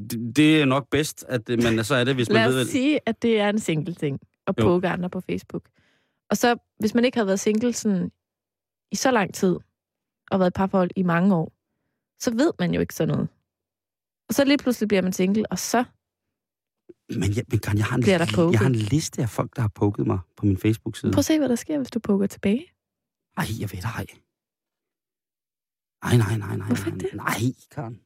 det, 0.09 0.35
det 0.35 0.61
er 0.61 0.65
nok 0.65 0.87
bedst, 0.91 1.25
at 1.27 1.49
øh, 1.49 1.63
man 1.63 1.83
så 1.83 1.95
er 1.95 2.03
det, 2.03 2.15
hvis 2.15 2.29
man 2.29 2.35
Lad 2.35 2.49
ved, 2.51 2.61
os 2.61 2.67
at... 2.67 2.71
sige, 2.71 2.99
at 3.05 3.21
det 3.21 3.39
er 3.39 3.49
en 3.49 3.59
single 3.59 3.93
ting. 3.93 4.19
At 4.47 4.55
poke 4.55 4.87
andre 4.87 5.09
på 5.09 5.21
Facebook. 5.21 5.63
Og 6.29 6.37
så, 6.37 6.55
hvis 6.79 6.93
man 6.93 7.05
ikke 7.05 7.17
har 7.17 7.25
været 7.25 7.39
single 7.39 7.73
sådan, 7.73 8.11
i 8.91 8.95
så 8.95 9.11
lang 9.11 9.33
tid, 9.33 9.57
og 10.31 10.39
været 10.39 10.49
i 10.49 10.57
parforhold 10.57 10.91
i 10.95 11.03
mange 11.03 11.35
år, 11.35 11.51
så 12.19 12.31
ved 12.31 12.53
man 12.59 12.73
jo 12.73 12.79
ikke 12.81 12.95
sådan 12.95 13.13
noget. 13.15 13.29
Og 14.29 14.33
så 14.35 14.43
lige 14.45 14.57
pludselig 14.57 14.87
bliver 14.87 15.01
man 15.01 15.13
single, 15.13 15.51
og 15.51 15.59
så... 15.59 15.83
Men, 17.09 17.35
jeg, 17.35 17.43
men 17.47 17.59
kan, 17.59 17.77
jeg, 17.77 17.85
har 17.85 17.95
en, 17.97 18.03
poket? 18.35 18.51
jeg 18.51 18.59
har 18.59 18.67
en 18.67 18.75
liste 18.75 19.21
af 19.21 19.29
folk, 19.29 19.55
der 19.55 19.61
har 19.61 19.71
poket 19.75 20.07
mig 20.07 20.19
på 20.37 20.45
min 20.45 20.57
Facebook-side. 20.57 21.11
Prøv 21.11 21.19
at 21.19 21.25
se, 21.25 21.37
hvad 21.37 21.49
der 21.49 21.55
sker, 21.55 21.77
hvis 21.77 21.91
du 21.91 21.99
poker 21.99 22.27
tilbage. 22.27 22.65
Ej, 23.37 23.45
jeg 23.59 23.71
ved 23.71 23.77
det 23.81 23.85
ej. 23.85 24.05
Nej, 26.03 26.17
nej, 26.17 26.37
nej, 26.37 26.57
nej. 26.57 26.67
Hvorfor 26.67 26.89
nej, 26.89 26.97
det? 26.97 27.09
Nej, 27.13 27.39
Karen. 27.71 28.01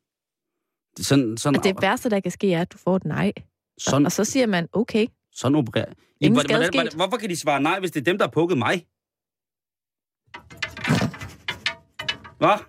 Det 0.97 1.05
sådan, 1.05 1.37
sådan, 1.37 1.57
Og 1.59 1.63
det 1.63 1.75
værste, 1.81 2.09
der 2.09 2.19
kan 2.19 2.31
ske, 2.31 2.53
er, 2.53 2.61
at 2.61 2.73
du 2.73 2.77
får 2.77 2.95
et 2.95 3.05
nej. 3.05 3.33
sådan, 3.77 4.05
Og 4.05 4.11
så 4.11 4.25
siger 4.25 4.47
man, 4.47 4.67
okay, 4.73 5.07
sådan 5.31 5.55
opererer. 5.55 5.93
Ingen 6.21 6.35
hvordan- 6.35 6.55
hvordan- 6.55 6.73
hvordan-. 6.73 6.95
Hvorfor 6.95 7.17
kan 7.17 7.29
de 7.29 7.35
svare 7.35 7.61
nej, 7.61 7.79
hvis 7.79 7.91
det 7.91 7.99
er 7.99 8.03
dem, 8.03 8.17
der 8.17 8.25
har 8.25 8.31
pukket 8.31 8.57
mig? 8.57 8.87
Hvad? 12.37 12.59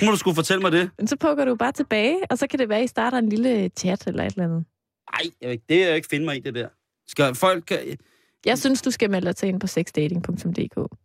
Nu 0.00 0.06
må 0.06 0.10
du 0.12 0.16
skulle 0.16 0.34
fortælle 0.34 0.60
mig 0.60 0.72
det. 0.72 0.90
men 0.98 1.06
så 1.06 1.16
poker 1.16 1.44
du 1.44 1.54
bare 1.54 1.72
tilbage, 1.72 2.18
og 2.30 2.38
så 2.38 2.46
kan 2.46 2.58
det 2.58 2.68
være, 2.68 2.78
at 2.78 2.84
I 2.84 2.86
starter 2.86 3.18
en 3.18 3.28
lille 3.28 3.68
chat 3.68 4.06
eller 4.06 4.24
et 4.24 4.32
eller 4.32 4.44
andet. 4.44 4.64
Nej, 5.12 5.58
det 5.68 5.82
er 5.82 5.86
jeg 5.86 5.96
ikke 5.96 6.08
finde 6.10 6.24
mig 6.24 6.36
i, 6.36 6.40
det 6.40 6.54
der. 6.54 6.68
Skal 7.06 7.34
folk... 7.34 7.72
Jeg 8.46 8.58
synes, 8.58 8.82
du 8.82 8.90
skal 8.90 9.10
melde 9.10 9.26
dig 9.26 9.36
til 9.36 9.48
ind 9.48 9.60
på 9.60 9.66
sexdating.dk. 9.66 10.96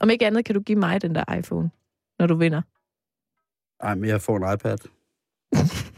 Om 0.00 0.10
ikke 0.10 0.26
andet 0.26 0.44
kan 0.44 0.54
du 0.54 0.60
give 0.60 0.78
mig 0.78 1.02
den 1.02 1.14
der 1.14 1.34
iPhone, 1.34 1.70
når 2.18 2.26
du 2.26 2.34
vinder. 2.36 2.62
Nej, 3.84 3.94
men 3.94 4.08
jeg 4.08 4.20
får 4.22 4.36
en 4.36 4.54
iPad. 4.54 4.78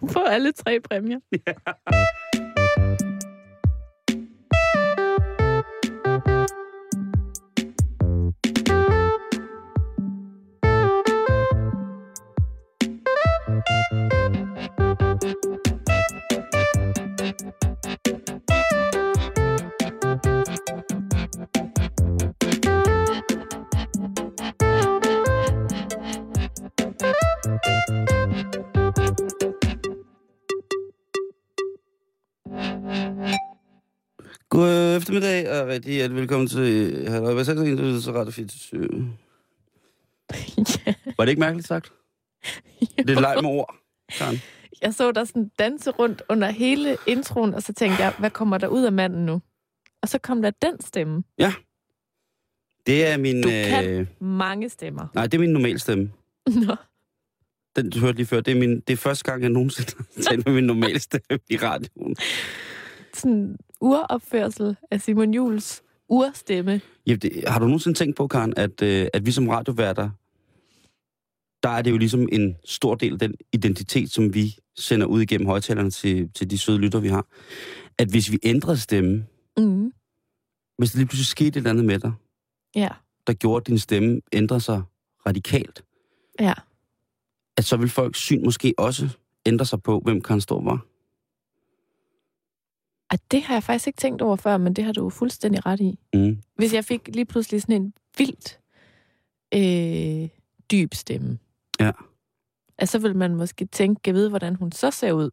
Du 0.00 0.06
får 0.08 0.24
alle 0.24 0.52
tre 0.52 0.80
præmier. 0.80 1.20
God 17.36 17.48
eftermiddag, 34.96 35.50
og 35.50 35.68
rigtig 35.68 35.92
hjertelig 35.92 36.20
velkommen 36.20 36.48
til 36.48 37.04
Halløj. 37.08 37.34
Hvad 37.34 37.44
sagde 37.44 37.60
du 37.76 38.00
til 38.00 38.12
Radio 38.12 38.30
24? 38.40 39.16
ja. 40.86 40.94
Var 41.16 41.24
det 41.24 41.28
ikke 41.28 41.40
mærkeligt 41.40 41.68
sagt? 41.68 41.92
Det 42.80 43.10
er 43.10 43.20
leg 43.20 43.38
med 43.42 43.50
ord, 43.50 43.76
Karen. 44.18 44.40
Jeg 44.82 44.94
så 44.94 45.12
dig 45.12 45.28
sådan 45.28 45.50
danse 45.58 45.90
rundt 45.90 46.22
under 46.28 46.50
hele 46.50 46.96
introen, 47.06 47.54
og 47.54 47.62
så 47.62 47.72
tænkte 47.72 48.02
jeg, 48.02 48.14
hvad 48.18 48.30
kommer 48.30 48.58
der 48.58 48.66
ud 48.68 48.82
af 48.84 48.92
manden 48.92 49.26
nu? 49.26 49.42
Og 50.02 50.08
så 50.08 50.18
kom 50.18 50.42
der 50.42 50.50
den 50.50 50.80
stemme. 50.80 51.22
Det 52.86 53.06
er 53.06 53.16
min... 53.16 53.42
Du 53.42 53.48
kan. 53.48 53.88
Øh, 53.88 54.06
Mange 54.20 54.68
stemmer. 54.68 55.06
nej, 55.14 55.26
det 55.26 55.34
er 55.34 55.40
min 55.40 55.50
normale 55.50 55.78
stemme. 55.78 56.12
Nå. 56.66 56.76
Den, 57.76 57.90
du 57.90 57.98
hørte 57.98 58.16
lige 58.16 58.26
før. 58.26 58.40
Det 58.40 58.52
er, 58.52 58.58
min, 58.58 58.80
det 58.80 58.90
er 58.92 58.96
første 58.96 59.24
gang, 59.24 59.42
jeg 59.42 59.50
nogensinde 59.50 59.92
med 60.46 60.54
min 60.54 60.64
normale 60.64 60.98
stemme 60.98 61.38
i 61.50 61.56
radioen. 61.56 62.16
Sådan 63.14 63.56
uropførsel 63.80 64.76
af 64.90 65.00
Simon 65.00 65.34
Jules 65.34 65.82
urstemme. 66.08 66.80
Ja, 67.06 67.14
det, 67.14 67.44
har 67.46 67.58
du 67.58 67.64
nogensinde 67.64 67.98
tænkt 67.98 68.16
på, 68.16 68.26
Karen, 68.26 68.54
at, 68.56 68.82
øh, 68.82 69.06
at 69.14 69.26
vi 69.26 69.30
som 69.30 69.48
radioværter, 69.48 70.10
der 71.66 71.72
er 71.72 71.82
det 71.82 71.90
jo 71.90 71.96
ligesom 71.96 72.28
en 72.32 72.56
stor 72.64 72.94
del 72.94 73.12
af 73.12 73.18
den 73.18 73.34
identitet, 73.52 74.10
som 74.12 74.34
vi 74.34 74.56
sender 74.76 75.06
ud 75.06 75.20
igennem 75.20 75.46
højtalerne 75.46 75.90
til, 75.90 76.30
til 76.32 76.50
de 76.50 76.58
søde 76.58 76.78
lytter, 76.78 77.00
vi 77.00 77.08
har. 77.08 77.26
At 77.98 78.08
hvis 78.08 78.32
vi 78.32 78.38
ændrede 78.42 78.78
stemme, 78.78 79.26
Mm. 79.58 79.92
hvis 80.78 80.90
der 80.90 80.98
lige 80.98 81.06
pludselig 81.06 81.26
skete 81.26 81.48
et 81.48 81.56
eller 81.56 81.70
andet 81.70 81.84
med 81.84 81.98
dig, 81.98 82.12
Ja, 82.74 82.88
der 83.26 83.32
gjorde, 83.32 83.62
at 83.62 83.66
din 83.66 83.78
stemme 83.78 84.20
ændrede 84.32 84.60
sig 84.60 84.82
radikalt, 85.26 85.84
ja. 86.40 86.52
at 87.56 87.64
så 87.64 87.76
vil 87.76 87.88
folks 87.88 88.18
syn 88.18 88.44
måske 88.44 88.74
også 88.78 89.08
ændre 89.46 89.64
sig 89.66 89.82
på, 89.82 90.00
hvem 90.00 90.20
Karen 90.22 90.40
Stor 90.40 90.62
var. 90.62 90.86
Og 93.10 93.18
det 93.30 93.42
har 93.42 93.54
jeg 93.54 93.62
faktisk 93.62 93.86
ikke 93.86 93.96
tænkt 94.00 94.22
over 94.22 94.36
før, 94.36 94.56
men 94.56 94.74
det 94.74 94.84
har 94.84 94.92
du 94.92 95.10
fuldstændig 95.10 95.66
ret 95.66 95.80
i. 95.80 95.98
Mm. 96.14 96.38
Hvis 96.56 96.74
jeg 96.74 96.84
fik 96.84 97.08
lige 97.14 97.24
pludselig 97.24 97.62
sådan 97.62 97.82
en 97.82 97.92
vildt 98.18 98.58
øh, 99.54 100.28
dyb 100.70 100.94
stemme, 100.94 101.38
Ja. 101.80 101.90
altså, 102.78 102.92
så 102.92 102.98
vil 102.98 103.16
man 103.16 103.34
måske 103.34 103.64
tænke, 103.66 104.00
jeg 104.06 104.14
ved, 104.14 104.28
hvordan 104.28 104.56
hun 104.56 104.72
så 104.72 104.90
ser 104.90 105.12
ud. 105.12 105.30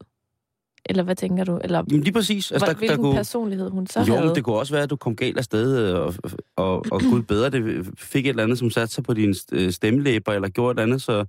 Eller 0.85 1.03
hvad 1.03 1.15
tænker 1.15 1.43
du? 1.43 1.59
Eller 1.63 1.83
Jamen 1.89 2.03
lige 2.03 2.13
præcis. 2.13 2.51
altså, 2.51 2.65
der, 2.65 2.73
hvilken 2.73 2.97
der 2.97 3.03
kunne, 3.03 3.15
personlighed 3.15 3.69
hun 3.69 3.87
så 3.87 3.99
jo, 3.99 4.15
havde? 4.15 4.35
det 4.35 4.43
kunne 4.43 4.55
også 4.55 4.73
være, 4.73 4.83
at 4.83 4.89
du 4.89 4.95
kom 4.95 5.15
galt 5.15 5.37
af 5.37 5.43
sted, 5.43 5.77
øh, 5.89 5.95
og, 5.95 6.13
og, 6.55 6.85
og 6.91 7.01
gud 7.01 7.21
bedre, 7.21 7.49
det 7.49 7.89
fik 7.97 8.25
et 8.25 8.29
eller 8.29 8.43
andet, 8.43 8.59
som 8.59 8.69
satte 8.69 8.93
sig 8.93 9.03
på 9.03 9.13
dine 9.13 9.35
øh, 9.51 9.71
stemmelæber, 9.71 10.33
eller 10.33 10.49
gjorde 10.49 10.71
et 10.71 10.73
eller 10.73 10.83
andet, 10.83 11.01
så 11.01 11.25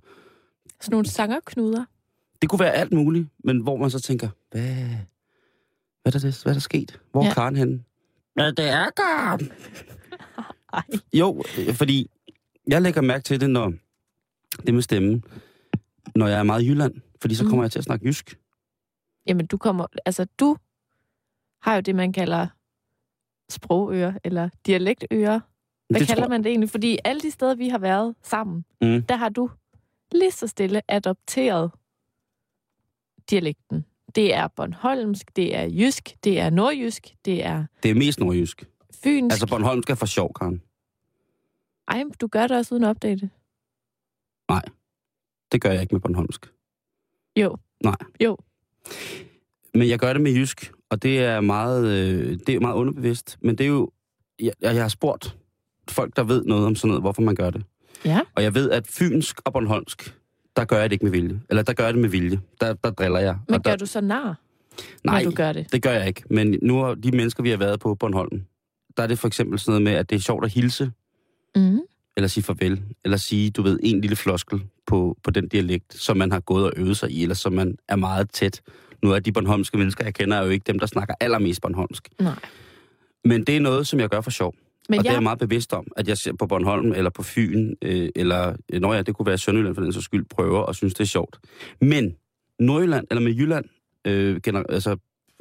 Sådan 0.81 0.91
nogle 0.91 1.05
sangerknuder. 1.07 1.85
det 2.41 2.49
kunne 2.49 2.59
være 2.59 2.71
alt 2.73 2.93
muligt, 2.93 3.27
men 3.43 3.59
hvor 3.59 3.77
man 3.77 3.89
så 3.89 3.99
tænker, 4.01 4.29
hvad, 4.51 4.61
hvad, 6.01 6.15
er, 6.15 6.19
der, 6.19 6.19
hvad 6.19 6.51
er 6.51 6.53
der 6.53 6.59
sket? 6.59 6.99
Hvor 7.11 7.21
er 7.21 7.25
Ja. 7.25 7.29
ja. 7.29 7.33
Karen 7.33 7.55
henne? 7.55 7.83
Ja, 8.39 8.47
det 8.51 8.69
er 8.69 8.89
Karen. 8.97 9.51
Jo, 11.13 11.43
øh, 11.59 11.73
fordi 11.73 12.09
jeg 12.67 12.81
lægger 12.81 13.01
mærke 13.01 13.23
til 13.23 13.41
det, 13.41 13.49
når 13.49 13.73
det 14.65 14.73
med 14.73 14.81
stemmen, 14.81 15.23
når 16.15 16.27
jeg 16.27 16.39
er 16.39 16.43
meget 16.43 16.61
i 16.63 16.67
Jylland, 16.69 16.93
fordi 17.21 17.35
så 17.35 17.43
Mm. 17.43 17.49
kommer 17.49 17.63
jeg 17.63 17.71
til 17.71 17.79
at 17.79 17.85
snakke 17.85 18.05
jysk. 18.05 18.39
Jamen, 19.27 19.45
du 19.47 19.57
kommer... 19.57 19.85
Altså, 20.05 20.25
du 20.39 20.57
har 21.61 21.75
jo 21.75 21.81
det, 21.81 21.95
man 21.95 22.13
kalder 22.13 22.47
sprogører, 23.49 24.13
eller 24.23 24.49
dialektører. 24.65 25.39
Hvad 25.89 25.99
det 25.99 26.07
kalder 26.07 26.23
tror- 26.23 26.29
man 26.29 26.43
det 26.43 26.49
egentlig? 26.49 26.69
Fordi 26.69 26.97
alle 27.03 27.21
de 27.21 27.31
steder, 27.31 27.55
vi 27.55 27.69
har 27.69 27.77
været 27.77 28.15
sammen, 28.23 28.65
Mm. 28.81 29.01
der 29.03 29.15
har 29.15 29.29
du 29.29 29.49
lige 30.11 30.31
så 30.31 30.47
stille 30.47 30.81
adopteret 30.91 31.71
dialekten. 33.29 33.85
Det 34.15 34.33
er 34.33 34.47
Bornholmsk, 34.47 35.35
det 35.35 35.55
er 35.55 35.63
jysk, 35.63 36.15
det 36.23 36.39
er 36.39 36.49
nordjysk, 36.49 37.15
det 37.25 37.45
er 37.45 37.65
Det 37.83 37.91
er 37.91 37.95
mest 37.95 38.19
nordjysk. 38.19 38.63
fynsk. 39.03 39.33
Altså 39.33 39.47
Bornholm 39.47 39.83
skal 39.83 39.95
for 39.95 40.05
sjov, 40.05 40.33
Karen. 40.33 40.61
Ej, 41.87 42.03
du 42.21 42.27
gør 42.27 42.47
det 42.47 42.57
også 42.57 42.75
uden 42.75 42.83
at 42.83 42.89
opdage 42.89 43.15
det. 43.15 43.29
Det 45.51 45.61
gør 45.61 45.71
jeg 45.71 45.81
ikke 45.81 45.95
med 45.95 46.01
Bornholmsk. 46.01 46.51
Jo. 47.35 47.57
Nej. 47.83 47.95
Jo. 48.23 48.37
Men 49.73 49.89
jeg 49.89 49.99
gør 49.99 50.13
det 50.13 50.21
med 50.21 50.31
jysk, 50.31 50.71
og 50.89 51.03
det 51.03 51.19
er 51.19 51.41
meget, 51.41 51.85
øh, 51.87 52.39
det 52.47 52.55
er 52.55 52.59
meget 52.59 52.75
underbevidst. 52.75 53.37
Men 53.41 53.57
det 53.57 53.63
er 53.63 53.67
jo... 53.67 53.89
Jeg, 54.39 54.53
jeg 54.61 54.81
har 54.81 54.87
spurgt 54.87 55.37
folk, 55.89 56.15
der 56.15 56.23
ved 56.23 56.43
noget 56.43 56.65
om 56.65 56.75
sådan 56.75 56.87
noget, 56.87 57.03
hvorfor 57.03 57.21
man 57.21 57.35
gør 57.35 57.49
det. 57.49 57.63
Ja. 58.05 58.21
Og 58.35 58.43
jeg 58.43 58.53
ved, 58.55 58.71
at 58.71 58.87
fynsk 58.87 59.41
og 59.45 59.53
bornholmsk, 59.53 60.15
der 60.55 60.65
gør 60.65 60.77
jeg 60.77 60.89
det 60.89 60.93
ikke 60.93 61.05
med 61.05 61.11
vilje. 61.11 61.41
Eller 61.49 61.63
der 61.63 61.73
gør 61.73 61.83
jeg 61.83 61.93
det 61.93 62.01
med 62.01 62.09
vilje. 62.09 62.39
Der, 62.61 62.73
der 62.73 62.91
driller 62.91 63.19
jeg. 63.19 63.37
Men 63.47 63.55
og 63.55 63.65
der, 63.65 63.71
gør 63.71 63.77
du 63.77 63.85
så 63.85 64.01
nar, 64.01 64.41
nej, 65.03 65.23
når 65.23 65.29
du 65.29 65.35
gør 65.35 65.53
det? 65.53 65.71
det 65.71 65.81
gør 65.81 65.91
jeg 65.91 66.07
ikke. 66.07 66.23
Men 66.29 66.59
nu 66.61 66.77
har 66.77 66.93
de 66.95 67.11
mennesker, 67.11 67.43
vi 67.43 67.49
har 67.49 67.57
været 67.57 67.79
på 67.79 67.95
Bornholm, 67.95 68.41
der 68.97 69.03
er 69.03 69.07
det 69.07 69.19
for 69.19 69.27
eksempel 69.27 69.59
sådan 69.59 69.71
noget 69.71 69.83
med, 69.83 69.91
at 69.93 70.09
det 70.09 70.15
er 70.15 70.19
sjovt 70.19 70.45
at 70.45 70.51
hilse, 70.51 70.91
Mm. 71.55 71.79
Eller 72.17 72.27
sige 72.27 72.43
farvel, 72.43 72.83
eller 73.05 73.17
sige, 73.17 73.51
du 73.51 73.61
ved, 73.61 73.79
en 73.83 74.01
lille 74.01 74.15
floskel 74.15 74.61
på, 74.87 75.17
på 75.23 75.31
den 75.31 75.47
dialekt, 75.47 75.93
som 75.93 76.17
man 76.17 76.31
har 76.31 76.39
gået 76.39 76.65
og 76.65 76.73
øvet 76.77 76.97
sig 76.97 77.11
i, 77.11 77.21
eller 77.21 77.35
som 77.35 77.53
man 77.53 77.77
er 77.87 77.95
meget 77.95 78.29
tæt. 78.31 78.61
Nu 79.03 79.11
er 79.11 79.19
de 79.19 79.31
bornholmske 79.31 79.77
mennesker, 79.77 80.03
jeg 80.03 80.13
kender, 80.13 80.37
er 80.37 80.43
jo 80.43 80.49
ikke 80.49 80.63
dem, 80.67 80.79
der 80.79 80.85
snakker 80.85 81.13
allermest 81.19 81.61
bornholmsk. 81.61 82.09
Nej. 82.19 82.39
Men 83.25 83.43
det 83.43 83.55
er 83.55 83.59
noget, 83.59 83.87
som 83.87 83.99
jeg 83.99 84.09
gør 84.09 84.21
for 84.21 84.31
sjov. 84.31 84.53
Men 84.89 84.99
og 84.99 85.03
det 85.03 85.09
er 85.09 85.13
jeg, 85.13 85.15
jeg 85.17 85.23
meget 85.23 85.39
bevidst 85.39 85.73
om, 85.73 85.87
at 85.97 86.07
jeg 86.07 86.17
ser 86.17 86.33
på 86.33 86.47
Bornholm, 86.47 86.91
eller 86.93 87.09
på 87.09 87.23
Fyn, 87.23 87.73
øh, 87.81 88.09
eller 88.15 88.55
øh, 88.73 88.81
når 88.81 88.93
jeg, 88.93 89.07
det 89.07 89.15
kunne 89.15 89.25
være 89.25 89.37
Sønderjylland 89.37 89.75
for 89.75 89.81
den 89.81 89.93
så 89.93 90.01
skyld, 90.01 90.25
prøver 90.25 90.59
og 90.59 90.75
synes, 90.75 90.93
det 90.93 90.99
er 91.03 91.05
sjovt. 91.07 91.39
Men 91.81 92.15
Nordjylland, 92.59 93.07
eller 93.11 93.21
med 93.21 93.33
Jylland, 93.33 93.65
øh, 94.07 94.39
gener- 94.47 94.63
altså 94.69 94.97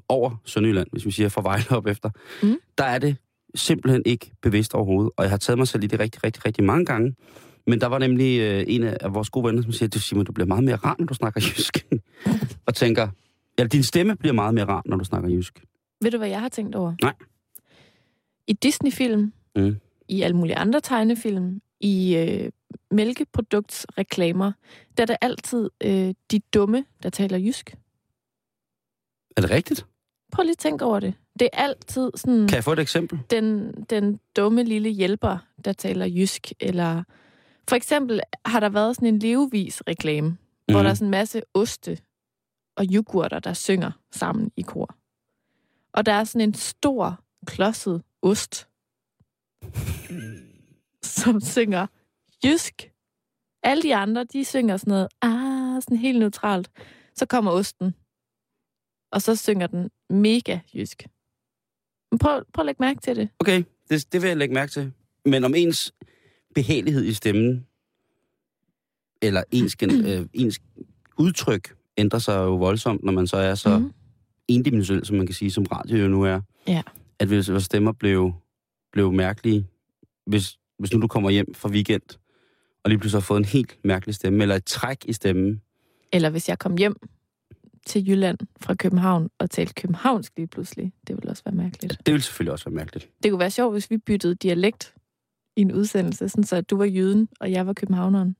over 0.08 0.40
Sønderjylland, 0.44 0.88
hvis 0.92 1.06
vi 1.06 1.10
siger 1.10 1.28
fra 1.28 1.42
Vejle 1.42 1.64
op 1.70 1.86
efter, 1.86 2.10
Mm. 2.42 2.56
der 2.78 2.84
er 2.84 2.98
det 2.98 3.16
simpelthen 3.54 4.02
ikke 4.06 4.30
bevidst 4.42 4.74
overhovedet. 4.74 5.12
Og 5.16 5.24
jeg 5.24 5.30
har 5.30 5.36
taget 5.38 5.58
mig 5.58 5.68
selv 5.68 5.84
i 5.84 5.86
det 5.86 6.00
rigtig, 6.00 6.24
rigtig, 6.24 6.44
rigtig 6.46 6.64
mange 6.64 6.84
gange. 6.86 7.14
Men 7.66 7.80
der 7.80 7.86
var 7.86 7.98
nemlig 7.98 8.40
øh, 8.40 8.64
en 8.68 8.82
af 8.82 9.14
vores 9.14 9.30
gode 9.30 9.46
venner, 9.46 9.62
som 9.62 9.72
siger, 9.72 9.88
du 9.88 10.00
Simon, 10.00 10.24
du 10.24 10.32
bliver 10.32 10.46
meget 10.46 10.64
mere 10.64 10.76
rar, 10.76 10.96
når 10.98 11.06
du 11.06 11.14
snakker 11.14 11.40
jysk. 11.40 11.86
og 12.66 12.74
tænker, 12.74 13.08
ja, 13.58 13.64
din 13.64 13.82
stemme 13.82 14.16
bliver 14.16 14.32
meget 14.32 14.54
mere 14.54 14.64
rar, 14.64 14.82
når 14.86 14.96
du 14.96 15.04
snakker 15.04 15.28
jysk. 15.30 15.64
ved 16.02 16.10
du, 16.10 16.18
hvad 16.18 16.28
jeg 16.28 16.40
har 16.40 16.48
tænkt 16.48 16.74
over? 16.74 16.94
Nej. 17.02 17.14
I 18.46 18.52
Disney-film, 18.52 19.32
Mm. 19.56 19.76
i 20.08 20.22
alle 20.22 20.36
mulige 20.36 20.56
andre 20.56 20.80
tegnefilm, 20.80 21.60
i 21.80 22.16
øh, 22.16 22.50
mælkeproduktsreklamer, 22.90 24.52
der 24.96 25.02
er 25.02 25.06
det 25.06 25.16
altid 25.20 25.70
øh, 25.84 26.14
de 26.30 26.40
dumme, 26.54 26.84
der 27.02 27.10
taler 27.10 27.38
jysk. 27.38 27.74
Er 29.36 29.40
det 29.40 29.50
rigtigt? 29.50 29.86
Prøv 30.32 30.42
lige 30.42 30.52
at 30.52 30.58
tænke 30.58 30.84
over 30.84 31.00
det. 31.00 31.14
Det 31.38 31.48
er 31.52 31.58
altid 31.62 32.10
sådan 32.14 32.48
Kan 32.48 32.56
jeg 32.56 32.64
få 32.64 32.72
et 32.72 32.78
eksempel? 32.78 33.18
den, 33.30 33.72
den 33.90 34.20
dumme 34.36 34.62
lille 34.62 34.88
hjælper, 34.90 35.38
der 35.64 35.72
taler 35.72 36.06
jysk. 36.06 36.52
Eller 36.60 37.02
for 37.68 37.76
eksempel 37.76 38.20
har 38.46 38.60
der 38.60 38.68
været 38.68 38.96
sådan 38.96 39.08
en 39.08 39.18
levevis-reklame, 39.18 40.28
mm. 40.28 40.36
hvor 40.66 40.74
Mhm. 40.78 40.84
der 40.84 40.90
er 40.90 40.94
sådan 40.94 41.06
en 41.06 41.10
masse 41.10 41.42
oste 41.54 41.98
og 42.76 42.84
yoghurter, 42.92 43.38
der 43.38 43.52
synger 43.52 43.90
sammen 44.12 44.50
i 44.56 44.62
kor. 44.62 44.96
Og 45.92 46.06
der 46.06 46.12
er 46.12 46.24
sådan 46.24 46.48
en 46.48 46.54
stor, 46.54 47.20
klodset 47.46 48.02
ost, 48.22 48.68
som 51.02 51.40
synger 51.40 51.86
jysk. 52.44 52.90
Alle 53.62 53.82
de 53.82 53.94
andre, 53.94 54.24
de 54.24 54.44
synger 54.44 54.76
sådan 54.76 54.90
noget, 54.90 55.08
ah, 55.22 55.82
sådan 55.82 55.96
helt 55.96 56.18
neutralt. 56.18 56.70
Så 57.14 57.26
kommer 57.26 57.50
osten, 57.50 57.94
og 59.12 59.22
så 59.22 59.36
synger 59.36 59.66
den 59.66 59.90
mega 60.10 60.58
jysk. 60.74 61.06
Prøv, 62.18 62.44
prøv 62.52 62.62
at 62.62 62.66
lægge 62.66 62.82
mærke 62.82 63.00
til 63.00 63.16
det. 63.16 63.28
Okay, 63.38 63.62
det, 63.90 64.12
det 64.12 64.22
vil 64.22 64.28
jeg 64.28 64.36
lægge 64.36 64.54
mærke 64.54 64.72
til. 64.72 64.92
Men 65.24 65.44
om 65.44 65.54
ens 65.54 65.94
behagelighed 66.54 67.04
i 67.04 67.12
stemmen, 67.12 67.66
eller 69.22 69.42
ens, 69.50 69.76
gen- 69.76 70.06
øh, 70.10 70.26
ens 70.32 70.60
udtryk, 71.18 71.74
ændrer 71.96 72.18
sig 72.18 72.36
jo 72.36 72.56
voldsomt, 72.56 73.04
når 73.04 73.12
man 73.12 73.26
så 73.26 73.36
er 73.36 73.54
så 73.54 73.78
mm. 73.78 73.92
Endimensionel, 74.48 75.06
som 75.06 75.16
man 75.16 75.26
kan 75.26 75.34
sige, 75.34 75.50
som 75.50 75.64
radio 75.64 75.96
jo 75.96 76.08
nu 76.08 76.22
er. 76.22 76.40
Ja. 76.68 76.82
At 77.18 77.28
hvis 77.28 77.50
vores 77.50 77.64
stemmer 77.64 77.92
blev, 77.92 78.32
blev 78.92 79.12
mærkelige, 79.12 79.66
hvis, 80.26 80.58
hvis 80.78 80.92
nu 80.92 81.00
du 81.00 81.06
kommer 81.06 81.30
hjem 81.30 81.54
fra 81.54 81.68
weekend, 81.68 82.02
og 82.84 82.90
lige 82.90 82.98
pludselig 82.98 83.16
har 83.16 83.24
fået 83.24 83.38
en 83.38 83.44
helt 83.44 83.78
mærkelig 83.84 84.14
stemme, 84.14 84.42
eller 84.42 84.54
et 84.56 84.64
træk 84.64 85.04
i 85.04 85.12
stemmen, 85.12 85.60
Eller 86.12 86.30
hvis 86.30 86.48
jeg 86.48 86.58
kom 86.58 86.76
hjem 86.76 86.96
til 87.86 88.08
Jylland 88.08 88.38
fra 88.60 88.74
København 88.74 89.30
og 89.38 89.50
talte 89.50 89.74
københavnsk 89.74 90.32
lige 90.36 90.46
pludselig. 90.46 90.92
Det 91.06 91.16
ville 91.16 91.30
også 91.30 91.42
være 91.44 91.54
mærkeligt. 91.54 92.06
det 92.06 92.14
vil 92.14 92.22
selvfølgelig 92.22 92.52
også 92.52 92.64
være 92.64 92.74
mærkeligt. 92.74 93.10
Det 93.22 93.30
kunne 93.30 93.38
være 93.38 93.50
sjovt, 93.50 93.74
hvis 93.74 93.90
vi 93.90 93.98
byttede 93.98 94.34
dialekt 94.34 94.94
i 95.56 95.60
en 95.60 95.72
udsendelse, 95.72 96.28
sådan 96.28 96.44
så 96.44 96.60
du 96.60 96.76
var 96.76 96.84
jyden, 96.84 97.28
og 97.40 97.50
jeg 97.50 97.66
var 97.66 97.72
københavneren. 97.72 98.36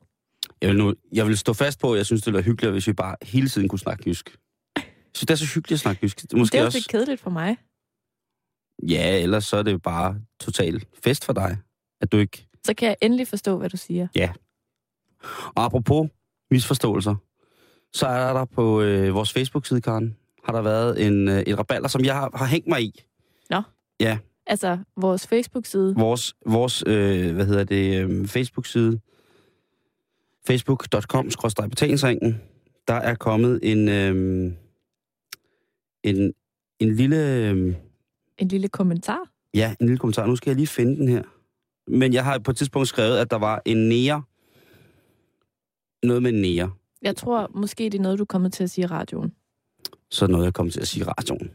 Jeg 0.62 0.68
vil, 0.70 0.78
nu, 0.78 0.94
jeg 1.12 1.26
vil 1.26 1.38
stå 1.38 1.52
fast 1.52 1.80
på, 1.80 1.92
at 1.92 1.98
jeg 1.98 2.06
synes, 2.06 2.22
det 2.22 2.26
ville 2.26 2.36
være 2.36 2.44
hyggeligt, 2.44 2.72
hvis 2.72 2.86
vi 2.86 2.92
bare 2.92 3.16
hele 3.22 3.48
tiden 3.48 3.68
kunne 3.68 3.78
snakke 3.78 4.02
jysk. 4.06 4.38
Så 5.14 5.20
det 5.20 5.30
er 5.30 5.34
så 5.34 5.46
hyggeligt 5.54 5.72
at 5.72 5.80
snakke 5.80 6.00
jysk. 6.02 6.22
Det 6.22 6.32
er 6.32 6.36
måske 6.36 6.52
det 6.52 6.60
er 6.60 6.64
også... 6.64 6.78
lidt 6.78 6.88
kedeligt 6.88 7.20
for 7.20 7.30
mig. 7.30 7.56
Ja, 8.88 9.22
ellers 9.22 9.44
så 9.44 9.56
er 9.56 9.62
det 9.62 9.82
bare 9.82 10.20
total 10.40 10.84
fest 11.04 11.24
for 11.24 11.32
dig, 11.32 11.56
at 12.00 12.12
du 12.12 12.16
ikke... 12.16 12.46
Så 12.64 12.74
kan 12.74 12.88
jeg 12.88 12.96
endelig 13.02 13.28
forstå, 13.28 13.58
hvad 13.58 13.70
du 13.70 13.76
siger. 13.76 14.08
Og 15.54 15.64
apropos 15.64 16.10
misforståelser, 16.50 17.14
så 17.94 18.06
er 18.06 18.32
der 18.32 18.44
på 18.44 18.82
øh, 18.82 19.14
vores 19.14 19.32
Facebook-side, 19.32 19.80
Karen, 19.80 20.16
har 20.44 20.52
der 20.52 20.62
været 20.62 21.06
en, 21.06 21.28
øh, 21.28 21.40
et 21.40 21.58
rabalder, 21.58 21.88
som 21.88 22.04
jeg 22.04 22.14
har, 22.14 22.30
har 22.34 22.46
hængt 22.46 22.68
mig 22.68 22.82
i. 22.82 23.04
Altså, 24.46 24.78
vores 24.96 25.26
Facebook-side. 25.26 25.94
Vores, 25.96 26.34
vores 26.46 26.84
øh, 26.86 27.34
hvad 27.34 27.46
hedder 27.46 27.64
det, 27.64 28.04
øh, 28.04 28.26
Facebook-side, 28.26 29.00
facebook.com, 30.46 31.28
betalingsringen, 31.70 32.40
der 32.88 32.94
er 32.94 33.14
kommet 33.14 33.60
en, 33.62 33.88
øh, 33.88 34.52
en, 36.02 36.32
en 36.80 36.94
lille... 36.94 37.48
Øh, 37.48 37.74
En 38.38 38.48
lille 38.48 38.68
kommentar. 38.68 39.20
Ja, 39.54 39.74
en 39.80 39.86
lille 39.86 39.98
kommentar. 39.98 40.26
Nu 40.26 40.36
skal 40.36 40.50
jeg 40.50 40.56
lige 40.56 40.66
finde 40.66 40.96
den 40.96 41.08
her. 41.08 41.22
Men 41.90 42.12
jeg 42.12 42.24
har 42.24 42.38
på 42.38 42.50
et 42.50 42.56
tidspunkt 42.56 42.88
skrevet, 42.88 43.18
at 43.18 43.30
der 43.30 43.38
var 43.38 43.62
en 43.64 43.88
nære. 43.88 44.22
Noget 46.02 46.22
med 46.22 46.32
nære. 46.32 46.70
Jeg 47.04 47.16
tror 47.16 47.50
måske, 47.54 47.84
det 47.84 47.94
er 47.94 48.02
noget, 48.02 48.18
du 48.18 48.24
kommer 48.24 48.48
til 48.48 48.64
at 48.64 48.70
sige 48.70 48.82
i 48.82 48.86
radioen. 48.86 49.32
Så 50.10 50.24
er 50.24 50.28
noget, 50.28 50.44
jeg 50.44 50.54
kommer 50.54 50.72
til 50.72 50.80
at 50.80 50.88
sige 50.88 51.00
i 51.00 51.04
radioen. 51.04 51.50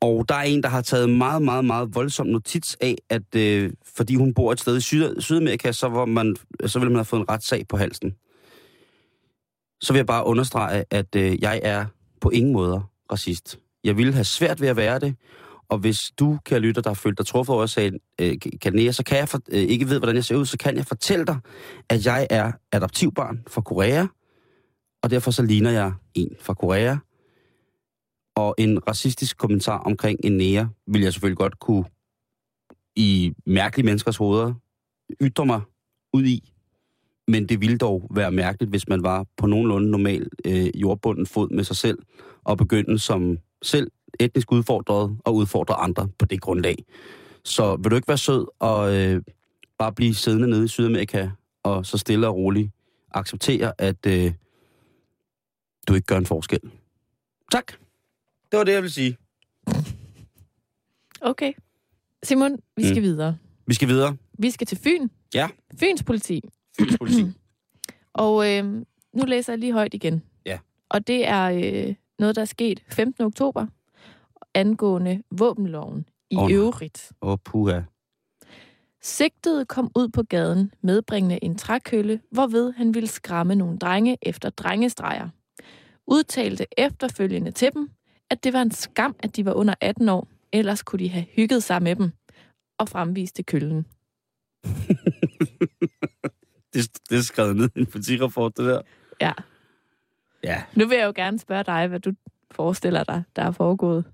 Og 0.00 0.28
der 0.28 0.34
er 0.34 0.42
en, 0.42 0.62
der 0.62 0.68
har 0.68 0.82
taget 0.82 1.10
meget, 1.10 1.42
meget, 1.42 1.64
meget 1.64 1.94
voldsom 1.94 2.26
notits 2.26 2.76
af, 2.80 2.96
at 3.10 3.34
øh, 3.36 3.72
fordi 3.96 4.14
hun 4.14 4.34
bor 4.34 4.52
et 4.52 4.60
sted 4.60 4.76
i 4.76 4.80
Syd- 4.80 5.20
Sydamerika, 5.20 5.72
så, 5.72 5.88
var 5.88 6.04
man, 6.04 6.36
så 6.66 6.78
ville 6.78 6.90
man 6.92 6.98
have 6.98 7.04
fået 7.04 7.20
en 7.20 7.28
retssag 7.30 7.68
på 7.68 7.76
halsen. 7.76 8.14
Så 9.80 9.92
vil 9.92 9.98
jeg 9.98 10.06
bare 10.06 10.26
understrege, 10.26 10.84
at 10.90 11.16
øh, 11.16 11.42
jeg 11.42 11.60
er 11.62 11.86
på 12.20 12.30
ingen 12.30 12.52
måder 12.52 12.90
racist. 13.12 13.58
Jeg 13.84 13.96
ville 13.96 14.12
have 14.12 14.24
svært 14.24 14.60
ved 14.60 14.68
at 14.68 14.76
være 14.76 14.98
det, 14.98 15.14
og 15.68 15.78
hvis 15.78 15.98
du, 16.18 16.38
kære 16.44 16.60
lytter, 16.60 16.82
der 16.82 16.90
har 16.90 16.94
følt 16.94 17.18
dig 17.18 17.26
truffet 17.26 17.54
over 17.54 17.66
sagen, 17.66 17.98
øh, 18.20 18.36
Kanea, 18.62 18.92
så 18.92 19.04
kan 19.04 19.18
jeg 19.18 19.28
for, 19.28 19.40
øh, 19.50 19.58
ikke 19.58 19.88
ved, 19.88 19.98
hvordan 19.98 20.16
jeg 20.16 20.24
ser 20.24 20.36
ud, 20.36 20.46
så 20.46 20.58
kan 20.58 20.76
jeg 20.76 20.86
fortælle 20.86 21.26
dig, 21.26 21.38
at 21.88 22.06
jeg 22.06 22.26
er 22.30 22.52
adoptivbarn 22.72 23.42
fra 23.48 23.60
Korea, 23.60 24.06
og 25.02 25.10
derfor 25.10 25.30
så 25.30 25.42
ligner 25.42 25.70
jeg 25.70 25.92
en 26.14 26.36
fra 26.40 26.54
Korea. 26.54 26.96
Og 28.36 28.54
en 28.58 28.88
racistisk 28.88 29.38
kommentar 29.38 29.78
omkring 29.78 30.20
en 30.24 30.36
nære, 30.36 30.70
vil 30.86 31.02
jeg 31.02 31.12
selvfølgelig 31.12 31.38
godt 31.38 31.58
kunne 31.58 31.84
i 32.96 33.32
mærkelige 33.46 33.86
menneskers 33.86 34.16
hoveder 34.16 34.54
ytre 35.20 35.46
mig 35.46 35.60
ud 36.12 36.24
i. 36.24 36.52
Men 37.28 37.48
det 37.48 37.60
ville 37.60 37.78
dog 37.78 38.08
være 38.10 38.30
mærkeligt, 38.30 38.70
hvis 38.70 38.88
man 38.88 39.02
var 39.02 39.26
på 39.36 39.46
nogenlunde 39.46 39.90
normal 39.90 40.28
øh, 40.44 40.80
jordbunden 40.80 41.26
fod 41.26 41.48
med 41.50 41.64
sig 41.64 41.76
selv, 41.76 41.98
og 42.44 42.58
begyndte 42.58 42.98
som 42.98 43.38
selv 43.62 43.90
etnisk 44.20 44.52
udfordret 44.52 45.18
og 45.24 45.34
udfordre 45.34 45.74
andre 45.74 46.08
på 46.18 46.26
det 46.26 46.40
grundlag. 46.40 46.76
Så 47.44 47.76
vil 47.76 47.90
du 47.90 47.96
ikke 47.96 48.08
være 48.08 48.18
sød 48.18 48.46
og 48.58 48.96
øh, 48.96 49.22
bare 49.78 49.92
blive 49.92 50.14
siddende 50.14 50.48
nede 50.48 50.64
i 50.64 50.68
Sydamerika, 50.68 51.28
og 51.62 51.86
så 51.86 51.98
stille 51.98 52.28
og 52.28 52.36
roligt 52.36 52.70
acceptere, 53.14 53.72
at 53.78 54.06
øh, 54.06 54.32
du 55.88 55.94
ikke 55.94 56.06
gør 56.06 56.18
en 56.18 56.26
forskel. 56.26 56.60
Tak. 57.52 57.72
Det 58.52 58.58
var 58.58 58.64
det, 58.64 58.72
jeg 58.72 58.82
ville 58.82 58.92
sige. 58.92 59.16
Okay. 61.20 61.52
Simon, 62.22 62.58
vi 62.76 62.84
skal 62.84 62.96
mm. 62.96 63.02
videre. 63.02 63.36
Vi 63.66 63.74
skal 63.74 63.88
videre. 63.88 64.16
Vi 64.38 64.50
skal 64.50 64.66
til 64.66 64.78
Fyn. 64.78 65.08
Ja. 65.34 65.48
Fyns 65.80 66.02
politi. 66.02 66.42
Fyns 66.78 66.98
politi. 66.98 67.24
Og 68.12 68.52
øh, 68.52 68.64
nu 69.12 69.24
læser 69.26 69.52
jeg 69.52 69.58
lige 69.58 69.72
højt 69.72 69.94
igen. 69.94 70.22
Ja. 70.46 70.58
Og 70.88 71.06
det 71.06 71.28
er 71.28 71.44
øh, 71.44 71.94
noget, 72.18 72.36
der 72.36 72.42
er 72.42 72.46
sket 72.46 72.82
15. 72.88 73.24
oktober 73.24 73.66
angående 74.54 75.22
våbenloven 75.30 76.04
i 76.30 76.36
oh, 76.36 76.52
øvrigt. 76.52 77.12
Åh, 77.22 77.30
oh, 77.30 77.38
puha. 77.44 77.80
Sigtede 79.02 79.64
kom 79.64 79.90
ud 79.96 80.08
på 80.08 80.22
gaden 80.22 80.72
medbringende 80.80 81.44
en 81.44 81.58
trækølle, 81.58 82.20
hvorved 82.30 82.72
han 82.72 82.94
ville 82.94 83.06
skræmme 83.06 83.54
nogle 83.54 83.78
drenge 83.78 84.18
efter 84.22 84.50
drengestreger. 84.50 85.28
Udtalte 86.10 86.66
efterfølgende 86.78 87.50
til 87.50 87.70
dem, 87.74 87.90
at 88.30 88.44
det 88.44 88.52
var 88.52 88.62
en 88.62 88.70
skam, 88.70 89.16
at 89.18 89.36
de 89.36 89.44
var 89.44 89.52
under 89.52 89.74
18 89.80 90.08
år, 90.08 90.28
ellers 90.52 90.82
kunne 90.82 90.98
de 90.98 91.08
have 91.08 91.26
hygget 91.36 91.62
sig 91.62 91.82
med 91.82 91.96
dem, 91.96 92.10
og 92.78 92.88
fremviste 92.88 93.42
køllen. 93.42 93.86
Det, 96.72 96.98
det 97.10 97.18
er 97.18 97.22
skrevet 97.22 97.56
ned 97.56 97.70
i 97.76 97.80
en 97.80 97.86
politirapport, 97.86 98.56
det 98.56 98.64
der. 98.64 98.82
Ja. 99.20 99.32
Ja. 100.44 100.62
Nu 100.76 100.86
vil 100.86 100.98
jeg 100.98 101.06
jo 101.06 101.12
gerne 101.16 101.38
spørge 101.38 101.64
dig, 101.64 101.86
hvad 101.86 102.00
du 102.00 102.12
forestiller 102.50 103.04
dig, 103.04 103.22
der 103.36 103.42
er 103.42 103.50
foregået. 103.50 104.04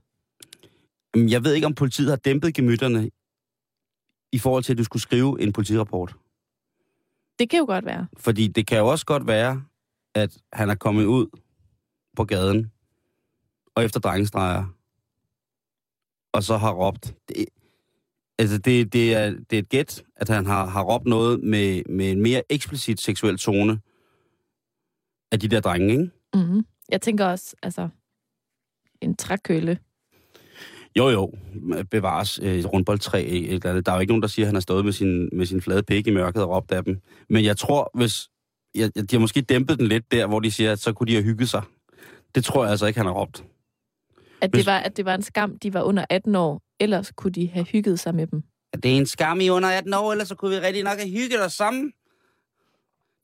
Jeg 1.16 1.44
ved 1.44 1.54
ikke, 1.54 1.66
om 1.66 1.74
politiet 1.74 2.08
har 2.08 2.16
dæmpet 2.16 2.54
gemytterne 2.54 3.10
i 4.32 4.38
forhold 4.38 4.62
til, 4.62 4.72
at 4.72 4.78
du 4.78 4.84
skulle 4.84 5.02
skrive 5.02 5.40
en 5.40 5.52
politirapport. 5.52 6.14
Det 7.38 7.50
kan 7.50 7.58
jo 7.58 7.64
godt 7.64 7.84
være. 7.84 8.06
Fordi 8.16 8.48
det 8.48 8.66
kan 8.66 8.78
jo 8.78 8.86
også 8.86 9.06
godt 9.06 9.26
være, 9.26 9.62
at 10.14 10.38
han 10.52 10.70
er 10.70 10.74
kommet 10.74 11.04
ud 11.04 11.26
på 12.16 12.24
gaden 12.24 12.72
og 13.74 13.84
efter 13.84 14.00
drengestreger, 14.00 14.64
og 16.32 16.42
så 16.42 16.56
har 16.56 16.72
råbt. 16.72 17.14
Det, 17.28 17.46
altså, 18.38 18.58
det, 18.58 18.92
det, 18.92 19.14
er, 19.14 19.30
det 19.30 19.52
er 19.52 19.58
et 19.58 19.68
gæt, 19.68 20.04
at 20.16 20.28
han 20.28 20.46
har, 20.46 20.66
har 20.66 20.82
råbt 20.82 21.06
noget 21.06 21.40
med, 21.40 21.82
med 21.88 22.10
en 22.10 22.20
mere 22.20 22.42
eksplicit 22.50 23.00
seksuel 23.00 23.38
tone 23.38 23.80
af 25.32 25.40
de 25.40 25.48
der 25.48 25.60
drenge, 25.60 25.92
ikke? 25.92 26.10
Mm-hmm. 26.34 26.66
Jeg 26.88 27.02
tænker 27.02 27.26
også, 27.26 27.56
altså, 27.62 27.88
en 29.00 29.16
trækølle. 29.16 29.78
Jo, 30.98 31.08
jo, 31.08 31.32
bevares 31.90 32.40
øh, 32.42 32.54
et 32.54 32.72
rundboldtræ. 32.72 33.24
et 33.28 33.52
eller 33.52 33.70
andet. 33.70 33.86
Der 33.86 33.92
er 33.92 33.96
jo 33.96 34.00
ikke 34.00 34.10
nogen, 34.10 34.22
der 34.22 34.28
siger, 34.28 34.46
at 34.46 34.48
han 34.48 34.54
har 34.54 34.60
stået 34.60 34.84
med 34.84 34.92
sin, 34.92 35.28
med 35.32 35.46
sin 35.46 35.60
flade 35.60 35.82
pik 35.82 36.06
i 36.06 36.10
mørket 36.10 36.42
og 36.42 36.50
råbt 36.50 36.72
af 36.72 36.84
dem. 36.84 37.00
Men 37.28 37.44
jeg 37.44 37.56
tror, 37.56 37.90
hvis... 37.94 38.12
Jeg, 38.74 38.94
de 38.94 39.16
har 39.16 39.18
måske 39.18 39.40
dæmpet 39.40 39.78
den 39.78 39.86
lidt 39.86 40.12
der, 40.12 40.26
hvor 40.26 40.40
de 40.40 40.50
siger, 40.50 40.72
at 40.72 40.78
så 40.78 40.92
kunne 40.92 41.06
de 41.06 41.12
have 41.12 41.24
hygget 41.24 41.48
sig. 41.48 41.62
Det 42.34 42.44
tror 42.44 42.62
jeg 42.62 42.70
altså 42.70 42.86
ikke, 42.86 42.98
han 42.98 43.06
har 43.06 43.12
råbt. 43.12 43.44
At 44.40 44.50
Hvis- 44.50 44.58
det, 44.64 44.66
var, 44.72 44.78
at 44.78 44.96
det 44.96 45.04
var 45.04 45.14
en 45.14 45.22
skam, 45.22 45.58
de 45.58 45.74
var 45.74 45.82
under 45.82 46.04
18 46.10 46.34
år, 46.34 46.62
ellers 46.80 47.12
kunne 47.16 47.32
de 47.32 47.48
have 47.48 47.64
hygget 47.66 48.00
sig 48.00 48.14
med 48.14 48.26
dem. 48.26 48.42
Det 48.82 48.92
er 48.92 48.96
en 48.96 49.06
skam 49.06 49.40
i 49.40 49.48
under 49.48 49.68
18 49.68 49.94
år, 49.94 50.12
ellers 50.12 50.28
så 50.28 50.34
kunne 50.34 50.50
vi 50.50 50.66
rigtig 50.66 50.82
nok 50.82 50.98
have 50.98 51.10
hygget 51.10 51.44
os 51.44 51.52
sammen. 51.52 51.92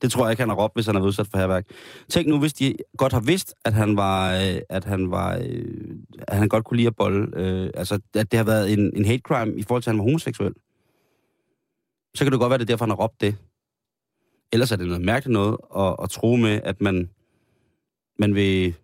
Det 0.02 0.12
tror 0.12 0.24
jeg 0.24 0.30
ikke, 0.30 0.42
han 0.42 0.48
har 0.48 0.56
råbt, 0.56 0.74
hvis 0.74 0.86
han 0.86 0.96
er 0.96 1.00
udsat 1.00 1.26
for 1.30 1.38
herværk. 1.38 1.64
Tænk 2.08 2.28
nu, 2.28 2.38
hvis 2.38 2.52
de 2.52 2.74
godt 2.98 3.12
har 3.12 3.20
vidst, 3.20 3.54
at 3.64 3.72
han 3.72 3.96
var, 3.96 4.34
øh, 4.34 4.60
at 4.68 4.84
han 4.84 5.10
var, 5.10 5.36
øh, 5.44 5.96
at 6.28 6.36
han 6.36 6.48
godt 6.48 6.64
kunne 6.64 6.76
lide 6.76 6.86
at 6.86 6.96
bolle, 6.96 7.28
øh, 7.36 7.70
altså 7.74 7.98
at 8.14 8.30
det 8.32 8.36
har 8.38 8.44
været 8.44 8.72
en, 8.72 8.96
en 8.96 9.04
hate 9.04 9.18
crime 9.24 9.56
i 9.58 9.62
forhold 9.62 9.82
til, 9.82 9.90
at 9.90 9.94
han 9.94 9.98
var 9.98 10.04
homoseksuel. 10.04 10.52
Så 12.14 12.24
kan 12.24 12.32
det 12.32 12.40
godt 12.40 12.50
være, 12.50 12.54
at 12.54 12.60
det 12.60 12.66
er 12.66 12.72
derfor, 12.72 12.84
han 12.84 12.90
har 12.90 12.96
råbt 13.04 13.20
det. 13.20 13.36
Ellers 14.52 14.72
er 14.72 14.76
det 14.76 14.86
noget 14.86 15.02
mærkeligt 15.04 15.32
noget 15.32 15.56
at, 15.76 15.96
at 16.02 16.10
tro 16.10 16.36
med, 16.36 16.60
at 16.64 16.80
man, 16.80 17.10
man 18.18 18.34
vil, 18.34 18.74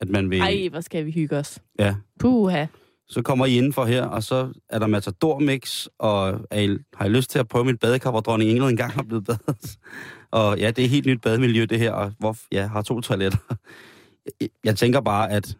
at 0.00 0.08
man 0.08 0.30
vil, 0.30 0.40
Ej, 0.40 0.68
hvor 0.70 0.80
skal 0.80 1.06
vi 1.06 1.10
hygge 1.10 1.36
os. 1.36 1.58
ja, 1.78 1.94
Puha. 2.18 2.66
så 3.08 3.22
kommer 3.22 3.46
I 3.46 3.56
indenfor 3.56 3.84
her, 3.84 4.04
og 4.04 4.22
så 4.22 4.52
er 4.68 4.78
der 4.78 4.86
Matador 4.86 5.38
Mix, 5.38 5.86
og 5.98 6.40
er 6.50 6.60
I, 6.60 6.78
har 6.94 7.04
I 7.04 7.08
lyst 7.08 7.30
til 7.30 7.38
at 7.38 7.48
prøve 7.48 7.64
mit 7.64 7.80
badekar, 7.80 8.10
hvor 8.10 8.20
dronning 8.20 8.50
Ingrid 8.50 8.70
engang 8.70 8.92
har 8.92 9.02
blevet 9.02 9.24
badet? 9.24 9.78
og 10.30 10.58
ja, 10.58 10.66
det 10.70 10.78
er 10.78 10.84
et 10.84 10.90
helt 10.90 11.06
nyt 11.06 11.20
bademiljø, 11.20 11.64
det 11.64 11.78
her, 11.78 11.92
og 11.92 12.12
hvor 12.18 12.36
ja, 12.52 12.66
har 12.66 12.82
to 12.82 13.00
toiletter. 13.00 13.38
Jeg, 14.40 14.48
jeg 14.64 14.76
tænker 14.76 15.00
bare, 15.00 15.30
at 15.30 15.56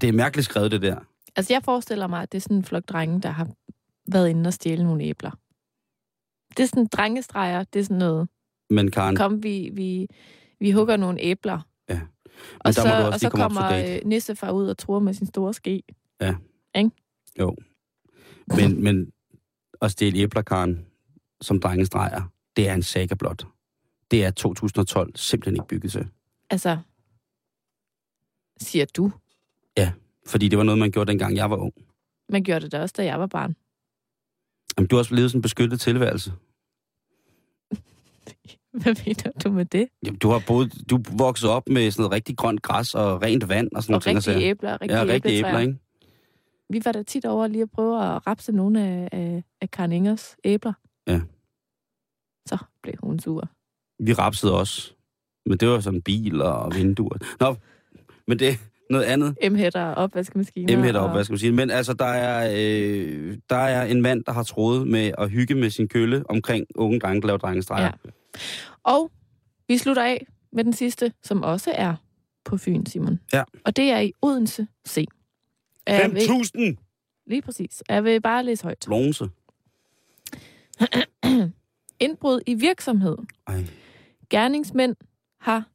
det 0.00 0.08
er 0.08 0.12
mærkeligt 0.12 0.44
skrevet, 0.44 0.70
det 0.70 0.82
der. 0.82 0.96
Altså, 1.36 1.52
jeg 1.52 1.62
forestiller 1.64 2.06
mig, 2.06 2.22
at 2.22 2.32
det 2.32 2.38
er 2.38 2.42
sådan 2.42 2.56
en 2.56 2.64
flok 2.64 2.82
drenge, 2.88 3.20
der 3.20 3.28
har 3.30 3.48
været 4.12 4.28
inde 4.28 4.48
og 4.48 4.52
stjæle 4.52 4.84
nogle 4.84 5.04
æbler. 5.04 5.30
Det 6.56 6.62
er 6.62 6.66
sådan 6.66 6.86
drengestreger, 6.86 7.64
det 7.64 7.80
er 7.80 7.84
sådan 7.84 7.96
noget. 7.96 8.28
Men 8.70 8.90
Karen, 8.90 9.16
Kom, 9.16 9.42
vi, 9.42 9.70
vi, 9.72 10.06
vi 10.60 10.70
hugger 10.70 10.96
nogle 10.96 11.20
æbler. 11.20 11.60
Ja. 12.32 12.64
Men 12.64 12.66
Og 12.66 12.74
så, 12.74 12.84
må 12.84 12.90
du 12.90 12.96
også 12.96 13.12
og 13.12 13.20
så 13.20 13.30
kommer 13.30 13.94
øh, 13.94 14.00
Nissefar 14.04 14.50
ud 14.50 14.68
og 14.68 14.78
tror 14.78 14.98
med 14.98 15.14
sin 15.14 15.26
store 15.26 15.54
ske. 15.54 15.82
jo. 17.38 17.56
Men, 18.56 18.84
men 18.84 19.12
at 19.82 19.90
stjæle 19.90 20.18
æbler, 20.18 20.42
Karen, 20.42 20.86
som 21.40 21.60
drengestreger, 21.60 22.22
det 22.56 22.68
er 22.68 22.74
en 22.74 22.82
saga 22.82 23.14
blot. 23.14 23.46
Det 24.10 24.24
er 24.24 24.30
2012 24.30 25.16
simpelthen 25.16 25.56
ikke 25.56 25.68
bygget 25.68 25.92
til. 25.92 26.08
Altså, 26.50 26.78
siger 28.60 28.84
du. 28.96 29.12
Fordi 30.26 30.48
det 30.48 30.58
var 30.58 30.64
noget, 30.64 30.78
man 30.78 30.90
gjorde, 30.90 31.10
dengang 31.10 31.36
jeg 31.36 31.50
var 31.50 31.56
ung. 31.56 31.74
Man 32.28 32.42
gjorde 32.42 32.60
det 32.60 32.72
da 32.72 32.80
også, 32.80 32.94
da 32.96 33.04
jeg 33.04 33.20
var 33.20 33.26
barn. 33.26 33.56
Jamen, 34.76 34.88
du 34.88 34.96
har 34.96 34.98
også 34.98 35.14
levet 35.14 35.30
sådan 35.30 35.38
en 35.38 35.42
beskyttet 35.42 35.80
tilværelse. 35.80 36.32
Hvad 38.82 38.94
mener 39.06 39.30
du 39.44 39.50
med 39.52 39.64
det? 39.64 39.88
Jamen, 40.06 40.18
du 40.18 40.28
har 40.30 40.42
boet, 40.46 40.72
du 40.90 40.98
vokset 41.18 41.50
op 41.50 41.68
med 41.68 41.90
sådan 41.90 42.02
noget 42.02 42.12
rigtig 42.12 42.36
grønt 42.36 42.62
græs 42.62 42.94
og 42.94 43.22
rent 43.22 43.48
vand 43.48 43.68
og 43.74 43.82
sådan 43.82 43.94
Og 43.94 44.02
nogle 44.06 44.20
ting. 44.20 44.34
rigtige 44.34 44.50
æbler, 44.50 44.80
rigtige 44.80 44.98
Ja, 44.98 45.04
rigtige 45.04 45.34
æbler, 45.38 45.48
æbletræer. 45.48 45.60
ikke? 45.68 45.78
Vi 46.70 46.80
var 46.84 46.92
da 46.92 47.02
tit 47.02 47.24
over 47.24 47.46
lige 47.46 47.62
at 47.62 47.70
prøve 47.70 47.96
at 48.14 48.26
rapse 48.26 48.52
nogle 48.52 48.80
af, 48.86 49.08
af, 49.12 49.44
af 49.60 49.70
Karen 49.70 49.92
Ingers 49.92 50.36
æbler. 50.44 50.72
Ja. 51.06 51.20
Så 52.48 52.58
blev 52.82 52.94
hun 53.02 53.18
sur. 53.18 53.48
Vi 53.98 54.12
rapsede 54.12 54.58
også. 54.58 54.92
Men 55.46 55.58
det 55.58 55.68
var 55.68 55.80
sådan 55.80 56.02
biler 56.02 56.44
og 56.44 56.74
vinduer. 56.74 57.16
Nå, 57.40 57.56
men 58.28 58.38
det 58.38 58.48
er 58.48 58.54
noget 58.90 59.04
andet. 59.04 59.36
M-hætter 59.52 59.84
og 59.84 59.94
opvaskemaskiner. 59.94 60.76
M-hætter 60.78 61.00
og- 61.00 61.06
op, 61.06 61.12
hvad 61.12 61.24
skal 61.24 61.32
man 61.32 61.38
sige. 61.38 61.52
Men 61.52 61.70
altså, 61.70 61.92
der 61.92 62.04
er, 62.04 62.52
øh, 62.56 63.38
der 63.50 63.56
er 63.56 63.84
en 63.86 64.02
mand, 64.02 64.24
der 64.24 64.32
har 64.32 64.42
troet 64.42 64.88
med 64.88 65.12
at 65.18 65.30
hygge 65.30 65.54
med 65.54 65.70
sin 65.70 65.88
kølle 65.88 66.24
omkring 66.30 66.66
unge 66.74 67.00
drenge, 67.00 67.20
der 67.20 67.26
laver 67.26 67.38
drengestreger. 67.38 67.84
Ja. 68.04 68.10
Og 68.82 69.10
vi 69.68 69.78
slutter 69.78 70.02
af 70.02 70.26
med 70.52 70.64
den 70.64 70.72
sidste, 70.72 71.12
som 71.22 71.42
også 71.42 71.72
er 71.74 71.94
på 72.44 72.56
Fyn, 72.56 72.86
Simon. 72.86 73.20
Ja. 73.32 73.42
Og 73.64 73.76
det 73.76 73.90
er 73.90 74.00
i 74.00 74.12
Odense 74.22 74.66
C. 74.88 75.04
Og 75.86 75.92
Jeg 75.92 76.10
vil, 76.12 76.20
5.000 76.20 77.24
lige 77.26 77.42
præcis. 77.42 77.82
Jeg 77.88 78.04
vil 78.04 78.20
bare 78.20 78.44
læse 78.44 78.62
højt. 78.64 78.84
blonse. 78.86 79.24
Indbrud 82.00 82.40
i 82.46 82.54
virksomhed. 82.54 83.16
Ej. 83.46 83.64
Gerningsmænd 84.30 84.96
har 85.40 85.68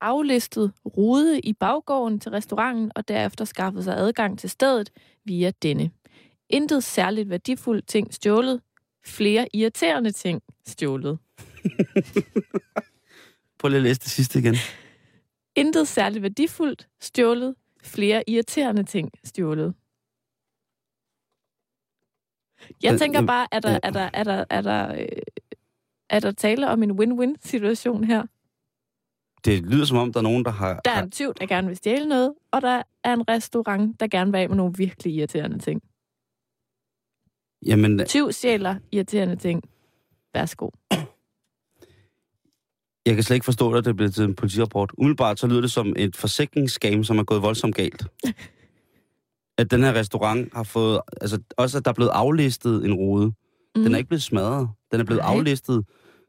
aflistet 0.00 0.72
rude 0.86 1.40
i 1.40 1.52
baggården 1.52 2.20
til 2.20 2.30
restauranten 2.30 2.92
og 2.94 3.08
derefter 3.08 3.44
skaffet 3.44 3.84
sig 3.84 3.96
adgang 3.96 4.38
til 4.38 4.50
stedet 4.50 4.90
via 5.24 5.50
denne. 5.62 5.90
Intet 6.50 6.84
særligt 6.84 7.30
værdifuldt 7.30 7.88
ting 7.88 8.14
stjålet. 8.14 8.60
Flere 9.04 9.48
irriterende 9.52 10.12
ting 10.12 10.42
stjålet. 10.66 11.18
Prøv 13.58 13.68
lige 13.68 13.76
at 13.76 13.82
læse 13.82 14.00
det 14.00 14.10
sidste 14.10 14.38
igen. 14.38 14.54
Intet 15.56 15.88
særligt 15.88 16.22
værdifuldt 16.22 16.88
stjålet. 17.00 17.54
Flere 17.82 18.30
irriterende 18.30 18.82
ting 18.84 19.10
stjålet. 19.24 19.74
Jeg 22.82 22.92
Øh, 22.92 22.98
tænker 22.98 23.18
jamen, 23.18 23.26
bare, 23.26 23.46
er 23.52 23.60
der, 23.60 23.80
er 23.82 23.90
der, 23.90 24.10
er 24.14 24.24
der, 24.24 24.44
er 24.50 24.60
der, 24.60 24.92
øh, 24.94 25.08
er 26.10 26.20
der 26.20 26.32
tale 26.32 26.68
om 26.68 26.82
en 26.82 26.92
win-win-situation 26.92 28.04
her? 28.04 28.22
Det 29.44 29.62
lyder 29.62 29.84
som 29.84 29.96
om, 29.96 30.12
der 30.12 30.20
er 30.20 30.22
nogen, 30.22 30.44
der 30.44 30.50
har... 30.50 30.80
Der 30.84 30.90
er 30.90 31.02
en 31.02 31.10
tyv, 31.10 31.34
der 31.34 31.46
gerne 31.46 31.66
vil 31.68 31.76
stjæle 31.76 32.08
noget, 32.08 32.34
og 32.50 32.62
der 32.62 32.82
er 33.04 33.14
en 33.14 33.28
restaurant, 33.28 34.00
der 34.00 34.06
gerne 34.08 34.32
vil 34.32 34.38
af 34.38 34.48
med 34.48 34.56
nogle 34.56 34.74
virkelig 34.76 35.14
irriterende 35.14 35.58
ting. 35.58 35.82
jamen, 37.66 38.06
Tyv 38.06 38.32
stjæler 38.32 38.76
irriterende 38.92 39.36
ting. 39.36 39.62
Værsgo. 40.36 40.70
Jeg 43.06 43.14
kan 43.14 43.22
slet 43.24 43.36
ikke 43.36 43.44
forstå, 43.44 43.72
at 43.72 43.84
det 43.84 43.96
blev 43.96 44.10
til 44.10 44.24
en 44.24 44.34
politirapport. 44.34 44.90
Umiddelbart 44.98 45.40
så 45.40 45.46
lyder 45.46 45.60
det 45.60 45.70
som 45.70 45.92
et 45.96 46.16
forsikringsskam, 46.16 47.04
som 47.04 47.18
er 47.18 47.24
gået 47.24 47.42
voldsomt 47.42 47.74
galt. 47.74 48.04
at 49.58 49.70
den 49.70 49.82
her 49.82 49.92
restaurant 49.94 50.54
har 50.54 50.62
fået... 50.62 51.00
Altså 51.20 51.38
også, 51.56 51.78
at 51.78 51.84
der 51.84 51.90
er 51.90 51.94
blevet 51.94 52.10
aflistet 52.10 52.84
en 52.84 52.94
rude. 52.94 53.26
Mm. 53.26 53.82
Den 53.82 53.94
er 53.94 53.98
ikke 53.98 54.08
blevet 54.08 54.22
smadret. 54.22 54.68
Den 54.92 55.00
er 55.00 55.04
blevet 55.04 55.22
Nej. 55.22 55.34
aflistet. 55.34 55.84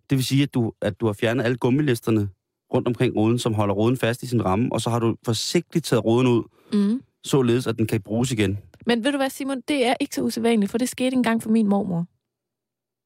Det 0.10 0.16
vil 0.18 0.26
sige, 0.26 0.44
at 0.44 0.54
du, 0.54 0.74
at 0.82 1.00
du 1.00 1.06
har 1.06 1.14
fjernet 1.14 1.44
alle 1.44 1.58
gummilisterne 1.58 2.30
rundt 2.74 2.88
omkring 2.88 3.16
ruden, 3.16 3.40
som 3.40 3.54
holder 3.54 3.74
ruden 3.76 3.98
fast 3.98 4.24
i 4.24 4.28
sin 4.28 4.46
ramme, 4.46 4.70
og 4.72 4.82
så 4.82 4.90
har 4.90 5.00
du 5.00 5.16
forsigtigt 5.26 5.86
taget 5.86 6.06
ruden 6.06 6.28
ud, 6.28 6.44
Mm. 6.74 7.02
således 7.24 7.68
at 7.68 7.78
den 7.78 7.88
kan 7.88 8.02
bruges 8.02 8.32
igen. 8.32 8.58
Men 8.86 9.04
ved 9.04 9.12
du 9.12 9.18
hvad, 9.18 9.30
Simon? 9.30 9.62
Det 9.68 9.86
er 9.86 9.94
ikke 10.00 10.16
så 10.16 10.22
usædvanligt, 10.22 10.72
for 10.72 10.78
det 10.78 10.90
skete 10.90 11.16
engang 11.16 11.44
for 11.44 11.50
min 11.50 11.68
mormor. 11.68 12.06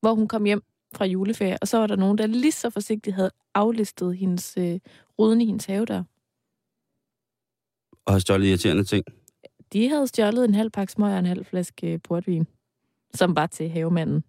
Hvor 0.02 0.14
hun 0.16 0.28
kom 0.28 0.43
hjem 0.45 0.64
fra 0.96 1.06
juleferie, 1.06 1.58
og 1.62 1.68
så 1.68 1.78
var 1.78 1.88
der 1.88 1.96
nogen, 1.96 2.18
der 2.18 2.28
lige 2.28 2.52
så 2.52 2.70
forsigtigt 2.70 3.16
havde 3.16 3.32
aflistet 3.56 4.18
hendes, 4.18 4.58
øh, 4.58 4.80
ruden 5.20 5.42
i 5.42 5.46
hendes 5.46 5.66
have 5.66 5.86
der. 5.86 6.04
Og 8.06 8.14
har 8.14 8.20
stjålet 8.20 8.48
irriterende 8.48 8.84
ting. 8.84 9.06
De 9.74 9.89
havde 9.89 10.08
stjålet 10.08 10.46
en 10.46 10.54
halv 10.56 10.70
pakke 10.70 10.94
smøger 10.94 11.14
og 11.14 11.20
en 11.20 11.26
halv 11.26 11.46
flaske 11.46 11.94
øh, 11.94 12.00
portvin, 12.04 12.48
som 13.14 13.36
var 13.36 13.48
til 13.48 13.70
havemanden. 13.70 14.24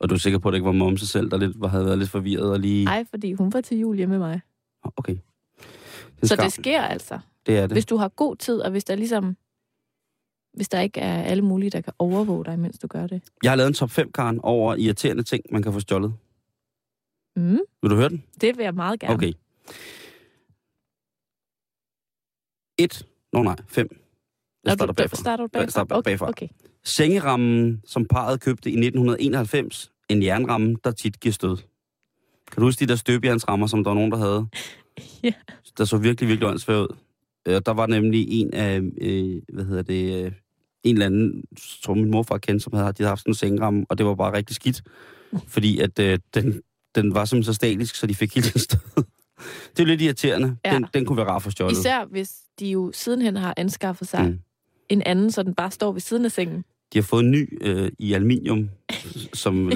Og 0.00 0.08
du 0.08 0.14
er 0.14 0.18
sikker 0.18 0.38
på, 0.38 0.48
at 0.48 0.52
det 0.52 0.56
ikke 0.56 0.66
var 0.66 0.72
momse 0.72 1.06
selv, 1.06 1.30
der 1.30 1.36
lidt, 1.36 1.60
var, 1.60 1.68
havde 1.68 1.84
været 1.84 1.98
lidt 1.98 2.10
forvirret 2.10 2.50
og 2.52 2.60
lige... 2.60 2.84
Nej, 2.84 3.04
fordi 3.10 3.32
hun 3.32 3.52
var 3.52 3.60
til 3.60 3.78
jul 3.78 3.96
hjemme 3.96 4.18
med 4.18 4.26
mig. 4.28 4.40
Okay. 4.96 5.16
Det 6.20 6.28
Så 6.28 6.34
skam. 6.34 6.44
det 6.44 6.52
sker 6.52 6.82
altså. 6.82 7.18
det 7.46 7.58
er 7.58 7.62
det. 7.62 7.72
Hvis 7.72 7.86
du 7.86 7.96
har 7.96 8.08
god 8.08 8.36
tid, 8.36 8.60
og 8.60 8.70
hvis 8.70 8.84
der 8.84 8.94
ligesom... 8.94 9.36
Hvis 10.56 10.68
der 10.68 10.80
ikke 10.80 11.00
er 11.00 11.22
alle 11.22 11.42
mulige, 11.42 11.70
der 11.70 11.80
kan 11.80 11.92
overvåge 11.98 12.44
dig, 12.44 12.58
mens 12.58 12.78
du 12.78 12.86
gør 12.86 13.06
det. 13.06 13.22
Jeg 13.42 13.50
har 13.50 13.56
lavet 13.56 13.68
en 13.68 13.74
top 13.74 13.90
5, 13.90 14.12
Karen, 14.12 14.40
over 14.42 14.74
irriterende 14.74 15.22
ting, 15.22 15.44
man 15.52 15.62
kan 15.62 15.72
få 15.72 15.80
stjålet. 15.80 16.14
Mm, 17.36 17.58
Vil 17.82 17.90
du 17.90 17.96
høre 17.96 18.08
den? 18.08 18.22
det 18.40 18.56
vil 18.56 18.62
jeg 18.64 18.74
meget 18.74 19.00
gerne. 19.00 19.14
Okay. 19.14 19.32
1. 22.78 23.06
Nå 23.32 23.42
nej, 23.42 23.56
5. 23.68 23.88
Jeg 24.64 24.72
starter 24.72 24.86
du, 24.86 24.92
bagfra. 24.92 25.16
starter 25.16 25.44
du 25.46 25.50
Ja, 25.54 25.58
jeg 25.58 25.66
bagfra? 25.66 25.70
starter 25.70 26.02
bagfra. 26.02 26.28
Okay, 26.28 26.46
okay. 26.46 26.54
Sengerammen, 26.84 27.82
som 27.86 28.04
parret 28.04 28.40
købte 28.40 28.70
i 28.70 28.72
1991, 28.72 29.92
en 30.08 30.22
jernramme, 30.22 30.76
der 30.84 30.90
tit 30.90 31.20
giver 31.20 31.32
stød. 31.32 31.56
Kan 32.52 32.60
du 32.60 32.62
huske 32.62 32.80
de 32.80 32.88
der 32.88 32.96
støbejernsrammer, 32.96 33.66
som 33.66 33.84
der 33.84 33.90
var 33.90 33.94
nogen, 33.94 34.10
der 34.12 34.18
havde? 34.18 34.46
Ja. 35.22 35.32
Der 35.78 35.84
så 35.84 35.96
virkelig, 35.98 36.28
virkelig 36.28 36.48
åndssvagt 36.48 36.78
ud. 36.78 36.96
Øh, 37.48 37.60
Der 37.66 37.72
var 37.72 37.86
nemlig 37.86 38.26
en 38.40 38.54
af, 38.54 38.80
øh, 39.00 39.42
hvad 39.52 39.64
hedder 39.64 39.82
det, 39.82 40.24
øh, 40.24 40.32
en 40.86 40.94
eller 40.94 41.06
anden, 41.06 41.44
som 41.58 41.96
min 41.96 42.10
morfar 42.10 42.38
kendte, 42.38 42.64
som 42.64 42.72
havde, 42.72 42.86
de 42.88 42.94
havde 42.98 43.08
haft 43.08 43.20
sådan 43.20 43.30
en 43.30 43.34
sengeramme, 43.34 43.86
og 43.88 43.98
det 43.98 44.06
var 44.06 44.14
bare 44.14 44.32
rigtig 44.32 44.56
skidt. 44.56 44.82
Fordi 45.48 45.80
at 45.80 45.98
øh, 45.98 46.18
den, 46.34 46.60
den 46.94 47.14
var 47.14 47.24
simpelthen 47.24 47.52
så 47.54 47.56
statisk, 47.56 47.94
så 47.94 48.06
de 48.06 48.14
fik 48.14 48.34
helt 48.34 48.54
en 48.54 48.60
stød. 48.60 48.78
Det 49.76 49.82
er 49.82 49.86
lidt 49.86 50.00
irriterende. 50.02 50.56
Ja. 50.64 50.74
Den, 50.74 50.86
den 50.94 51.04
kunne 51.04 51.16
være 51.16 51.26
rar 51.26 51.38
for 51.38 51.50
stjålet. 51.50 51.78
Især 51.78 52.04
hvis 52.10 52.32
de 52.60 52.66
jo 52.70 52.90
sidenhen 52.94 53.36
har 53.36 53.54
anskaffet 53.56 54.08
sig 54.08 54.24
Mm. 54.28 54.38
en 54.88 55.02
anden, 55.06 55.30
så 55.30 55.42
den 55.42 55.54
bare 55.54 55.70
står 55.70 55.92
ved 55.92 56.00
siden 56.00 56.24
af 56.24 56.32
sengen. 56.32 56.64
De 56.92 56.98
har 56.98 57.02
fået 57.02 57.24
en 57.24 57.30
ny 57.30 57.58
øh, 57.60 57.90
i 57.98 58.12
aluminium, 58.12 58.68
som 59.34 59.54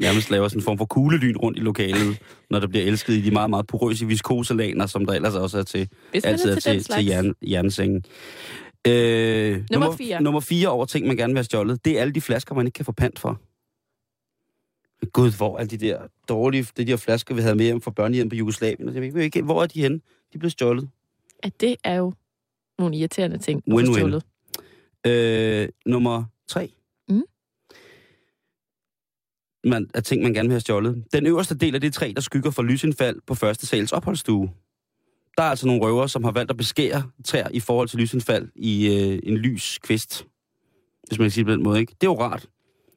nærmest 0.00 0.30
laver 0.30 0.48
sådan 0.48 0.60
en 0.60 0.64
form 0.64 0.78
for 0.78 0.84
kuglelyn 0.84 1.36
rundt 1.36 1.58
i 1.58 1.60
lokalet, 1.60 2.18
når 2.50 2.58
der 2.60 2.66
bliver 2.66 2.84
elsket 2.84 3.14
i 3.14 3.20
de 3.20 3.30
meget, 3.30 3.50
meget 3.50 3.66
porøse 3.66 4.06
viskoselaner, 4.06 4.86
som 4.86 5.06
der 5.06 5.12
ellers 5.12 5.34
også 5.34 5.58
er 5.58 5.62
til, 5.62 5.88
Hvis 6.10 6.24
altid 6.24 6.50
er 6.50 6.56
er 6.56 6.60
til, 6.60 6.84
til, 6.84 6.94
til 6.94 7.06
jern, 7.06 7.34
jernsengen. 7.42 8.04
Øh, 8.86 9.64
Nummer 9.70 9.96
fire. 9.96 10.22
Nummer 10.22 10.40
fire 10.40 10.68
over 10.68 10.84
ting, 10.84 11.06
man 11.06 11.16
gerne 11.16 11.32
vil 11.32 11.38
have 11.38 11.44
stjålet, 11.44 11.84
det 11.84 11.96
er 11.96 12.00
alle 12.00 12.12
de 12.12 12.20
flasker, 12.20 12.54
man 12.54 12.66
ikke 12.66 12.76
kan 12.76 12.84
få 12.84 12.92
pant 12.92 13.18
for. 13.18 13.40
Gud, 15.12 15.36
hvor 15.36 15.58
er 15.58 15.64
de 15.64 15.76
der 15.76 16.02
dårlige, 16.28 16.66
de 16.76 16.84
der 16.84 16.96
flasker, 16.96 17.34
vi 17.34 17.40
havde 17.40 17.54
med 17.54 17.64
hjem 17.64 17.80
fra 17.80 17.90
børnehjem 17.90 18.28
på 18.28 18.36
Jugoslavien? 18.36 18.94
Jeg 18.94 19.14
ved 19.14 19.22
ikke, 19.22 19.42
hvor 19.42 19.62
er 19.62 19.66
de 19.66 19.80
henne? 19.82 20.00
De 20.32 20.38
blev 20.38 20.50
stjålet. 20.50 20.88
At 21.42 21.60
det 21.60 21.76
er 21.84 21.94
jo 21.94 22.12
nogle 22.78 22.96
irriterende 22.96 23.38
ting. 23.38 23.62
Win-win. 23.70 24.20
Øh, 25.06 25.68
nummer 25.86 26.24
tre. 26.48 26.72
Mm. 27.08 27.22
Man, 29.64 29.90
af 29.94 30.02
ting, 30.02 30.22
man 30.22 30.34
gerne 30.34 30.48
vil 30.48 30.54
have 30.54 30.60
stjålet. 30.60 31.04
Den 31.12 31.26
øverste 31.26 31.54
del 31.54 31.74
af 31.74 31.80
det 31.80 31.94
træ, 31.94 32.12
der 32.16 32.20
skygger 32.22 32.50
for 32.50 32.62
lysindfald 32.62 33.20
på 33.26 33.34
første 33.34 33.66
sals 33.66 33.92
opholdsstue. 33.92 34.50
Der 35.36 35.42
er 35.42 35.50
altså 35.50 35.66
nogle 35.66 35.82
røver, 35.82 36.06
som 36.06 36.24
har 36.24 36.30
valgt 36.30 36.50
at 36.50 36.56
beskære 36.56 37.02
træer 37.24 37.48
i 37.50 37.60
forhold 37.60 37.88
til 37.88 37.98
lysindfald 37.98 38.48
i 38.56 38.86
øh, 38.86 39.20
en 39.22 39.36
lys 39.36 39.78
kvist. 39.82 40.26
Hvis 41.08 41.18
man 41.18 41.24
kan 41.24 41.30
sige 41.30 41.44
det 41.44 41.46
på 41.46 41.52
den 41.52 41.62
måde, 41.62 41.80
ikke? 41.80 41.94
Det 42.00 42.06
er 42.06 42.10
jo 42.10 42.20
rart. 42.20 42.46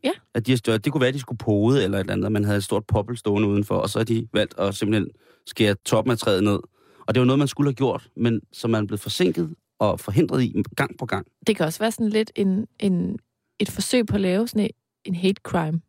Ja. 0.04 0.12
At 0.34 0.46
de 0.46 0.52
har 0.52 0.58
stjålet. 0.58 0.86
Det 0.86 0.92
kunne 0.92 1.02
være, 1.02 1.08
at 1.08 1.14
de 1.14 1.20
skulle 1.20 1.38
pode 1.38 1.84
eller 1.84 1.98
et 1.98 2.00
eller 2.00 2.14
andet, 2.14 2.26
og 2.26 2.32
man 2.32 2.44
havde 2.44 2.58
et 2.58 2.64
stort 2.64 2.86
poppel 2.88 3.18
stående 3.18 3.48
udenfor, 3.48 3.76
og 3.76 3.90
så 3.90 4.00
har 4.00 4.04
de 4.04 4.28
valgt 4.34 4.60
at 4.60 4.76
simpelthen 4.76 5.10
skære 5.46 5.76
toppen 5.86 6.12
af 6.12 6.18
træet 6.18 6.44
ned. 6.44 6.60
Og 7.08 7.16
det 7.16 7.20
var 7.20 7.26
noget, 7.26 7.40
man 7.40 7.48
skulle 7.48 7.68
have 7.68 7.76
gjort, 7.76 8.10
men 8.16 8.42
som 8.54 8.70
man 8.70 8.88
blevet 8.88 9.00
forsinket 9.00 9.56
og 9.80 10.00
forhindret 10.00 10.44
i 10.44 10.64
gang 10.76 10.98
på 10.98 11.06
gang. 11.06 11.28
Det 11.48 11.56
kan 11.56 11.66
også 11.66 11.80
være 11.80 11.92
sådan 11.92 12.10
lidt 12.10 12.32
en, 12.36 12.68
en, 12.80 13.18
et 13.60 13.70
forsøg 13.70 14.06
på 14.06 14.16
at 14.16 14.22
lave 14.22 14.48
sådan 14.48 14.64
en, 14.64 14.70
en 15.06 15.16
hate 15.16 15.42
crime. 15.44 15.82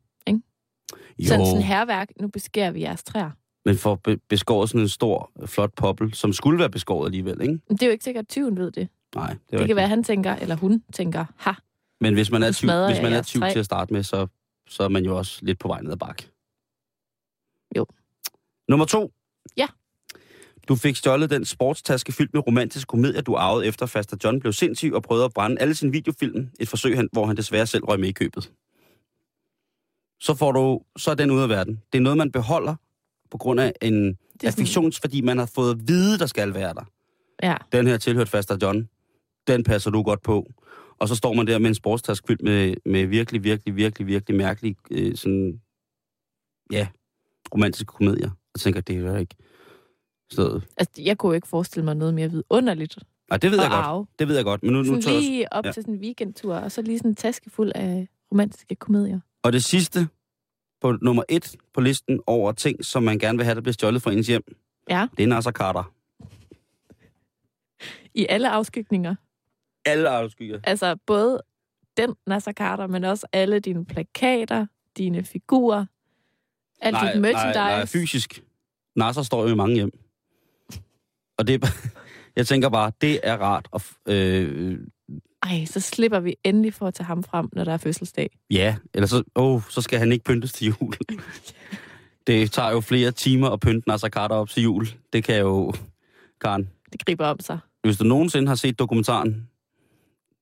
Jo. 1.19 1.27
Sådan 1.29 1.47
sådan 1.47 1.63
herværk. 1.63 2.09
Nu 2.21 2.29
beskærer 2.29 2.71
vi 2.71 2.83
jeres 2.83 3.03
træer. 3.03 3.31
Men 3.69 3.79
for 3.79 3.95
be- 3.95 4.17
beskåret 4.29 4.69
sådan 4.69 4.81
en 4.81 4.89
stor, 4.89 5.31
flot 5.47 5.73
poppel, 5.77 6.15
som 6.15 6.33
skulle 6.33 6.59
være 6.59 6.71
beskåret 6.71 7.07
alligevel, 7.07 7.41
ikke? 7.43 7.53
Men 7.53 7.77
det 7.77 7.83
er 7.83 7.87
jo 7.87 7.93
ikke 7.93 8.05
sikkert, 8.05 8.23
at 8.23 8.29
tyven 8.29 8.57
ved 8.59 8.71
det. 8.71 8.89
Nej, 9.15 9.29
det, 9.31 9.39
Det, 9.41 9.51
det 9.51 9.57
ikke. 9.57 9.67
kan 9.67 9.77
være, 9.77 9.83
at 9.85 9.89
han 9.89 10.05
tænker, 10.05 10.37
eller 10.37 10.57
hun 10.57 10.83
tænker, 10.93 11.25
ha, 11.37 11.53
Men 12.01 12.15
hvis 12.15 12.31
man 12.31 12.43
er 12.43 12.53
tyv, 12.53 12.71
hvis 12.87 13.03
man 13.03 13.13
er 13.13 13.23
tyv 13.23 13.41
til 13.53 13.59
at 13.59 13.65
starte 13.65 13.93
med, 13.93 14.03
så, 14.03 14.27
så 14.69 14.83
er 14.83 14.89
man 14.89 15.05
jo 15.05 15.17
også 15.19 15.39
lidt 15.43 15.59
på 15.59 15.69
vej 15.69 15.81
ned 15.81 15.93
ad 15.93 15.97
bak. 15.97 16.23
Jo. 17.77 17.87
Nummer 18.69 18.87
to. 18.87 19.13
Ja. 19.57 19.67
Du 20.69 20.77
fik 20.77 20.97
stjålet 20.97 21.31
den 21.31 21.45
sportstaske 21.45 22.13
fyldt 22.13 22.35
med 22.35 22.47
romantisk 22.47 22.89
komedie, 22.89 23.21
du 23.21 23.37
arvede 23.37 23.67
efter 23.67 23.87
Faster 23.87 24.17
John 24.25 24.41
blev 24.41 24.53
sindssyg 24.53 24.93
og 24.95 25.03
prøvede 25.03 25.25
at 25.25 25.33
brænde 25.35 25.61
alle 25.61 25.75
sine 25.75 25.93
videofilm. 25.93 26.49
Et 26.61 26.69
forsøg, 26.69 26.97
han- 26.97 27.09
hvor 27.13 27.27
han 27.27 27.37
desværre 27.37 27.67
selv 27.67 27.85
røg 27.85 28.01
med 28.01 28.09
i 28.09 28.13
købet. 28.13 28.53
Så, 30.21 30.35
får 30.35 30.53
du, 30.53 30.81
så 30.97 31.11
er 31.11 31.15
den 31.15 31.31
ude 31.31 31.43
af 31.43 31.49
verden. 31.49 31.83
Det 31.93 31.99
er 31.99 32.03
noget, 32.03 32.17
man 32.17 32.33
beholder 32.33 32.75
på 33.31 33.39
grund 33.39 33.61
af 33.61 33.73
en 33.83 34.09
er 34.09 34.15
sådan, 34.39 34.49
affektions, 34.49 35.01
fordi 35.01 35.21
man 35.21 35.39
har 35.39 35.51
fået 35.55 35.71
at 35.71 35.89
vide, 35.89 36.19
der 36.19 36.27
skal 36.27 36.55
være 36.55 36.75
der. 36.75 36.85
ja, 37.43 37.57
den 37.73 37.87
her 37.87 37.97
tilhørt 37.97 38.29
Faster 38.29 38.57
John, 38.63 38.89
den 39.47 39.65
passer 39.65 39.91
du 39.91 40.03
godt 40.03 40.23
på. 40.23 40.47
Og 40.99 41.09
så 41.09 41.15
står 41.15 41.33
man 41.33 41.47
der 41.47 41.59
med 41.59 41.69
en 41.69 41.75
sportstask 41.75 42.27
fyldt 42.27 42.43
med, 42.43 42.75
med 42.87 43.07
virkelig, 43.07 43.45
virkelig, 43.45 43.77
virkelig, 43.77 44.07
virkelig 44.07 44.37
mærkelige, 44.37 44.77
øh, 44.91 45.17
sådan, 45.17 45.61
ja, 46.73 46.89
romantiske 47.55 47.87
komedier. 47.87 48.31
Og 48.55 48.61
tænker, 48.61 48.81
det 48.81 48.97
er 48.97 49.17
ikke 49.17 49.35
stedet. 50.33 50.63
altså, 50.77 51.03
jeg 51.03 51.19
kunne 51.19 51.31
jo 51.31 51.35
ikke 51.35 51.49
forestille 51.49 51.85
mig 51.85 51.97
noget 51.97 52.15
mere 52.15 52.31
vidunderligt 52.31 52.99
Nej, 53.31 53.39
det 53.39 53.51
ved 53.51 53.59
jeg 53.59 53.67
at 53.67 53.73
godt. 53.73 53.85
arve. 53.85 54.07
Det 54.19 54.29
ved 54.29 54.37
jeg 54.37 54.45
godt. 54.45 54.63
Men 54.63 54.73
nu, 54.73 54.79
nu 54.79 54.85
Sådan 54.85 55.03
tager 55.03 55.15
jeg... 55.15 55.23
lige 55.23 55.53
op 55.53 55.65
ja. 55.67 55.73
til 55.73 55.83
sådan 55.83 55.95
en 55.95 56.01
weekendtur, 56.01 56.55
og 56.55 56.73
så 56.73 56.83
lige 56.83 56.99
sådan 56.99 57.11
en 57.11 57.15
taske 57.17 57.51
fuld 57.51 57.73
af 57.75 58.09
romantiske 58.33 58.75
komedier. 58.75 59.21
Og 59.43 59.53
det 59.53 59.65
sidste 59.65 60.09
på 60.81 60.93
nummer 61.03 61.23
et 61.29 61.57
på 61.75 61.81
listen 61.81 62.21
over 62.27 62.53
ting, 62.53 62.85
som 62.85 63.03
man 63.03 63.19
gerne 63.19 63.39
vil 63.39 63.45
have, 63.45 63.55
der 63.55 63.61
bliver 63.61 63.73
stjålet 63.73 64.03
fra 64.03 64.13
ens 64.13 64.27
hjem, 64.27 64.43
Ja, 64.91 65.09
det 65.17 65.23
er 65.23 65.27
Nasser 65.27 65.53
Carter. 65.53 65.93
i 68.15 68.27
alle 68.29 68.51
afskygninger. 68.51 69.15
Alle 69.85 70.09
afskyer. 70.09 70.61
Altså 70.65 70.97
både 71.07 71.43
den 71.97 72.15
Nasser 72.27 72.53
Carter, 72.53 72.87
men 72.87 73.05
også 73.05 73.27
alle 73.33 73.61
dine 73.61 73.85
plakater, 73.85 74.67
dine 74.97 75.25
figurer, 75.25 75.87
alt 76.81 76.93
nej, 76.93 77.13
dit 77.13 77.21
merchandise. 77.21 77.59
Nej, 77.59 77.77
nej, 77.77 77.87
fysisk. 77.87 78.43
Nasser 78.97 79.23
står 79.23 79.43
jo 79.43 79.49
i 79.49 79.55
mange 79.55 79.75
hjem. 79.75 79.91
Og 81.39 81.47
det 81.47 81.65
er 81.65 81.69
jeg 82.37 82.47
tænker 82.47 82.69
bare, 82.69 82.93
det 83.01 83.21
er 83.23 83.37
rart. 83.37 83.69
at 83.75 84.15
øh, 84.15 84.81
Ej, 85.43 85.65
så 85.65 85.81
slipper 85.81 86.21
vi 86.21 86.35
endelig 86.45 86.75
for 86.75 86.87
at 86.87 86.95
tage 86.95 87.07
ham 87.07 87.23
frem, 87.23 87.49
når 87.53 87.65
der 87.65 87.73
er 87.73 87.77
fødselsdag. 87.77 88.39
Ja, 88.51 88.77
eller 88.95 89.07
så, 89.07 89.23
oh, 89.35 89.63
så 89.71 89.81
skal 89.81 89.99
han 89.99 90.13
ikke 90.13 90.25
pyntes 90.25 90.53
til 90.53 90.67
jul. 90.67 90.95
det 92.27 92.53
tager 92.53 92.71
jo 92.71 92.81
flere 92.81 93.11
timer 93.11 93.51
at 93.51 93.61
pynte 93.61 93.89
Nasser 93.89 94.09
Carter 94.09 94.37
op 94.37 94.49
til 94.49 94.63
jul. 94.63 94.87
Det 95.13 95.25
kan 95.25 95.39
jo, 95.39 95.73
Karen. 96.41 96.69
Det 96.93 97.05
griber 97.05 97.27
om 97.27 97.41
sig. 97.41 97.59
Hvis 97.83 97.97
du 97.97 98.05
nogensinde 98.05 98.49
har 98.49 98.55
set 98.55 98.79
dokumentaren, 98.79 99.49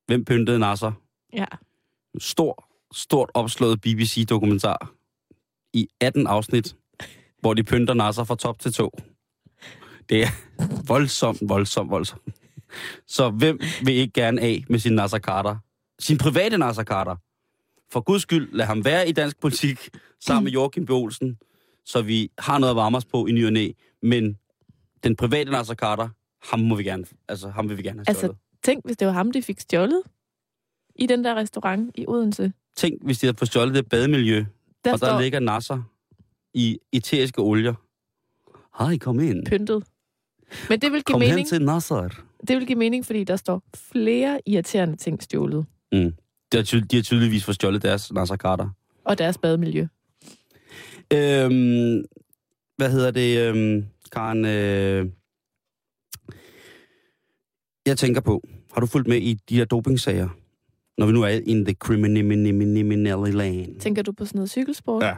Hvem 0.07 0.24
pyntede 0.24 0.59
Nasser? 0.59 0.92
Ja. 1.32 1.44
Stor, 2.18 2.68
stort 2.94 3.30
opslået 3.34 3.80
BBC-dokumentar 3.80 4.92
i 5.72 5.88
18 6.01 6.26
afsnit, 6.26 6.76
hvor 7.40 7.55
de 7.55 7.62
pynter 7.62 7.94
Nasser 7.94 8.24
fra 8.24 8.36
top 8.36 8.59
til 8.59 8.72
tå. 8.72 8.99
Det 10.09 10.22
er 10.22 10.28
voldsomt, 10.86 11.38
voldsomt, 11.42 11.90
voldsomt. 11.90 12.22
Så 13.07 13.31
hvem 13.31 13.61
vil 13.85 13.95
ikke 13.95 14.12
gerne 14.12 14.41
af 14.41 14.64
med 14.68 14.79
sin 14.79 14.93
Nasser 14.93 15.18
Carter? 15.18 15.57
Sin 15.99 16.18
private 16.18 16.59
Nasser 16.59 16.85
Carter. 16.85 17.16
For 17.93 18.01
guds 18.01 18.22
skyld, 18.22 18.49
lad 18.53 18.66
ham 18.66 18.85
være 18.85 19.09
i 19.09 19.12
dansk 19.12 19.41
politik 19.41 19.89
sammen 20.20 20.45
med 20.45 20.53
Joachim 20.53 20.87
B. 20.87 20.91
Olsen, 20.91 21.39
så 21.85 22.03
vi 22.03 22.31
har 22.39 22.59
noget 22.59 22.70
at 22.70 22.77
varme 22.77 22.97
os 22.97 23.05
på 23.05 23.27
i 23.27 23.33
ny 23.33 23.47
og 23.47 23.53
næ. 23.53 23.70
Men 24.03 24.39
den 25.05 25.16
private 25.16 25.51
Nasser 25.51 25.74
Carter, 25.74 26.09
ham 26.51 26.61
må 26.61 26.74
vi 26.74 26.83
gerne, 26.85 27.05
altså 27.29 27.49
ham 27.49 27.68
vil 27.68 27.77
vi 27.79 27.83
gerne 27.83 27.99
have 27.99 28.05
Altså, 28.09 28.20
stjålet. 28.20 28.37
tænk, 28.64 28.85
hvis 28.85 28.97
det 28.97 29.07
var 29.07 29.12
ham, 29.12 29.31
de 29.33 29.43
fik 29.43 29.61
stjålet 29.61 30.03
i 30.95 31.07
den 31.07 31.24
der 31.24 31.35
restaurant 31.35 31.91
i 31.95 32.05
Odense. 32.09 32.53
Tænk, 32.77 33.05
hvis 33.05 33.18
de 33.18 33.27
havde 33.27 33.37
fået 33.39 33.49
stjålet 33.49 33.74
det 33.74 33.89
bademiljø, 33.89 34.37
Der 34.85 34.93
og 34.93 35.01
der 35.01 35.07
står 35.07 35.20
ligger 35.20 35.41
Nasser 35.41 35.83
i 36.55 36.79
eteriske 36.93 37.41
olier. 37.41 37.74
Hej, 38.79 38.99
kom 38.99 39.20
ind. 39.20 39.47
pyntet. 39.47 39.85
Men 40.68 40.81
det 40.81 40.93
vil 40.93 41.05
give 41.05 41.14
Kom 41.14 41.20
hen 41.20 41.31
mening, 41.31 41.49
til 41.49 41.62
Nasser. 41.64 42.09
Det 42.49 42.57
vil 42.57 42.66
give 42.66 42.78
mening, 42.78 43.07
fordi 43.07 43.24
der 43.24 43.36
står 43.36 43.62
flere 43.74 44.40
irriterende 44.47 44.97
ting 44.97 45.22
stjålet. 45.22 45.66
Mm. 45.92 46.12
De 46.53 46.57
har, 46.57 46.62
ty- 46.62 46.82
de 46.90 46.97
har 46.97 47.03
tydeligvis 47.03 47.44
fået 47.44 47.55
stjålet 47.55 47.82
deres 47.82 48.12
Nasser 48.12 48.36
Carter. 48.36 48.68
Og 49.05 49.18
deres 49.18 49.38
bademiljø. 49.38 49.86
Øhm, 51.12 52.05
hvad 52.76 52.90
hedder 52.90 53.11
det, 53.11 53.49
øhm, 53.49 53.86
Karen? 54.12 54.44
Øh, 54.44 55.11
jeg 57.86 57.99
tænker 57.99 58.20
på, 58.20 58.42
har 58.72 58.80
du 58.80 58.86
fulgt 58.86 59.09
med 59.09 59.16
i 59.16 59.34
de 59.34 59.57
her 59.57 59.64
dopingsager? 59.64 60.28
Når 60.99 61.07
vi 61.07 61.12
nu 61.12 61.22
er 61.22 61.28
in 61.28 61.64
the 61.64 61.74
criminal 61.74 63.34
lane. 63.34 63.78
Tænker 63.78 64.03
du 64.03 64.12
på 64.12 64.24
sådan 64.24 64.38
noget 64.38 64.51
cykelsport? 64.51 65.03
Ja. 65.05 65.16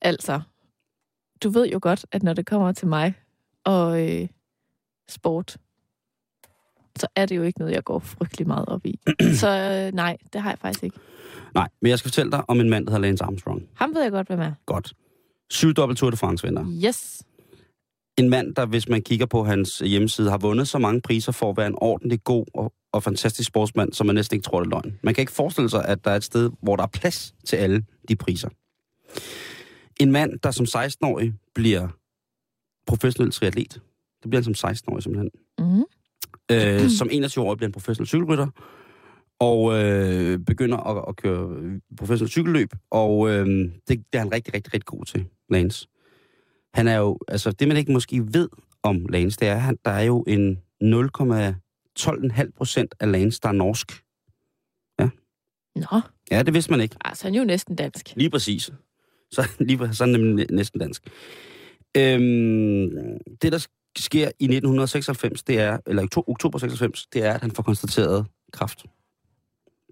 Altså, 0.00 0.40
du 1.42 1.50
ved 1.50 1.68
jo 1.68 1.78
godt, 1.82 2.06
at 2.12 2.22
når 2.22 2.32
det 2.32 2.46
kommer 2.46 2.72
til 2.72 2.88
mig 2.88 3.14
og 3.64 4.08
øh, 4.10 4.28
sport, 5.08 5.56
så 7.00 7.06
er 7.16 7.26
det 7.26 7.36
jo 7.36 7.42
ikke 7.42 7.58
noget, 7.58 7.74
jeg 7.74 7.84
går 7.84 7.98
frygtelig 7.98 8.46
meget 8.46 8.66
op 8.68 8.86
i. 8.86 8.98
så 9.40 9.48
øh, 9.48 9.94
nej, 9.94 10.16
det 10.32 10.40
har 10.40 10.50
jeg 10.50 10.58
faktisk 10.58 10.84
ikke. 10.84 10.96
Nej, 11.54 11.68
men 11.82 11.90
jeg 11.90 11.98
skal 11.98 12.08
fortælle 12.08 12.32
dig 12.32 12.50
om 12.50 12.60
en 12.60 12.70
mand, 12.70 12.86
der 12.86 12.92
hedder 12.92 13.06
Lance 13.06 13.24
Armstrong. 13.24 13.62
Ham 13.74 13.94
ved 13.94 14.02
jeg 14.02 14.10
godt, 14.10 14.26
hvem 14.26 14.40
er. 14.40 14.52
Godt. 14.66 14.92
Syv 15.50 15.72
dobbelt 15.74 15.98
Tour 15.98 16.10
de 16.10 16.16
France 16.16 16.46
vinder. 16.46 16.66
Yes. 16.86 17.22
En 18.18 18.28
mand, 18.28 18.54
der 18.54 18.66
hvis 18.66 18.88
man 18.88 19.02
kigger 19.02 19.26
på 19.26 19.44
hans 19.44 19.78
hjemmeside, 19.78 20.30
har 20.30 20.38
vundet 20.38 20.68
så 20.68 20.78
mange 20.78 21.00
priser 21.00 21.32
for 21.32 21.50
at 21.50 21.56
være 21.56 21.66
en 21.66 21.74
ordentlig 21.76 22.24
god 22.24 22.46
og, 22.54 22.72
og 22.92 23.02
fantastisk 23.02 23.48
sportsmand, 23.48 23.92
som 23.92 24.06
man 24.06 24.14
næsten 24.14 24.34
ikke 24.34 24.44
tror, 24.44 24.60
det 24.60 24.66
er 24.66 24.70
løgn. 24.70 24.98
Man 25.02 25.14
kan 25.14 25.22
ikke 25.22 25.32
forestille 25.32 25.70
sig, 25.70 25.84
at 25.84 26.04
der 26.04 26.10
er 26.10 26.16
et 26.16 26.24
sted, 26.24 26.50
hvor 26.62 26.76
der 26.76 26.82
er 26.82 26.86
plads 26.86 27.34
til 27.46 27.56
alle 27.56 27.84
de 28.08 28.16
priser. 28.16 28.48
En 30.00 30.12
mand, 30.12 30.38
der 30.42 30.50
som 30.50 30.66
16-årig 30.76 31.34
bliver 31.54 31.88
professionel 32.86 33.32
triatlet. 33.32 33.80
Det 34.22 34.30
bliver 34.30 34.42
han 34.44 34.54
som 34.54 34.70
16-årig 34.70 35.02
simpelthen. 35.02 35.30
Mm. 35.58 35.84
Øh, 36.50 36.90
som 36.90 37.08
21-årig 37.12 37.56
bliver 37.58 37.66
han 37.68 37.72
professionel 37.72 38.06
cykelrytter, 38.08 38.46
og 39.38 39.82
øh, 39.84 40.38
begynder 40.38 40.78
at, 40.78 41.04
at 41.08 41.16
køre 41.16 41.80
professionel 41.98 42.30
cykelløb, 42.30 42.70
og 42.90 43.30
øh, 43.30 43.46
det, 43.46 43.72
det 43.88 44.04
er 44.12 44.18
han 44.18 44.32
rigtig, 44.32 44.54
rigtig, 44.54 44.74
rigtig 44.74 44.86
god 44.86 45.04
til, 45.04 45.26
Lance. 45.50 45.88
Han 46.74 46.88
er 46.88 46.96
jo, 46.98 47.18
altså 47.28 47.52
det 47.52 47.68
man 47.68 47.76
ikke 47.76 47.92
måske 47.92 48.22
ved 48.32 48.48
om 48.82 49.06
Lance, 49.08 49.38
det 49.40 49.48
er, 49.48 49.68
at 49.68 49.74
der 49.84 49.90
er 49.90 50.02
jo 50.02 50.24
en 50.26 50.58
0,12,5 50.84 52.50
procent 52.56 52.94
af 53.00 53.12
Lance, 53.12 53.40
der 53.42 53.48
er 53.48 53.52
norsk. 53.52 54.02
Nå, 55.76 56.00
Ja, 56.30 56.42
det 56.42 56.54
vidste 56.54 56.70
man 56.70 56.80
ikke. 56.80 56.96
altså 57.04 57.24
han 57.24 57.34
er 57.34 57.38
jo 57.38 57.44
næsten 57.44 57.76
dansk. 57.76 58.12
Lige 58.16 58.30
præcis. 58.30 58.70
Så, 59.32 59.48
lige, 59.60 59.78
så 59.92 60.04
er 60.04 60.06
han 60.08 60.20
nemlig 60.20 60.34
næ- 60.34 60.56
næsten 60.56 60.80
dansk. 60.80 61.02
Øhm, 61.96 62.90
det, 63.42 63.52
der 63.52 63.66
sker 63.98 64.26
i 64.38 64.44
1996, 64.44 65.42
det 65.42 65.60
er, 65.60 65.78
eller 65.86 66.02
oktober 66.16 66.58
96, 66.58 67.06
det 67.12 67.24
er, 67.24 67.32
at 67.32 67.40
han 67.40 67.50
får 67.50 67.62
konstateret 67.62 68.26
kræft. 68.52 68.84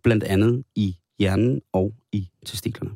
Blandt 0.03 0.25
andet 0.25 0.65
i 0.75 0.97
hjernen 1.19 1.61
og 1.73 1.95
i 2.13 2.29
testiklerne. 2.47 2.91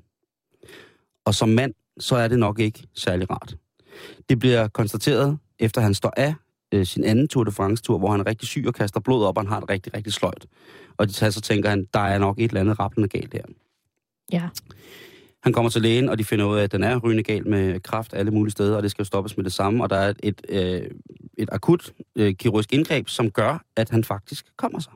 Og 1.25 1.35
som 1.35 1.49
mand, 1.49 1.75
så 1.99 2.17
er 2.17 2.29
det 2.29 2.39
nok 2.39 2.59
ikke 2.59 2.87
særlig 2.95 3.31
rart. 3.31 3.57
Det 4.29 4.39
bliver 4.39 4.69
konstateret, 4.69 5.39
efter 5.59 5.81
han 5.81 5.95
står 5.95 6.13
af 6.17 6.35
øh, 6.75 6.87
sin 6.87 7.05
anden 7.05 7.29
Tour 7.29 7.45
de 7.45 7.53
France-tur, 7.53 7.99
hvor 7.99 8.11
han 8.11 8.21
er 8.21 8.27
rigtig 8.27 8.49
syg 8.49 8.65
og 8.67 8.75
kaster 8.75 9.01
blod 9.01 9.25
op, 9.25 9.37
og 9.37 9.43
han 9.43 9.53
har 9.53 9.61
det 9.61 9.71
rigtig, 9.71 9.95
rigtig 9.95 10.13
sløjt. 10.13 10.47
Og 10.97 11.09
de 11.09 11.13
tager 11.13 11.31
så 11.31 11.41
tænker 11.41 11.71
han, 11.71 11.87
der 11.95 12.01
er 12.01 12.19
nok 12.19 12.39
et 12.39 12.45
eller 12.45 12.61
andet 12.61 12.79
rappende 12.79 13.09
galt 13.09 13.35
her. 13.35 13.45
Ja. 14.33 14.49
Han 15.43 15.53
kommer 15.53 15.71
til 15.71 15.83
lægen, 15.83 16.09
og 16.09 16.19
de 16.19 16.25
finder 16.25 16.45
ud 16.45 16.57
af, 16.59 16.63
at 16.63 16.73
den 16.73 16.83
er 16.83 16.99
rygende 16.99 17.23
gal 17.23 17.49
med 17.49 17.81
kraft 17.81 18.15
alle 18.15 18.31
mulige 18.31 18.53
steder, 18.53 18.77
og 18.77 18.83
det 18.83 18.91
skal 18.91 19.03
jo 19.03 19.07
stoppes 19.07 19.37
med 19.37 19.45
det 19.45 19.53
samme. 19.53 19.83
Og 19.85 19.91
der 19.91 19.97
er 19.97 20.09
et, 20.09 20.21
et, 20.23 20.43
øh, 20.49 20.91
et 21.39 21.49
akut 21.53 21.93
øh, 22.17 22.35
kirurgisk 22.35 22.73
indgreb, 22.73 23.09
som 23.09 23.31
gør, 23.31 23.65
at 23.77 23.91
han 23.91 24.05
faktisk 24.05 24.47
kommer 24.57 24.79
sig. 24.81 24.93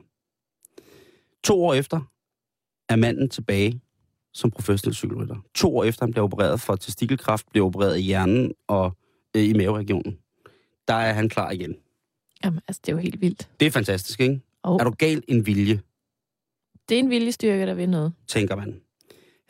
To 1.43 1.63
år 1.65 1.73
efter 1.73 2.11
er 2.89 2.95
manden 2.95 3.29
tilbage 3.29 3.81
som 4.33 4.51
professionel 4.51 4.95
cykelrytter. 4.95 5.35
To 5.55 5.77
år 5.77 5.83
efter 5.83 6.05
han 6.05 6.11
bliver 6.11 6.23
opereret 6.23 6.61
for 6.61 6.75
testikelkræft, 6.75 7.49
bliver 7.49 7.65
opereret 7.65 7.97
i 7.97 8.01
hjernen 8.01 8.51
og 8.67 8.97
øh, 9.35 9.43
i 9.43 9.53
maveregionen. 9.53 10.17
Der 10.87 10.93
er 10.93 11.13
han 11.13 11.29
klar 11.29 11.51
igen. 11.51 11.75
Jamen, 12.43 12.59
altså, 12.67 12.81
det 12.85 12.91
er 12.91 12.95
jo 12.95 13.01
helt 13.01 13.21
vildt. 13.21 13.49
Det 13.59 13.65
er 13.65 13.71
fantastisk, 13.71 14.19
ikke? 14.19 14.41
Og 14.63 14.75
Er 14.79 14.83
du 14.83 14.91
gal 14.97 15.23
en 15.27 15.45
vilje, 15.45 15.81
det 16.89 16.95
er 16.95 16.99
en 16.99 17.09
viljestyrke, 17.09 17.65
der 17.65 17.73
vil 17.73 17.89
noget. 17.89 18.13
tænker 18.27 18.55
man. 18.55 18.81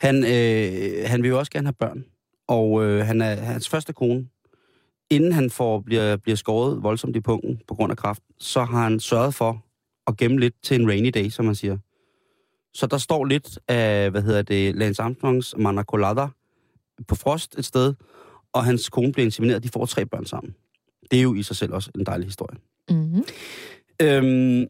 Han, 0.00 0.24
øh, 0.24 1.08
han 1.08 1.22
vil 1.22 1.28
jo 1.28 1.38
også 1.38 1.52
gerne 1.52 1.66
have 1.66 1.72
børn. 1.72 2.04
Og 2.48 2.84
øh, 2.84 3.06
han 3.06 3.20
er 3.20 3.34
hans 3.34 3.68
første 3.68 3.92
kone. 3.92 4.26
Inden 5.10 5.32
han 5.32 5.50
får, 5.50 5.80
bliver, 5.80 6.16
bliver 6.16 6.36
skåret 6.36 6.82
voldsomt 6.82 7.16
i 7.16 7.20
punkten 7.20 7.60
på 7.68 7.74
grund 7.74 7.90
af 7.90 7.96
kraft, 7.96 8.22
så 8.38 8.64
har 8.64 8.82
han 8.82 9.00
sørget 9.00 9.34
for 9.34 9.64
at 10.06 10.16
gemme 10.16 10.40
lidt 10.40 10.54
til 10.62 10.80
en 10.80 10.88
rainy 10.88 11.10
day, 11.14 11.28
som 11.28 11.44
man 11.44 11.54
siger. 11.54 11.78
Så 12.74 12.86
der 12.86 12.98
står 12.98 13.24
lidt 13.24 13.58
af, 13.68 14.10
hvad 14.10 14.22
hedder 14.22 14.42
det, 14.42 14.74
Lance 14.74 15.02
Armstrongs 15.02 15.54
Mana 15.58 15.82
Colada 15.82 16.26
på 17.08 17.14
frost 17.14 17.58
et 17.58 17.64
sted, 17.64 17.94
og 18.52 18.64
hans 18.64 18.88
kone 18.88 19.12
bliver 19.12 19.24
insemineret, 19.24 19.62
de 19.62 19.68
får 19.68 19.86
tre 19.86 20.06
børn 20.06 20.26
sammen. 20.26 20.54
Det 21.10 21.18
er 21.18 21.22
jo 21.22 21.34
i 21.34 21.42
sig 21.42 21.56
selv 21.56 21.72
også 21.72 21.90
en 21.94 22.06
dejlig 22.06 22.26
historie. 22.26 22.58
Mm-hmm. 22.90 23.24
Øhm, 24.02 24.66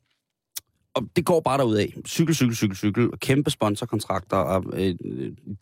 og 0.98 1.08
det 1.16 1.24
går 1.24 1.40
bare 1.40 1.58
derud 1.58 1.76
af. 1.76 1.94
Cykel, 2.06 2.34
cykel, 2.34 2.56
cykel, 2.56 2.76
cykel. 2.76 3.10
Kæmpe 3.20 3.50
sponsorkontrakter. 3.50 4.36
Og, 4.36 4.64
øh, 4.72 4.94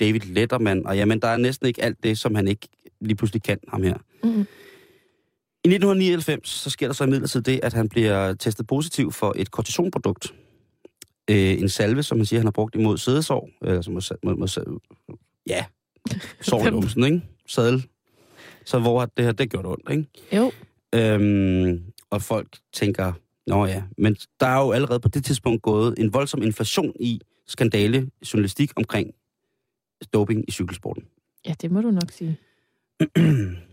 David 0.01 0.21
Letterman. 0.21 0.87
Og 0.87 0.97
jamen, 0.97 1.21
der 1.21 1.29
er 1.29 1.37
næsten 1.37 1.67
ikke 1.67 1.83
alt 1.83 2.03
det, 2.03 2.19
som 2.19 2.35
han 2.35 2.49
ikke 2.49 2.69
lige 3.01 3.17
pludselig 3.17 3.43
kan, 3.43 3.59
ham 3.69 3.83
her. 3.83 3.95
Mm-hmm. 4.25 4.47
I 5.65 5.69
1999, 5.69 6.49
så 6.49 6.71
sker 6.71 6.87
der 6.87 6.95
så 6.95 7.05
imidlertid 7.05 7.43
det, 7.43 7.61
at 7.63 7.73
han 7.73 7.89
bliver 7.89 8.35
testet 8.35 8.67
positiv 8.67 9.13
for 9.13 9.33
et 9.37 9.51
kortisonprodukt. 9.51 10.35
Øh, 11.31 11.61
en 11.61 11.69
salve, 11.69 12.03
som 12.03 12.17
man 12.17 12.27
siger, 12.27 12.41
han 12.41 12.47
har 12.47 12.53
brugt 12.53 12.75
imod 12.75 12.99
sædesår. 12.99 13.51
Eller 13.63 13.83
som 13.83 13.93
mod, 13.93 14.19
mod, 14.23 14.37
mod, 14.37 15.17
ja, 15.47 15.65
sår 16.41 16.67
i 16.67 16.71
lumsen, 16.71 17.05
ikke? 17.05 17.23
Sadel. 17.47 17.87
Så 18.65 18.79
hvor 18.79 18.99
har 18.99 19.07
det 19.17 19.25
her, 19.25 19.33
det 19.33 19.51
gjort 19.51 19.67
ondt, 19.67 19.91
ikke? 19.91 20.07
Jo, 20.33 20.53
Øhm, 20.95 21.83
og 22.11 22.23
folk 22.23 22.49
tænker, 22.73 23.13
nå 23.47 23.67
ja, 23.67 23.83
men 23.99 24.17
der 24.41 24.47
er 24.47 24.61
jo 24.65 24.73
allerede 24.73 25.01
på 25.01 25.09
det 25.09 25.25
tidspunkt 25.25 25.63
gået 25.63 25.95
en 25.99 26.13
voldsom 26.13 26.43
inflation 26.43 26.93
i 27.01 27.21
skandale 27.47 28.11
journalistik 28.33 28.73
omkring 28.77 29.15
doping 30.13 30.45
i 30.49 30.51
cykelsporten. 30.51 31.05
ja, 31.47 31.55
det 31.61 31.71
må 31.71 31.81
du 31.81 31.91
nok 31.91 32.11
sige. 32.11 32.39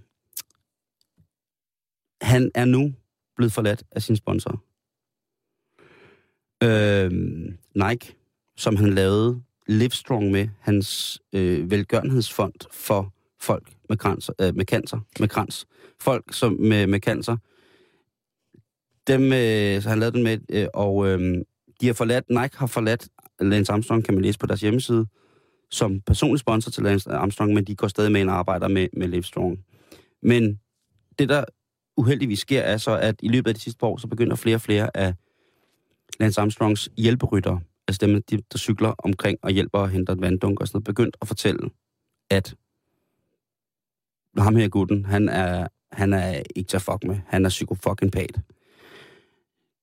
Han 2.21 2.51
er 2.55 2.65
nu 2.65 2.93
blevet 3.35 3.53
forladt 3.53 3.83
af 3.91 4.01
sin 4.01 4.15
sponsor. 4.15 4.63
Øhm, 6.63 7.57
Nike, 7.75 8.15
som 8.57 8.75
han 8.75 8.93
lavede 8.93 9.41
Livestrong 9.67 10.31
med, 10.31 10.47
hans 10.59 11.19
øh, 11.33 11.71
velgørenhedsfond 11.71 12.53
for 12.71 13.13
folk 13.41 13.73
med, 13.89 13.97
cancer, 13.97 14.33
øh, 14.41 14.55
med 14.55 14.65
cancer, 14.65 14.99
med 15.19 15.27
krans. 15.27 15.65
Folk 15.99 16.33
som 16.33 16.53
med, 16.53 16.87
med 16.87 16.99
cancer. 16.99 17.37
Dem, 19.07 19.33
øh, 19.33 19.81
så 19.81 19.89
han 19.89 19.99
lavede 19.99 20.15
den 20.15 20.23
med, 20.23 20.37
øh, 20.49 20.67
og 20.73 21.07
øh, 21.07 21.43
de 21.81 21.87
har 21.87 21.93
forladt, 21.93 22.29
Nike 22.29 22.57
har 22.57 22.67
forladt 22.67 23.07
Lance 23.41 23.71
Armstrong, 23.71 24.05
kan 24.05 24.13
man 24.13 24.23
læse 24.23 24.39
på 24.39 24.45
deres 24.45 24.61
hjemmeside, 24.61 25.05
som 25.71 26.01
personlig 26.01 26.39
sponsor 26.39 26.71
til 26.71 26.83
Lance 26.83 27.09
Armstrong, 27.09 27.53
men 27.53 27.63
de 27.63 27.75
går 27.75 27.87
stadig 27.87 28.11
med 28.11 28.21
en 28.21 28.29
arbejder 28.29 28.67
med, 28.67 28.87
med 28.97 29.07
Livestrong. 29.07 29.59
Men 30.23 30.59
det, 31.19 31.29
der 31.29 31.45
uheldigvis 31.97 32.39
sker, 32.39 32.61
er 32.61 32.77
så, 32.77 32.97
at 32.97 33.15
i 33.23 33.27
løbet 33.27 33.49
af 33.49 33.55
de 33.55 33.61
sidste 33.61 33.77
par 33.77 33.87
år, 33.87 33.97
så 33.97 34.07
begynder 34.07 34.35
flere 34.35 34.55
og 34.55 34.61
flere 34.61 34.97
af 34.97 35.13
Lance 36.19 36.41
Armstrongs 36.41 36.89
hjælperyttere, 36.97 37.59
altså 37.87 38.05
dem, 38.05 38.23
de, 38.23 38.37
der 38.51 38.57
cykler 38.57 38.95
omkring 38.97 39.37
og 39.41 39.51
hjælper 39.51 39.79
og 39.79 39.89
henter 39.89 40.13
et 40.13 40.21
vanddunk 40.21 40.59
og 40.59 40.67
sådan 40.67 40.77
noget, 40.77 40.83
begyndt 40.83 41.17
at 41.21 41.27
fortælle, 41.27 41.69
at 42.29 42.55
ham 44.37 44.55
her 44.55 44.67
gutten, 44.67 45.05
han 45.05 45.29
er, 45.29 45.67
han 45.91 46.13
er 46.13 46.43
ikke 46.55 46.67
til 46.67 46.77
at 46.77 46.81
fuck 46.81 47.03
med. 47.03 47.19
Han 47.27 47.45
er 47.45 47.49
psykofucking 47.49 48.11
pat. 48.11 48.39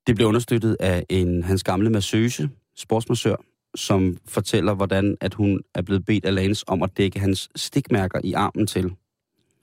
Det 0.07 0.17
blev 0.17 0.29
understøttet 0.29 0.77
af 0.81 1.07
en, 1.09 1.43
hans 1.43 1.63
gamle 1.63 1.91
masseuse, 1.91 2.51
sportsmassør, 2.77 3.37
som 3.75 4.17
fortæller, 4.29 4.75
hvordan 4.75 5.17
at 5.21 5.35
hun 5.35 5.61
er 5.75 5.83
blevet 5.83 6.05
bedt 6.05 6.25
af 6.25 6.35
Lance 6.35 6.69
om 6.69 6.83
at 6.83 6.97
dække 6.97 7.21
hans 7.21 7.49
stikmærker 7.57 8.21
i 8.25 8.33
armen 8.33 8.67
til. 8.67 8.93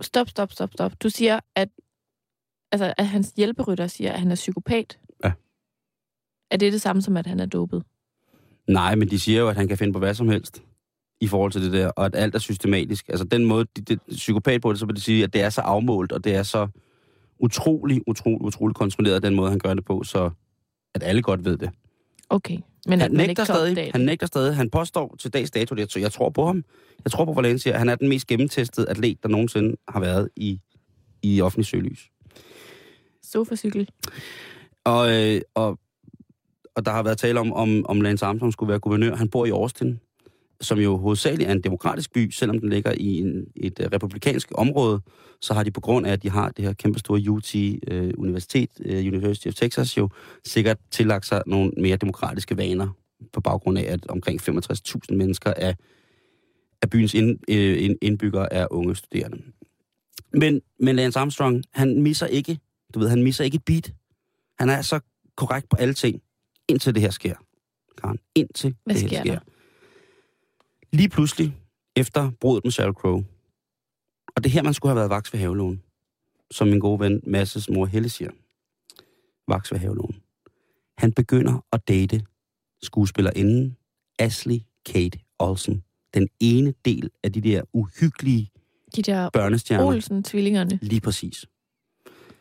Stop, 0.01 0.29
stop, 0.29 0.51
stop, 0.51 0.69
stop. 0.73 0.91
Du 1.03 1.09
siger, 1.09 1.39
at, 1.55 1.69
altså, 2.71 2.93
at 2.97 3.07
hans 3.07 3.33
hjælperytter 3.37 3.87
siger, 3.87 4.11
at 4.11 4.19
han 4.19 4.31
er 4.31 4.35
psykopat. 4.35 4.99
Ja. 5.23 5.31
Er 6.51 6.57
det 6.57 6.73
det 6.73 6.81
samme 6.81 7.01
som, 7.01 7.17
at 7.17 7.27
han 7.27 7.39
er 7.39 7.45
dopet? 7.45 7.83
Nej, 8.67 8.95
men 8.95 9.09
de 9.09 9.19
siger 9.19 9.39
jo, 9.39 9.49
at 9.49 9.55
han 9.55 9.67
kan 9.67 9.77
finde 9.77 9.93
på 9.93 9.99
hvad 9.99 10.13
som 10.13 10.29
helst 10.29 10.63
i 11.21 11.27
forhold 11.27 11.51
til 11.51 11.61
det 11.61 11.73
der, 11.73 11.87
og 11.87 12.05
at 12.05 12.15
alt 12.15 12.35
er 12.35 12.39
systematisk. 12.39 13.09
Altså 13.09 13.25
den 13.25 13.45
måde, 13.45 13.65
de, 13.77 13.81
de, 13.81 13.99
psykopat 14.09 14.61
på 14.61 14.71
det, 14.71 14.79
så 14.79 14.85
vil 14.85 14.95
det 14.95 15.03
sige, 15.03 15.23
at 15.23 15.33
det 15.33 15.41
er 15.41 15.49
så 15.49 15.61
afmålt, 15.61 16.11
og 16.11 16.23
det 16.23 16.35
er 16.35 16.43
så 16.43 16.67
utrolig, 17.39 18.01
utrolig, 18.07 18.41
utrolig 18.41 18.75
kontrolleret, 18.75 19.23
den 19.23 19.35
måde, 19.35 19.49
han 19.49 19.59
gør 19.59 19.73
det 19.73 19.85
på, 19.85 20.03
så 20.03 20.29
at 20.95 21.03
alle 21.03 21.21
godt 21.21 21.45
ved 21.45 21.57
det. 21.57 21.69
Okay. 22.29 22.57
Men 22.87 23.01
han 23.01 23.11
nægter 23.11 23.43
stadig, 23.43 23.91
han 23.91 24.01
nægter 24.01 24.27
stadig, 24.27 24.55
han 24.55 24.69
påstår 24.69 25.15
til 25.19 25.33
dags 25.33 25.51
dato, 25.51 25.75
det, 25.75 25.91
så 25.91 25.99
jeg 25.99 26.11
tror 26.11 26.29
på 26.29 26.45
ham. 26.45 26.63
Jeg 27.03 27.11
tror 27.11 27.25
på 27.25 27.33
Valencia, 27.33 27.77
han 27.77 27.89
er 27.89 27.95
den 27.95 28.09
mest 28.09 28.27
gennemtestede 28.27 28.89
atlet, 28.89 29.23
der 29.23 29.29
nogensinde 29.29 29.75
har 29.87 29.99
været 29.99 30.29
i, 30.35 30.59
i 31.21 31.41
offentlig 31.41 31.65
søgelys. 31.65 32.09
Sofacykel. 33.23 33.89
Og, 34.83 35.13
øh, 35.15 35.41
og, 35.55 35.79
og 36.75 36.85
der 36.85 36.91
har 36.91 37.03
været 37.03 37.17
tale 37.17 37.39
om, 37.39 37.53
om, 37.53 37.85
om 37.85 38.01
Lance 38.01 38.25
Armstrong 38.25 38.53
skulle 38.53 38.69
være 38.69 38.79
guvernør. 38.79 39.15
Han 39.15 39.29
bor 39.29 39.45
i 39.45 39.49
Austin. 39.49 39.99
Som 40.61 40.79
jo 40.79 40.97
hovedsageligt 40.97 41.49
er 41.49 41.51
en 41.53 41.61
demokratisk 41.61 42.13
by, 42.13 42.29
selvom 42.31 42.59
den 42.59 42.69
ligger 42.69 42.91
i 42.97 43.17
en, 43.17 43.45
et 43.55 43.79
uh, 43.79 43.85
republikansk 43.85 44.51
område, 44.55 45.01
så 45.41 45.53
har 45.53 45.63
de 45.63 45.71
på 45.71 45.81
grund 45.81 46.07
af, 46.07 46.11
at 46.11 46.23
de 46.23 46.29
har 46.29 46.49
det 46.49 46.65
her 46.65 46.73
kæmpestore 46.73 47.29
UT 47.29 47.55
uh, 47.55 48.09
Universitet, 48.17 48.69
uh, 48.79 48.91
University 48.91 49.47
of 49.47 49.53
Texas, 49.53 49.97
jo 49.97 50.09
sikkert 50.45 50.77
tillagt 50.91 51.25
sig 51.25 51.43
nogle 51.45 51.71
mere 51.77 51.97
demokratiske 51.97 52.57
vaner 52.57 52.87
på 53.33 53.41
baggrund 53.41 53.77
af, 53.77 53.83
at 53.83 54.07
omkring 54.07 54.41
65.000 54.49 55.15
mennesker 55.15 55.53
af, 55.53 55.75
af 56.81 56.89
byens 56.89 57.13
ind, 57.13 57.39
uh, 57.49 57.95
indbyggere 58.01 58.53
er 58.53 58.67
unge 58.71 58.95
studerende. 58.95 59.37
Men, 60.33 60.61
men 60.79 60.95
Lance 60.95 61.19
Armstrong, 61.19 61.63
han 61.73 62.01
misser 62.01 62.25
ikke, 62.25 62.59
du 62.93 62.99
ved, 62.99 63.09
han 63.09 63.23
misser 63.23 63.43
ikke 63.43 63.55
et 63.55 63.65
beat. 63.65 63.93
Han 64.59 64.69
er 64.69 64.81
så 64.81 64.99
korrekt 65.35 65.69
på 65.69 65.75
alle 65.75 65.93
ting, 65.93 66.21
indtil 66.67 66.93
det 66.93 67.01
her 67.01 67.09
sker. 67.09 67.35
Karen, 68.01 68.19
indtil 68.35 68.75
Hvad 68.85 68.95
det 68.95 69.01
her 69.01 69.07
sker 69.07 69.21
sker. 69.21 69.33
der? 69.33 69.39
Lige 70.97 71.09
pludselig, 71.09 71.57
efter 71.95 72.31
brudet 72.41 72.63
med 72.63 72.71
Sheryl 72.71 72.93
Crow, 72.93 73.23
og 74.35 74.43
det 74.43 74.45
er 74.45 74.53
her, 74.53 74.63
man 74.63 74.73
skulle 74.73 74.89
have 74.89 74.95
været 74.95 75.09
vaks 75.09 75.33
ved 75.33 75.39
havelån, 75.39 75.81
som 76.51 76.67
min 76.67 76.79
gode 76.79 76.99
ven 76.99 77.21
Masses 77.23 77.69
mor 77.69 77.85
Helle 77.85 78.09
siger. 78.09 78.31
Vaks 79.47 79.71
ved 79.71 79.79
havelån. 79.79 80.15
Han 80.97 81.13
begynder 81.13 81.65
at 81.71 81.87
date 81.87 82.25
skuespillerinden 82.81 83.77
Ashley 84.19 84.59
Kate 84.85 85.19
Olsen. 85.39 85.83
Den 86.13 86.27
ene 86.39 86.73
del 86.85 87.09
af 87.23 87.33
de 87.33 87.41
der 87.41 87.61
uhyggelige 87.73 88.51
De 88.95 89.01
der 89.01 89.29
børnestjerner. 89.29 89.85
Olsen-tvillingerne. 89.85 90.79
Lige 90.81 91.01
præcis. 91.01 91.45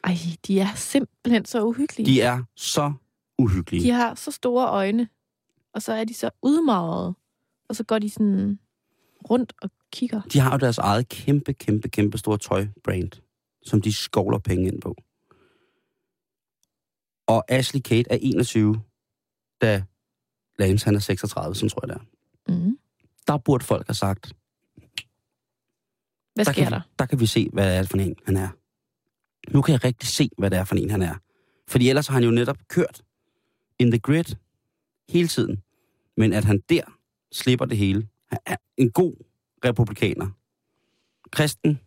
Ej, 0.05 0.17
de 0.47 0.61
er 0.61 0.75
simpelthen 0.75 1.45
så 1.45 1.65
uhyggelige. 1.65 2.07
De 2.07 2.21
er 2.21 2.43
så 2.57 2.93
uhyggelige. 3.39 3.85
De 3.85 3.91
har 3.91 4.15
så 4.15 4.31
store 4.31 4.69
øjne, 4.69 5.09
og 5.75 5.83
så 5.83 5.93
er 5.93 6.05
de 6.05 6.15
så 6.15 6.31
udmagrede, 6.43 7.15
og 7.69 7.77
så 7.77 7.85
går 7.85 7.99
de 7.99 8.11
sådan 8.11 8.59
rundt 9.31 9.53
og 9.63 9.71
kigger. 9.93 10.23
De 10.23 10.39
har 10.39 10.53
jo 10.53 10.59
deres 10.59 10.79
eget 10.79 11.09
kæmpe, 11.09 11.53
kæmpe, 11.53 11.89
kæmpe 11.89 12.19
store 12.19 12.39
tøjbrand, 12.39 13.13
som 13.63 13.83
de 13.83 13.93
skovler 13.93 14.39
penge 14.39 14.67
ind 14.67 14.81
på. 14.81 14.95
Og 17.27 17.45
Ashley 17.49 17.81
Kate 17.81 18.11
er 18.11 18.19
21, 18.21 18.83
da 19.61 19.85
Lance 20.59 20.85
han 20.85 20.95
er 20.95 20.99
36, 20.99 21.55
som 21.55 21.69
tror 21.69 21.87
jeg 21.87 21.89
det 21.89 22.03
er. 22.03 22.55
Mm. 22.55 22.79
Der 23.27 23.39
burde 23.39 23.65
folk 23.65 23.87
have 23.87 23.95
sagt, 23.95 24.33
Hvad 26.35 26.45
der 26.45 26.53
sker 26.53 26.63
kan, 26.63 26.73
der? 26.73 26.81
der 26.99 27.07
kan 27.07 27.21
vi 27.21 27.27
se, 27.27 27.49
hvad 27.53 27.71
det 27.71 27.79
er 27.79 27.83
for 27.83 27.99
en, 27.99 28.17
han 28.27 28.37
er. 28.37 28.49
Nu 29.53 29.63
kan 29.63 29.73
jeg 29.73 29.85
rigtig 29.85 30.09
se, 30.09 30.31
hvad 30.39 30.51
det 30.51 30.59
er 30.59 30.65
for 30.65 30.75
en, 30.75 30.91
han 30.91 31.03
er. 31.03 31.15
Fordi 31.69 31.89
ellers 31.89 32.07
har 32.07 32.15
han 32.15 32.25
jo 32.25 32.31
netop 32.31 32.59
kørt 32.69 33.03
in 33.79 33.91
the 33.91 33.99
grid 33.99 34.37
hele 35.09 35.29
tiden. 35.29 35.63
Men 36.17 36.33
at 36.33 36.45
han 36.45 36.63
der 36.69 36.96
slipper 37.33 37.65
det 37.65 37.79
hele. 37.79 38.09
Han 38.29 38.39
er 38.47 38.57
en 38.77 38.91
god 38.91 39.15
republikaner. 39.65 40.31
Kristen. 41.31 41.81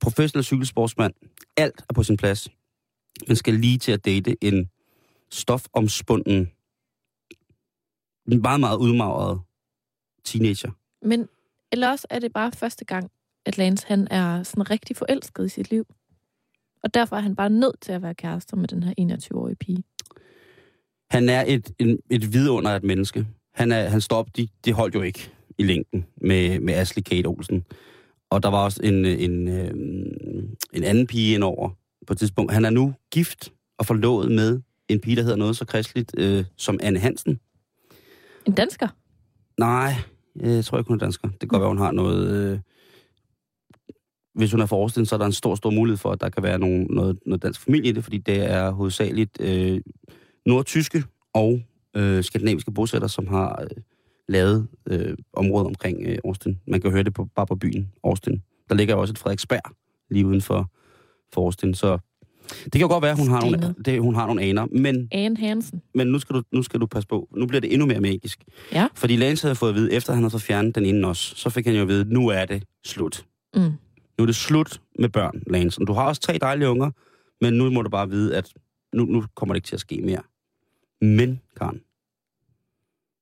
Professionel 0.00 0.44
cykelsportsmand. 0.44 1.14
Alt 1.56 1.84
er 1.88 1.94
på 1.94 2.02
sin 2.02 2.16
plads. 2.16 2.48
Man 3.28 3.36
skal 3.36 3.54
lige 3.54 3.78
til 3.78 3.92
at 3.92 4.04
date 4.04 4.44
en 4.44 4.70
stofomspunden, 5.30 6.50
en 8.28 8.42
meget, 8.42 8.60
meget 8.60 8.76
udmagret 8.76 9.40
teenager. 10.24 10.70
Men 11.02 11.28
eller 11.72 11.90
også 11.90 12.06
er 12.10 12.18
det 12.18 12.32
bare 12.32 12.52
første 12.52 12.84
gang, 12.84 13.10
at 13.46 13.58
Lance 13.58 13.86
han 13.86 14.08
er 14.10 14.42
sådan 14.42 14.70
rigtig 14.70 14.96
forelsket 14.96 15.46
i 15.46 15.48
sit 15.48 15.70
liv. 15.70 15.86
Og 16.82 16.94
derfor 16.94 17.16
er 17.16 17.20
han 17.20 17.36
bare 17.36 17.50
nødt 17.50 17.80
til 17.80 17.92
at 17.92 18.02
være 18.02 18.14
kærester 18.14 18.56
med 18.56 18.68
den 18.68 18.82
her 18.82 18.94
21-årige 19.00 19.56
pige. 19.56 19.84
Han 21.10 21.28
er 21.28 21.44
et, 21.46 21.72
en, 21.78 21.98
et 22.10 22.32
vidunder 22.32 22.70
af 22.70 22.76
et 22.76 22.82
menneske. 22.82 23.26
Han, 23.54 23.72
er, 23.72 23.88
han 23.88 24.00
op, 24.10 24.36
de, 24.36 24.48
de 24.64 24.72
holdt 24.72 24.94
jo 24.94 25.02
ikke 25.02 25.30
i 25.58 25.62
længden 25.62 26.06
med, 26.16 26.60
med 26.60 26.74
Ashley 26.74 27.02
Kate 27.02 27.26
Olsen. 27.26 27.64
Og 28.30 28.42
der 28.42 28.50
var 28.50 28.64
også 28.64 28.80
en, 28.82 29.04
en, 29.04 29.48
øh, 29.48 29.70
en 30.72 30.84
anden 30.84 31.06
pige 31.06 31.34
indover 31.34 31.70
på 32.06 32.12
et 32.12 32.18
tidspunkt. 32.18 32.52
Han 32.52 32.64
er 32.64 32.70
nu 32.70 32.94
gift 33.10 33.52
og 33.78 33.86
forlovet 33.86 34.32
med 34.32 34.60
en 34.88 35.00
pige, 35.00 35.16
der 35.16 35.22
hedder 35.22 35.36
noget 35.36 35.56
så 35.56 35.64
kristeligt 35.64 36.14
øh, 36.18 36.44
som 36.56 36.78
Anne 36.82 36.98
Hansen. 36.98 37.40
En 38.46 38.52
dansker? 38.52 38.88
Nej, 39.58 39.94
jeg 40.40 40.64
tror 40.64 40.78
ikke, 40.78 40.88
hun 40.88 40.96
er 40.96 41.04
dansker. 41.04 41.28
Det 41.28 41.40
kan 41.40 41.48
godt 41.48 41.60
være, 41.60 41.68
hun 41.68 41.78
har 41.78 41.92
noget... 41.92 42.30
Øh, 42.30 42.58
hvis 44.34 44.52
hun 44.52 44.60
er 44.60 44.72
Austin, 44.72 45.06
så 45.06 45.14
er 45.14 45.18
der 45.18 45.26
en 45.26 45.32
stor, 45.32 45.54
stor 45.54 45.70
mulighed 45.70 45.96
for, 45.96 46.12
at 46.12 46.20
der 46.20 46.28
kan 46.28 46.42
være 46.42 46.58
nogen, 46.58 46.86
noget, 46.90 47.18
noget 47.26 47.42
dansk 47.42 47.60
familie 47.60 47.88
i 47.88 47.92
det, 47.92 48.04
fordi 48.04 48.18
det 48.18 48.50
er 48.50 48.70
hovedsageligt 48.70 49.40
øh, 49.40 49.80
nordtyske 50.46 51.04
og 51.34 51.60
øh, 51.96 52.24
skandinaviske 52.24 52.70
bosætter, 52.72 53.08
som 53.08 53.26
har 53.26 53.60
øh, 53.62 53.82
lavet 54.28 54.68
øh, 54.90 55.16
området 55.32 55.66
omkring 55.66 56.02
øh, 56.06 56.18
Austin. 56.24 56.60
Man 56.68 56.80
kan 56.80 56.90
høre 56.90 57.02
det 57.02 57.14
på, 57.14 57.28
bare 57.36 57.46
på 57.46 57.56
byen 57.56 57.92
Austin. 58.04 58.42
Der 58.68 58.74
ligger 58.74 58.94
jo 58.94 59.00
også 59.00 59.12
et 59.12 59.18
Frederiksberg 59.18 59.76
lige 60.10 60.26
uden 60.26 60.40
for, 60.40 60.70
for 61.34 61.44
Austin, 61.44 61.74
så 61.74 61.98
det 62.64 62.72
kan 62.72 62.80
jo 62.80 62.88
godt 62.88 63.02
være, 63.02 63.12
at 63.12 63.18
hun 63.18 63.28
har, 63.28 63.40
nogle, 63.40 63.58
Stenet. 63.58 63.86
det, 63.86 64.00
hun 64.00 64.14
har 64.14 64.26
nogle 64.26 64.42
aner, 64.42 64.66
men 64.72 65.08
Anne 65.12 65.36
Hansen. 65.36 65.82
men 65.94 66.06
nu 66.06 66.18
skal, 66.18 66.36
du, 66.36 66.42
nu 66.52 66.62
skal 66.62 66.80
du 66.80 66.86
passe 66.86 67.08
på. 67.08 67.28
Nu 67.36 67.46
bliver 67.46 67.60
det 67.60 67.72
endnu 67.72 67.86
mere 67.86 68.00
magisk. 68.00 68.44
Ja. 68.72 68.88
Fordi 68.94 69.16
Lance 69.16 69.46
havde 69.46 69.54
fået 69.54 69.68
at 69.70 69.74
vide, 69.74 69.92
efter 69.92 70.12
han 70.12 70.22
havde 70.22 70.30
fået 70.30 70.42
fjernet 70.42 70.74
den 70.74 70.84
ene 70.84 71.08
også, 71.08 71.36
så 71.36 71.50
fik 71.50 71.66
han 71.66 71.74
jo 71.74 71.82
at 71.82 71.88
vide, 71.88 72.12
nu 72.12 72.28
er 72.28 72.44
det 72.44 72.64
slut. 72.84 73.24
Mm. 73.54 73.60
Nu 74.18 74.22
er 74.22 74.26
det 74.26 74.36
slut 74.36 74.80
med 74.98 75.08
børn, 75.08 75.42
Lance. 75.46 75.80
Du 75.80 75.92
har 75.92 76.04
også 76.06 76.20
tre 76.20 76.38
dejlige 76.40 76.68
unger, 76.70 76.90
men 77.40 77.54
nu 77.54 77.70
må 77.70 77.82
du 77.82 77.90
bare 77.90 78.08
vide, 78.10 78.36
at 78.36 78.52
nu, 78.94 79.04
nu 79.04 79.24
kommer 79.36 79.54
det 79.54 79.56
ikke 79.58 79.66
til 79.66 79.76
at 79.76 79.80
ske 79.80 80.00
mere. 80.04 80.22
Men, 81.04 81.40
Karen, 81.56 81.82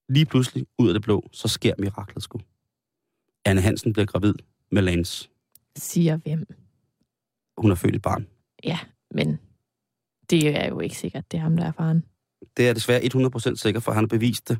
lige 0.08 0.26
pludselig, 0.26 0.66
ud 0.78 0.88
af 0.88 0.94
det 0.94 1.02
blå, 1.02 1.28
så 1.32 1.48
sker 1.48 1.74
miraklet 1.78 2.22
sgu. 2.22 2.40
Anne 3.44 3.60
Hansen 3.60 3.92
bliver 3.92 4.06
gravid 4.06 4.34
med 4.70 4.82
Lance. 4.82 5.28
Siger 5.76 6.16
hvem? 6.16 6.46
Hun 7.58 7.70
har 7.70 7.74
født 7.74 7.96
et 7.96 8.02
barn. 8.02 8.26
Ja, 8.64 8.78
men 9.10 9.38
det 10.30 10.48
er 10.48 10.68
jo 10.68 10.80
ikke 10.80 10.96
sikkert, 10.96 11.32
det 11.32 11.38
er 11.38 11.42
ham, 11.42 11.56
der 11.56 11.64
er 11.64 11.72
faren. 11.72 12.04
Det 12.56 12.68
er 12.68 12.72
desværre 12.72 13.00
100% 13.00 13.56
sikker, 13.56 13.80
for 13.80 13.92
han 13.92 14.02
har 14.02 14.08
bevist 14.08 14.48
det 14.48 14.58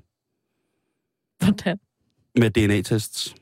Hvordan? 1.38 1.78
med 2.34 2.50
DNA-tests. 2.50 3.34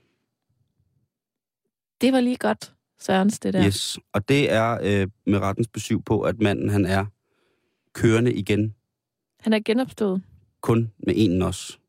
Det 2.00 2.12
var 2.12 2.20
lige 2.20 2.36
godt, 2.36 2.74
Sørens, 2.98 3.38
det 3.38 3.54
der. 3.54 3.66
Yes, 3.66 3.98
og 4.12 4.28
det 4.28 4.52
er 4.52 4.78
øh, 4.82 5.08
med 5.26 5.38
rettens 5.38 5.68
besøg 5.68 6.04
på, 6.04 6.20
at 6.20 6.40
manden 6.40 6.68
han 6.68 6.84
er 6.84 7.06
kørende 7.92 8.34
igen, 8.34 8.74
Han 9.40 9.52
er 9.52 9.60
genopstået. 9.64 10.22
kun 10.60 10.92
med 11.06 11.14
en 11.16 11.42
os. 11.42 11.80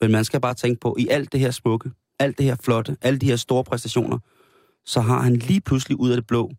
Men 0.00 0.12
man 0.12 0.24
skal 0.24 0.40
bare 0.40 0.54
tænke 0.54 0.80
på, 0.80 0.96
i 0.98 1.08
alt 1.08 1.32
det 1.32 1.40
her 1.40 1.50
smukke, 1.50 1.90
alt 2.18 2.38
det 2.38 2.46
her 2.46 2.56
flotte, 2.56 2.96
alle 3.02 3.18
de 3.18 3.26
her 3.26 3.36
store 3.36 3.64
præstationer, 3.64 4.18
så 4.86 5.00
har 5.00 5.20
han 5.20 5.36
lige 5.36 5.60
pludselig 5.60 6.00
ud 6.00 6.10
af 6.10 6.16
det 6.16 6.26
blå 6.26 6.50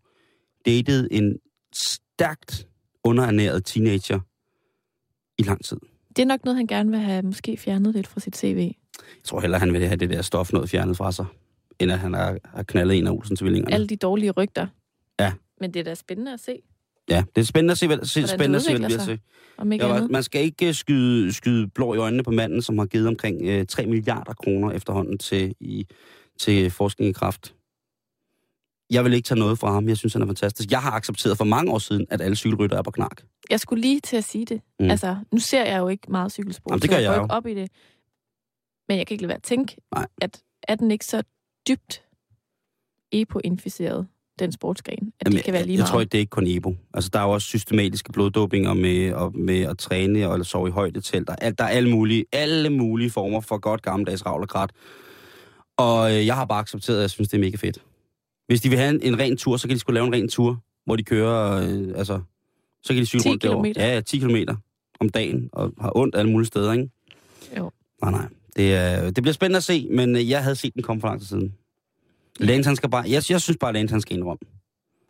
datet 0.65 1.07
en 1.11 1.37
stærkt 1.75 2.67
underernæret 3.03 3.65
teenager 3.65 4.19
i 5.37 5.43
lang 5.43 5.65
tid. 5.65 5.77
Det 6.15 6.21
er 6.21 6.25
nok 6.25 6.45
noget, 6.45 6.57
han 6.57 6.67
gerne 6.67 6.89
vil 6.89 6.99
have 6.99 7.21
måske 7.21 7.57
fjernet 7.57 7.95
lidt 7.95 8.07
fra 8.07 8.19
sit 8.19 8.37
CV. 8.37 8.57
Jeg 8.97 9.23
tror 9.23 9.39
hellere, 9.39 9.59
han 9.59 9.73
vil 9.73 9.87
have 9.87 9.95
det 9.95 10.09
der 10.09 10.21
stof 10.21 10.53
noget 10.53 10.69
fjernet 10.69 10.97
fra 10.97 11.11
sig, 11.11 11.25
end 11.79 11.91
at 11.91 11.99
han 11.99 12.13
har, 12.13 12.37
har 12.43 12.63
knaldet 12.63 12.97
en 12.97 13.07
af 13.07 13.11
Olsens 13.11 13.39
tvillingerne. 13.39 13.73
Alle 13.73 13.87
de 13.87 13.95
dårlige 13.95 14.31
rygter. 14.31 14.67
Ja. 15.19 15.33
Men 15.59 15.73
det 15.73 15.79
er 15.79 15.83
da 15.83 15.95
spændende 15.95 16.33
at 16.33 16.39
se, 16.39 16.59
Ja, 17.09 17.23
det 17.35 17.41
er 17.41 17.45
spændende 17.45 17.71
at 17.71 17.77
se, 17.77 17.87
hvad, 17.87 17.97
se, 18.03 18.27
spændende 18.27 18.55
at 18.55 18.61
se, 18.61 18.77
hvad 18.77 18.89
det 18.89 19.01
sig. 19.01 19.19
Ja, 19.59 19.95
andet. 19.95 20.11
man 20.11 20.23
skal 20.23 20.43
ikke 20.43 20.67
øh, 20.67 20.73
skyde, 20.73 21.33
skyde 21.33 21.67
blå 21.67 21.93
i 21.93 21.97
øjnene 21.97 22.23
på 22.23 22.31
manden, 22.31 22.61
som 22.61 22.77
har 22.77 22.85
givet 22.85 23.07
omkring 23.07 23.41
øh, 23.41 23.65
3 23.67 23.85
milliarder 23.85 24.33
kroner 24.33 24.71
efterhånden 24.71 25.17
til, 25.17 25.55
i, 25.59 25.87
til 26.39 26.71
forskning 26.71 27.09
i 27.09 27.13
kraft. 27.13 27.55
Jeg 28.89 29.03
vil 29.03 29.13
ikke 29.13 29.25
tage 29.25 29.39
noget 29.39 29.59
fra 29.59 29.71
ham. 29.71 29.87
Jeg 29.87 29.97
synes, 29.97 30.13
han 30.13 30.21
er 30.21 30.25
fantastisk. 30.25 30.71
Jeg 30.71 30.81
har 30.81 30.91
accepteret 30.91 31.37
for 31.37 31.45
mange 31.45 31.71
år 31.71 31.77
siden, 31.79 32.05
at 32.09 32.21
alle 32.21 32.35
cykelrytter 32.35 32.77
er 32.77 32.81
på 32.81 32.91
knark. 32.91 33.23
Jeg 33.49 33.59
skulle 33.59 33.81
lige 33.81 33.99
til 33.99 34.17
at 34.17 34.23
sige 34.23 34.45
det. 34.45 34.61
Mm. 34.79 34.89
Altså, 34.89 35.17
nu 35.31 35.39
ser 35.39 35.65
jeg 35.65 35.79
jo 35.79 35.87
ikke 35.87 36.11
meget 36.11 36.31
cykelsport, 36.31 36.71
Jamen, 36.71 36.81
det 36.81 36.89
så 36.89 36.95
gør 36.95 37.01
jeg 37.01 37.07
går 37.07 37.13
jeg 37.13 37.23
ikke 37.23 37.33
jo. 37.33 37.37
op 37.37 37.47
i 37.47 37.53
det. 37.53 37.71
Men 38.87 38.97
jeg 38.97 39.07
kan 39.07 39.13
ikke 39.13 39.21
lade 39.21 39.29
være 39.29 39.37
at 39.37 39.43
tænke, 39.43 39.75
Nej. 39.95 40.07
at 40.21 40.41
er 40.67 40.75
den 40.75 40.91
ikke 40.91 41.05
så 41.05 41.23
dybt 41.67 42.03
EPO-inficeret, 43.11 44.07
den 44.39 44.51
sportsgren, 44.51 45.13
at 45.19 45.25
Jamen, 45.27 45.35
det 45.37 45.43
kan 45.45 45.53
være 45.53 45.63
lige 45.63 45.71
jeg, 45.73 45.77
jeg 45.77 45.81
meget. 45.81 45.89
tror 45.91 45.99
ikke, 46.01 46.11
det 46.11 46.17
er 46.17 46.19
ikke 46.19 46.29
kun 46.29 46.47
Ebo. 46.47 46.75
Altså, 46.93 47.09
der 47.13 47.19
er 47.19 47.23
jo 47.23 47.29
også 47.31 47.45
systematiske 47.47 48.11
bloddopinger 48.11 48.73
med, 48.73 49.13
og, 49.13 49.37
med 49.37 49.61
at 49.61 49.77
træne 49.77 50.29
og 50.29 50.45
sove 50.45 50.67
i 50.67 50.71
højdetelt. 50.71 51.27
Der, 51.27 51.35
er- 51.41 51.51
der 51.51 51.63
er 51.63 51.67
alle 51.67 51.89
mulige, 51.89 52.25
alle 52.31 52.69
mulige 52.69 53.09
former 53.09 53.39
for 53.41 53.57
godt 53.57 53.81
gammeldags 53.81 54.25
ravl 54.25 54.41
og 54.41 54.49
krat. 54.49 54.71
Og 55.77 56.11
øh, 56.15 56.25
jeg 56.25 56.35
har 56.35 56.45
bare 56.45 56.59
accepteret, 56.59 56.97
at 56.97 57.01
jeg 57.01 57.09
synes, 57.09 57.29
det 57.29 57.37
er 57.37 57.41
mega 57.41 57.57
fedt. 57.57 57.77
Hvis 58.47 58.61
de 58.61 58.69
vil 58.69 58.77
have 58.77 58.89
en, 58.89 58.99
en 59.13 59.19
ren 59.19 59.37
tur, 59.37 59.57
så 59.57 59.67
kan 59.67 59.75
de 59.75 59.79
skulle 59.79 59.93
lave 59.93 60.07
en 60.07 60.13
ren 60.13 60.29
tur, 60.29 60.63
hvor 60.85 60.95
de 60.95 61.03
kører, 61.03 61.51
øh, 61.69 61.87
altså, 61.95 62.21
så 62.83 62.93
kan 62.93 62.97
de 63.01 63.05
cykle 63.05 63.21
10 63.23 63.29
rundt 63.29 63.43
derovre. 63.43 63.55
kilometer. 63.63 63.85
Ja, 63.87 63.93
ja, 63.93 64.01
10 64.01 64.19
km 64.19 64.35
om 64.99 65.09
dagen, 65.09 65.49
og 65.53 65.71
har 65.81 65.91
ondt 65.97 66.15
alle 66.15 66.31
mulige 66.31 66.47
steder, 66.47 66.71
ikke? 66.73 66.89
Jo. 67.57 67.71
Nej, 68.01 68.11
nej. 68.11 68.25
Det, 68.55 68.75
er, 68.75 69.03
det 69.11 69.23
bliver 69.23 69.33
spændende 69.33 69.57
at 69.57 69.63
se, 69.63 69.87
men 69.91 70.15
øh, 70.15 70.29
jeg 70.29 70.43
havde 70.43 70.55
set 70.55 70.73
den 70.73 70.83
komme 70.83 71.01
for 71.01 71.07
lang 71.07 71.19
tid 71.19 71.27
siden. 71.27 71.53
Lance, 72.39 72.67
han 72.67 72.75
skal 72.75 72.89
bare... 72.89 73.03
Jeg, 73.07 73.23
jeg 73.29 73.41
synes 73.41 73.57
bare, 73.59 73.73
Lance, 73.73 73.93
han 73.93 74.01
skal 74.01 74.17
indrømme. 74.17 74.39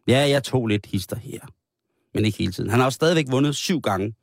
Ja, 0.08 0.20
jeg 0.30 0.44
tog 0.44 0.68
lidt 0.68 0.86
hister 0.86 1.16
her. 1.16 1.40
Men 2.14 2.26
ikke 2.26 2.38
hele 2.38 2.52
tiden. 2.52 2.70
Han 2.70 2.80
har 2.80 2.86
jo 2.86 2.92
stadigvæk 2.92 3.26
vundet 3.32 3.56
syv 3.56 3.82
gange. 3.82 4.14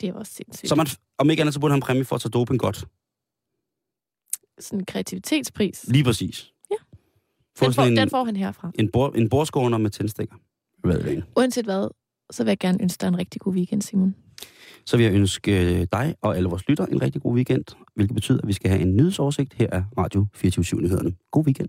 Det 0.00 0.14
var 0.14 0.22
sindssygt. 0.24 0.68
Så 0.68 0.74
man, 0.74 0.86
om 1.18 1.30
ikke 1.30 1.40
andet, 1.40 1.54
så 1.54 1.60
burde 1.60 1.72
han 1.72 1.80
præmie 1.80 2.04
for 2.04 2.16
at 2.16 2.22
tage 2.22 2.30
doping 2.30 2.60
godt. 2.60 2.84
sådan 4.58 4.78
en 4.78 4.86
kreativitetspris. 4.86 5.84
Lige 5.88 6.04
præcis. 6.04 6.52
Ja. 6.70 6.76
Få 7.56 7.64
Den 7.64 7.74
får, 7.74 7.82
en, 7.82 7.96
den 7.96 8.10
får 8.10 8.24
han 8.24 8.36
herfra. 8.36 8.70
en, 8.74 8.90
bord, 8.90 9.16
en 9.16 9.28
bordskåner 9.28 9.78
med 9.78 9.90
tændstikker. 9.90 10.36
Hvad 10.78 11.22
Uanset 11.36 11.64
hvad, 11.64 11.88
så 12.30 12.44
vil 12.44 12.50
jeg 12.50 12.58
gerne 12.58 12.78
ønske 12.82 13.00
dig 13.00 13.08
en 13.08 13.18
rigtig 13.18 13.40
god 13.40 13.54
weekend, 13.54 13.82
Simon. 13.82 14.14
Så 14.86 14.96
vil 14.96 15.04
jeg 15.04 15.14
ønske 15.14 15.84
dig 15.84 16.14
og 16.20 16.36
alle 16.36 16.48
vores 16.48 16.68
lytter 16.68 16.86
en 16.86 17.02
rigtig 17.02 17.22
god 17.22 17.34
weekend, 17.34 17.64
hvilket 17.94 18.14
betyder, 18.14 18.40
at 18.42 18.48
vi 18.48 18.52
skal 18.52 18.70
have 18.70 18.82
en 18.82 18.96
nyhedsoversigt. 18.96 19.54
Her 19.54 19.68
er 19.72 19.84
Radio 19.98 20.26
24 20.34 20.80
nyhederne 20.80 21.16
God 21.30 21.44
weekend. 21.44 21.68